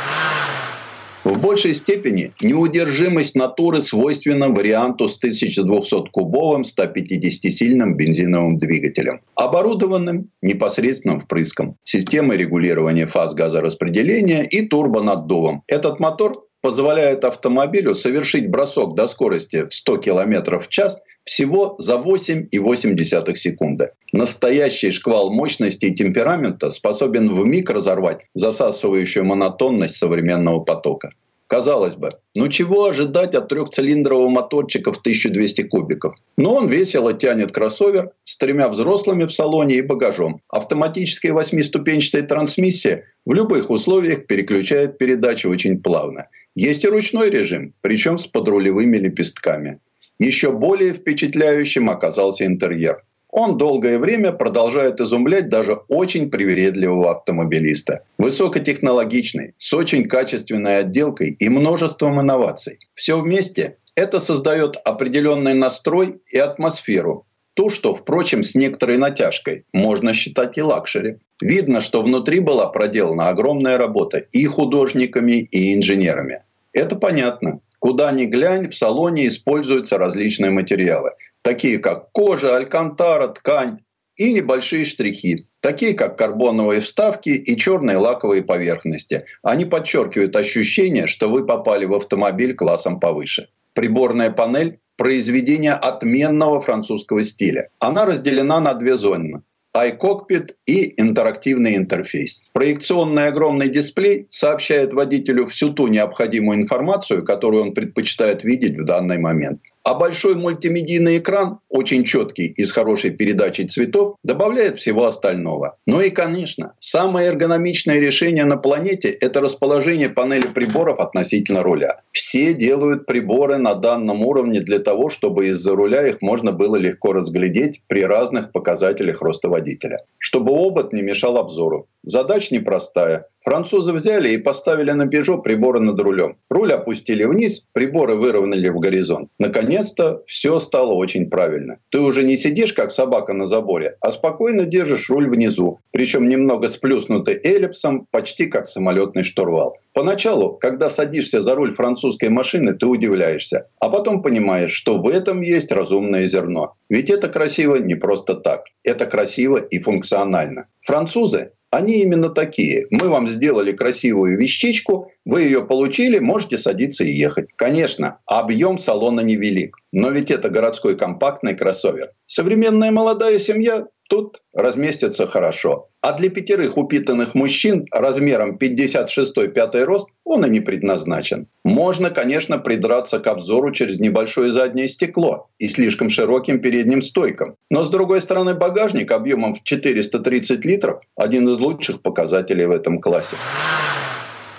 В 1.28 1.38
большей 1.38 1.74
степени 1.74 2.32
неудержимость 2.40 3.34
натуры 3.34 3.82
свойственна 3.82 4.48
варианту 4.48 5.10
с 5.10 5.22
1200-кубовым 5.22 6.62
150-сильным 6.62 7.96
бензиновым 7.96 8.58
двигателем, 8.58 9.20
оборудованным 9.34 10.30
непосредственным 10.40 11.18
впрыском, 11.18 11.76
системой 11.84 12.38
регулирования 12.38 13.04
фаз 13.04 13.34
газораспределения 13.34 14.42
и 14.44 14.66
турбонаддувом. 14.66 15.64
Этот 15.66 16.00
мотор 16.00 16.47
позволяет 16.60 17.24
автомобилю 17.24 17.94
совершить 17.94 18.50
бросок 18.50 18.94
до 18.94 19.06
скорости 19.06 19.66
в 19.66 19.74
100 19.74 19.98
км 19.98 20.58
в 20.58 20.68
час 20.68 20.98
всего 21.24 21.76
за 21.78 21.96
8,8 21.96 23.34
секунды. 23.34 23.90
Настоящий 24.12 24.90
шквал 24.90 25.30
мощности 25.30 25.86
и 25.86 25.94
темперамента 25.94 26.70
способен 26.70 27.28
в 27.28 27.44
миг 27.44 27.70
разорвать 27.70 28.24
засасывающую 28.34 29.24
монотонность 29.24 29.96
современного 29.96 30.60
потока. 30.60 31.12
Казалось 31.48 31.96
бы, 31.96 32.12
ну 32.34 32.48
чего 32.48 32.84
ожидать 32.84 33.34
от 33.34 33.48
трехцилиндрового 33.48 34.28
моторчика 34.28 34.92
в 34.92 34.98
1200 34.98 35.62
кубиков? 35.62 36.14
Но 36.36 36.54
он 36.54 36.68
весело 36.68 37.14
тянет 37.14 37.52
кроссовер 37.52 38.10
с 38.24 38.36
тремя 38.36 38.68
взрослыми 38.68 39.24
в 39.24 39.32
салоне 39.32 39.76
и 39.76 39.82
багажом. 39.82 40.42
Автоматическая 40.50 41.32
восьмиступенчатая 41.32 42.22
трансмиссия 42.22 43.04
в 43.24 43.32
любых 43.32 43.70
условиях 43.70 44.26
переключает 44.26 44.98
передачи 44.98 45.46
очень 45.46 45.80
плавно. 45.80 46.28
Есть 46.58 46.82
и 46.82 46.88
ручной 46.88 47.30
режим, 47.30 47.72
причем 47.82 48.18
с 48.18 48.26
подрулевыми 48.26 48.96
лепестками. 48.96 49.78
Еще 50.18 50.50
более 50.50 50.92
впечатляющим 50.92 51.88
оказался 51.88 52.46
интерьер. 52.46 53.04
Он 53.30 53.56
долгое 53.56 54.00
время 54.00 54.32
продолжает 54.32 55.00
изумлять 55.00 55.48
даже 55.48 55.74
очень 55.86 56.32
привередливого 56.32 57.12
автомобилиста. 57.12 58.02
Высокотехнологичный, 58.18 59.54
с 59.56 59.72
очень 59.72 60.08
качественной 60.08 60.80
отделкой 60.80 61.36
и 61.38 61.48
множеством 61.48 62.20
инноваций. 62.20 62.80
Все 62.96 63.20
вместе 63.20 63.76
это 63.94 64.18
создает 64.18 64.74
определенный 64.84 65.54
настрой 65.54 66.20
и 66.26 66.38
атмосферу. 66.38 67.24
То, 67.54 67.70
что, 67.70 67.94
впрочем, 67.94 68.42
с 68.42 68.56
некоторой 68.56 68.96
натяжкой 68.96 69.64
можно 69.72 70.12
считать 70.12 70.58
и 70.58 70.62
luxury. 70.62 71.18
Видно, 71.40 71.80
что 71.80 72.02
внутри 72.02 72.40
была 72.40 72.66
проделана 72.66 73.28
огромная 73.28 73.78
работа 73.78 74.18
и 74.18 74.44
художниками, 74.44 75.34
и 75.34 75.72
инженерами. 75.72 76.42
Это 76.78 76.94
понятно. 76.94 77.58
Куда 77.80 78.12
ни 78.12 78.24
глянь, 78.24 78.68
в 78.68 78.76
салоне 78.76 79.26
используются 79.26 79.98
различные 79.98 80.52
материалы– 80.52 81.10
такие 81.42 81.78
как 81.78 82.12
кожа, 82.12 82.56
алькантара, 82.56 83.28
ткань. 83.28 83.78
и 84.16 84.32
небольшие 84.32 84.84
штрихи, 84.84 85.46
такие 85.60 85.94
как 85.94 86.18
карбоновые 86.18 86.80
вставки 86.80 87.30
и 87.30 87.56
черные 87.56 87.96
лаковые 87.96 88.42
поверхности. 88.42 89.24
Они 89.42 89.64
подчеркивают 89.64 90.36
ощущение, 90.36 91.06
что 91.08 91.28
вы 91.30 91.46
попали 91.46 91.84
в 91.84 91.94
автомобиль 91.94 92.54
классом 92.54 93.00
повыше. 93.00 93.48
Приборная 93.74 94.30
панель 94.30 94.78
произведение 94.96 95.72
отменного 95.72 96.60
французского 96.60 97.22
стиля. 97.22 97.70
Она 97.78 98.04
разделена 98.06 98.60
на 98.60 98.74
две 98.74 98.96
зоны 98.96 99.42
iCockpit 99.76 100.54
и 100.66 101.00
интерактивный 101.00 101.76
интерфейс. 101.76 102.42
Проекционный 102.52 103.26
огромный 103.26 103.68
дисплей 103.68 104.26
сообщает 104.28 104.92
водителю 104.92 105.46
всю 105.46 105.72
ту 105.72 105.88
необходимую 105.88 106.58
информацию, 106.58 107.24
которую 107.24 107.62
он 107.62 107.74
предпочитает 107.74 108.44
видеть 108.44 108.78
в 108.78 108.84
данный 108.84 109.18
момент. 109.18 109.62
А 109.88 109.94
большой 109.94 110.34
мультимедийный 110.34 111.16
экран, 111.16 111.60
очень 111.70 112.04
четкий 112.04 112.48
и 112.48 112.62
с 112.62 112.72
хорошей 112.72 113.08
передачей 113.08 113.66
цветов, 113.66 114.16
добавляет 114.22 114.76
всего 114.76 115.06
остального. 115.06 115.78
Ну 115.86 116.02
и, 116.02 116.10
конечно, 116.10 116.74
самое 116.78 117.28
эргономичное 117.28 117.98
решение 117.98 118.44
на 118.44 118.58
планете– 118.58 119.08
это 119.22 119.40
расположение 119.40 120.10
панели 120.10 120.46
приборов 120.46 121.00
относительно 121.00 121.62
руля. 121.62 122.02
Все 122.12 122.52
делают 122.52 123.06
приборы 123.06 123.56
на 123.56 123.72
данном 123.72 124.20
уровне 124.20 124.60
для 124.60 124.78
того, 124.78 125.08
чтобы 125.08 125.46
из-за 125.46 125.74
руля 125.74 126.06
их 126.06 126.20
можно 126.20 126.52
было 126.52 126.76
легко 126.76 127.14
разглядеть 127.14 127.80
при 127.86 128.04
разных 128.04 128.52
показателях 128.52 129.22
роста 129.22 129.48
водителя. 129.48 130.04
Чтобы 130.18 130.52
обод 130.52 130.92
не 130.92 131.00
мешал 131.00 131.38
обзору. 131.38 131.88
Задача 132.02 132.54
непростая. 132.54 133.24
Французы 133.48 133.94
взяли 133.94 134.28
и 134.28 134.36
поставили 134.36 134.90
на 134.90 135.04
Peugeot 135.04 135.40
приборы 135.40 135.80
над 135.80 135.98
рулем. 135.98 136.36
Руль 136.50 136.70
опустили 136.70 137.24
вниз, 137.24 137.66
приборы 137.72 138.14
выровняли 138.14 138.68
в 138.68 138.78
горизонт. 138.78 139.30
Наконец-то 139.38 140.22
все 140.26 140.58
стало 140.58 140.92
очень 140.92 141.30
правильно. 141.30 141.78
Ты 141.88 142.00
уже 142.00 142.24
не 142.24 142.36
сидишь, 142.36 142.74
как 142.74 142.90
собака 142.90 143.32
на 143.32 143.46
заборе, 143.46 143.96
а 144.02 144.10
спокойно 144.10 144.66
держишь 144.66 145.08
руль 145.08 145.30
внизу. 145.30 145.80
Причем 145.92 146.28
немного 146.28 146.68
сплюснутый 146.68 147.40
эллипсом, 147.42 148.06
почти 148.10 148.48
как 148.48 148.66
самолетный 148.66 149.22
штурвал. 149.22 149.78
Поначалу, 149.94 150.52
когда 150.52 150.90
садишься 150.90 151.40
за 151.40 151.54
руль 151.54 151.72
французской 151.72 152.28
машины, 152.28 152.74
ты 152.74 152.84
удивляешься. 152.84 153.68
А 153.80 153.88
потом 153.88 154.20
понимаешь, 154.20 154.72
что 154.72 155.00
в 155.00 155.08
этом 155.08 155.40
есть 155.40 155.72
разумное 155.72 156.26
зерно. 156.26 156.74
Ведь 156.90 157.08
это 157.08 157.28
красиво 157.28 157.76
не 157.76 157.94
просто 157.94 158.34
так. 158.34 158.64
Это 158.84 159.06
красиво 159.06 159.56
и 159.56 159.78
функционально. 159.78 160.66
Французы 160.82 161.52
они 161.70 162.00
именно 162.02 162.30
такие. 162.30 162.86
Мы 162.90 163.08
вам 163.08 163.28
сделали 163.28 163.72
красивую 163.72 164.38
вещичку, 164.38 165.10
вы 165.24 165.42
ее 165.42 165.64
получили, 165.64 166.18
можете 166.18 166.56
садиться 166.56 167.04
и 167.04 167.10
ехать. 167.10 167.48
Конечно, 167.56 168.18
объем 168.26 168.78
салона 168.78 169.20
невелик, 169.20 169.76
но 169.92 170.10
ведь 170.10 170.30
это 170.30 170.48
городской 170.48 170.96
компактный 170.96 171.54
кроссовер. 171.54 172.12
Современная 172.26 172.90
молодая 172.90 173.38
семья 173.38 173.86
тут 174.08 174.42
разместится 174.52 175.26
хорошо. 175.26 175.88
А 176.00 176.12
для 176.12 176.30
пятерых 176.30 176.76
упитанных 176.76 177.34
мужчин 177.34 177.84
размером 177.92 178.56
56-5 178.56 179.84
рост 179.84 180.08
он 180.24 180.44
и 180.44 180.50
не 180.50 180.60
предназначен. 180.60 181.46
Можно, 181.64 182.10
конечно, 182.10 182.58
придраться 182.58 183.20
к 183.20 183.26
обзору 183.26 183.70
через 183.72 184.00
небольшое 184.00 184.52
заднее 184.52 184.88
стекло 184.88 185.48
и 185.58 185.68
слишком 185.68 186.08
широким 186.08 186.60
передним 186.60 187.02
стойкам. 187.02 187.54
Но 187.70 187.84
с 187.84 187.90
другой 187.90 188.20
стороны 188.20 188.54
багажник 188.54 189.12
объемом 189.12 189.54
в 189.54 189.62
430 189.62 190.64
литров– 190.64 191.00
один 191.16 191.48
из 191.48 191.58
лучших 191.58 192.02
показателей 192.02 192.66
в 192.66 192.70
этом 192.70 192.98
классе. 192.98 193.36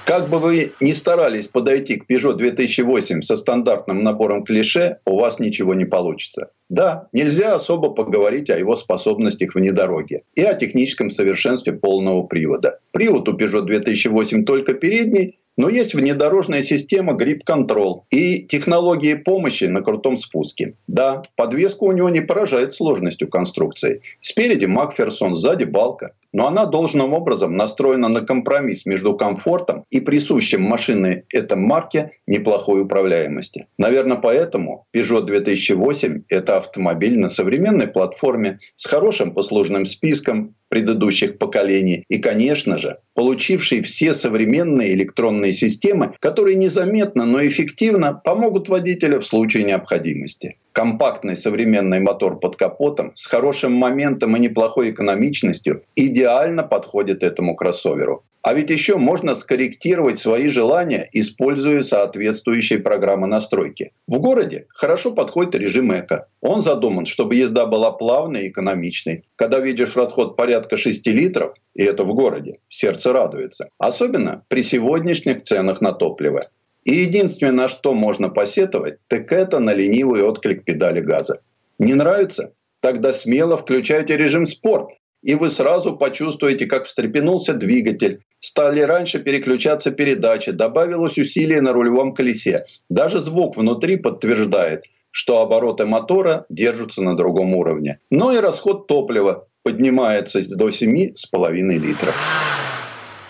Как 0.06 0.30
бы 0.30 0.40
вы 0.40 0.74
ни 0.80 0.94
старались 0.94 1.48
подойти 1.48 1.98
к 1.98 2.10
Peugeot 2.10 2.34
2008 2.34 3.22
со 3.22 3.36
стандартным 3.36 4.04
набором 4.04 4.44
клише, 4.44 4.98
у 5.06 5.20
вас 5.20 5.40
ничего 5.40 5.74
не 5.74 5.86
получится. 5.86 6.52
Да, 6.70 7.08
нельзя 7.14 7.56
особо 7.56 7.90
поговорить 7.90 8.50
о 8.50 8.58
его 8.58 8.76
способностях 8.76 9.56
вне 9.56 9.72
дороги 9.72 10.22
и 10.36 10.42
о 10.42 10.54
техническом 10.54 11.10
совершенстве 11.10 11.74
полного 11.74 12.24
привода. 12.24 12.80
Привод 12.92 13.28
у 13.28 13.36
Peugeot 13.36 13.64
2008 13.64 14.46
только 14.46 14.76
передний, 14.76 15.39
но 15.60 15.68
есть 15.68 15.94
внедорожная 15.94 16.62
система 16.62 17.16
Grip 17.16 17.42
Control 17.46 18.04
и 18.12 18.44
технологии 18.44 19.16
помощи 19.16 19.66
на 19.66 19.82
крутом 19.82 20.16
спуске. 20.16 20.76
Да, 20.88 21.24
подвеска 21.36 21.84
у 21.84 21.92
него 21.92 22.08
не 22.08 22.22
поражает 22.22 22.72
сложностью 22.72 23.28
конструкции. 23.28 24.02
Спереди 24.22 24.68
Макферсон, 24.68 25.36
сзади 25.36 25.66
балка. 25.66 26.14
Но 26.32 26.48
она 26.48 26.66
должным 26.66 27.14
образом 27.14 27.56
настроена 27.56 28.08
на 28.08 28.22
компромисс 28.22 28.86
между 28.86 29.18
комфортом 29.18 29.84
и 29.90 30.00
присущим 30.00 30.62
машине 30.62 31.24
этой 31.34 31.58
марке 31.58 32.12
неплохой 32.28 32.84
управляемости. 32.84 33.68
Наверное, 33.78 34.18
поэтому 34.18 34.86
Peugeot 34.96 35.24
2008– 35.24 36.24
это 36.30 36.58
автомобиль 36.58 37.20
на 37.20 37.30
современной 37.30 37.88
платформе 37.88 38.60
с 38.76 38.86
хорошим 38.86 39.34
послужным 39.34 39.86
списком, 39.86 40.56
предыдущих 40.70 41.38
поколений. 41.38 42.06
И, 42.10 42.20
конечно 42.20 42.78
же, 42.78 42.98
получивший 43.16 43.82
все 43.82 44.14
современные 44.14 44.94
электронные 44.94 45.54
системы, 45.54 46.14
которые 46.20 46.56
незаметно, 46.56 47.26
но 47.26 47.46
эффективно 47.46 48.14
помогут 48.14 48.70
водителю 48.70 49.20
в 49.20 49.26
случае 49.26 49.64
необходимости. 49.64 50.58
Компактный 50.74 51.36
современный 51.36 52.00
мотор 52.00 52.40
под 52.40 52.56
капотом 52.56 53.12
с 53.16 53.26
хорошим 53.26 53.74
моментом 53.74 54.36
и 54.36 54.40
неплохой 54.40 54.92
экономичностью 54.92 55.84
идеально 55.96 56.64
подходит 56.64 57.24
этому 57.24 57.56
кроссоверу. 57.56 58.24
А 58.42 58.54
ведь 58.54 58.70
еще 58.70 58.96
можно 58.96 59.36
скорректировать 59.36 60.18
свои 60.18 60.48
желания, 60.48 61.10
используя 61.12 61.82
соответствующие 61.82 62.80
программы 62.80 63.28
настройки. 63.28 63.92
В 64.08 64.20
городе 64.20 64.68
хорошо 64.70 65.12
подходит 65.12 65.56
режим 65.56 65.92
эко. 65.92 66.28
Он 66.40 66.62
задуман, 66.62 67.06
чтобы 67.06 67.36
езда 67.36 67.66
была 67.66 67.92
плавной 67.92 68.46
и 68.46 68.50
экономичной. 68.50 69.26
Когда 69.36 69.60
видишь 69.60 69.98
расход 69.98 70.38
порядка 70.38 70.78
6 70.78 71.06
литров, 71.08 71.54
и 71.76 71.84
это 71.84 72.04
в 72.04 72.14
городе, 72.14 72.60
сердце 72.70 73.12
радуется. 73.12 73.70
Особенно 73.78 74.46
при 74.48 74.64
сегодняшних 74.64 75.42
ценах 75.42 75.82
на 75.82 75.92
топливо. 75.92 76.48
И 76.84 76.94
единственное, 76.96 77.52
на 77.52 77.68
что 77.68 77.94
можно 77.94 78.30
посетовать, 78.30 78.98
так 79.08 79.32
это 79.32 79.60
на 79.60 79.74
ленивый 79.74 80.24
отклик 80.24 80.64
педали 80.66 81.02
газа. 81.02 81.42
Не 81.78 81.94
нравится? 81.94 82.54
Тогда 82.82 83.14
смело 83.14 83.58
включайте 83.58 84.16
режим 84.16 84.46
спорт, 84.46 84.90
и 85.22 85.36
вы 85.36 85.50
сразу 85.50 85.98
почувствуете, 85.98 86.66
как 86.66 86.86
встрепенулся 86.86 87.54
двигатель, 87.54 88.22
стали 88.40 88.80
раньше 88.80 89.20
переключаться 89.20 89.92
передачи, 89.92 90.52
добавилось 90.52 91.18
усилие 91.18 91.62
на 91.62 91.74
рулевом 91.74 92.14
колесе. 92.14 92.66
Даже 92.90 93.20
звук 93.20 93.58
внутри 93.58 93.98
подтверждает, 93.98 94.84
что 95.12 95.42
обороты 95.42 95.86
мотора 95.86 96.46
держатся 96.50 97.02
на 97.02 97.18
другом 97.18 97.54
уровне. 97.54 98.00
Но 98.10 98.32
и 98.32 98.38
расход 98.38 98.88
топлива 98.88 99.48
поднимается 99.64 100.40
до 100.58 100.70
7,5 100.70 101.78
литров. 101.78 102.16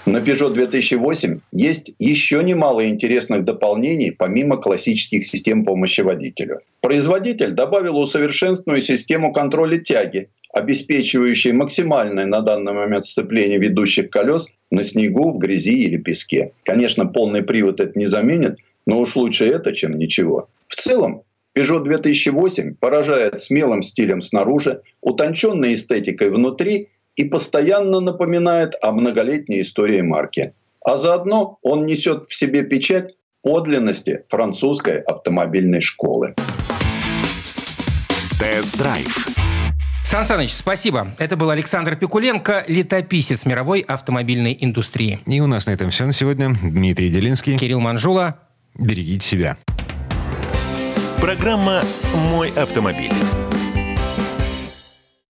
На 0.06 0.18
Peugeot 0.18 0.54
2008 0.54 1.42
есть 1.52 1.92
еще 2.00 2.44
немало 2.44 2.88
интересных 2.90 3.44
дополнений 3.44 4.12
помимо 4.12 4.58
классических 4.58 5.26
систем 5.26 5.64
помощи 5.64 6.02
водителю. 6.02 6.62
Производитель 6.82 7.52
добавил 7.52 7.98
усовершенствованную 7.98 8.82
систему 8.82 9.34
контроля 9.34 9.78
тяги, 9.78 10.30
обеспечивающей 10.54 11.52
максимальное 11.52 12.26
на 12.26 12.42
данный 12.42 12.74
момент 12.74 13.06
сцепление 13.06 13.60
ведущих 13.60 14.10
колес 14.10 14.48
на 14.72 14.84
снегу, 14.84 15.34
в 15.34 15.38
грязи 15.38 15.84
или 15.84 15.98
песке. 15.98 16.54
Конечно, 16.64 17.06
полный 17.06 17.44
привод 17.44 17.80
это 17.80 17.98
не 17.98 18.06
заменит, 18.06 18.58
но 18.86 19.00
уж 19.00 19.16
лучше 19.16 19.46
это, 19.46 19.74
чем 19.74 19.98
ничего. 19.98 20.50
В 20.68 20.76
целом, 20.76 21.24
Peugeot 21.56 21.84
2008 21.84 22.76
поражает 22.76 23.40
смелым 23.40 23.82
стилем 23.82 24.22
снаружи, 24.22 24.82
утонченной 25.02 25.74
эстетикой 25.74 26.32
внутри 26.32 26.90
и 27.16 27.26
постоянно 27.26 28.00
напоминает 28.00 28.76
о 28.82 28.92
многолетней 28.92 29.62
истории 29.62 30.02
марки. 30.02 30.54
А 30.86 30.98
заодно 30.98 31.60
он 31.62 31.86
несет 31.86 32.26
в 32.28 32.34
себе 32.34 32.64
печать 32.64 33.16
подлинности 33.42 34.24
французской 34.28 35.02
автомобильной 35.02 35.82
школы. 35.82 36.36
Тест-драйв. 38.40 39.28
Сан 40.04 40.26
Саныч, 40.26 40.54
спасибо. 40.54 41.12
Это 41.20 41.36
был 41.36 41.52
Александр 41.52 41.96
Пикуленко, 41.96 42.64
летописец 42.68 43.46
мировой 43.46 43.82
автомобильной 43.82 44.58
индустрии. 44.60 45.20
И 45.28 45.40
у 45.40 45.46
нас 45.46 45.68
на 45.68 45.72
этом 45.72 45.92
все 45.92 46.06
на 46.06 46.14
сегодня. 46.14 46.56
Дмитрий 46.64 47.12
Делинский. 47.12 47.58
Кирилл 47.58 47.80
Манжула. 47.80 48.40
Берегите 48.76 49.28
себя. 49.28 49.58
Программа 51.22 51.84
«Мой 52.32 52.50
автомобиль». 52.56 53.12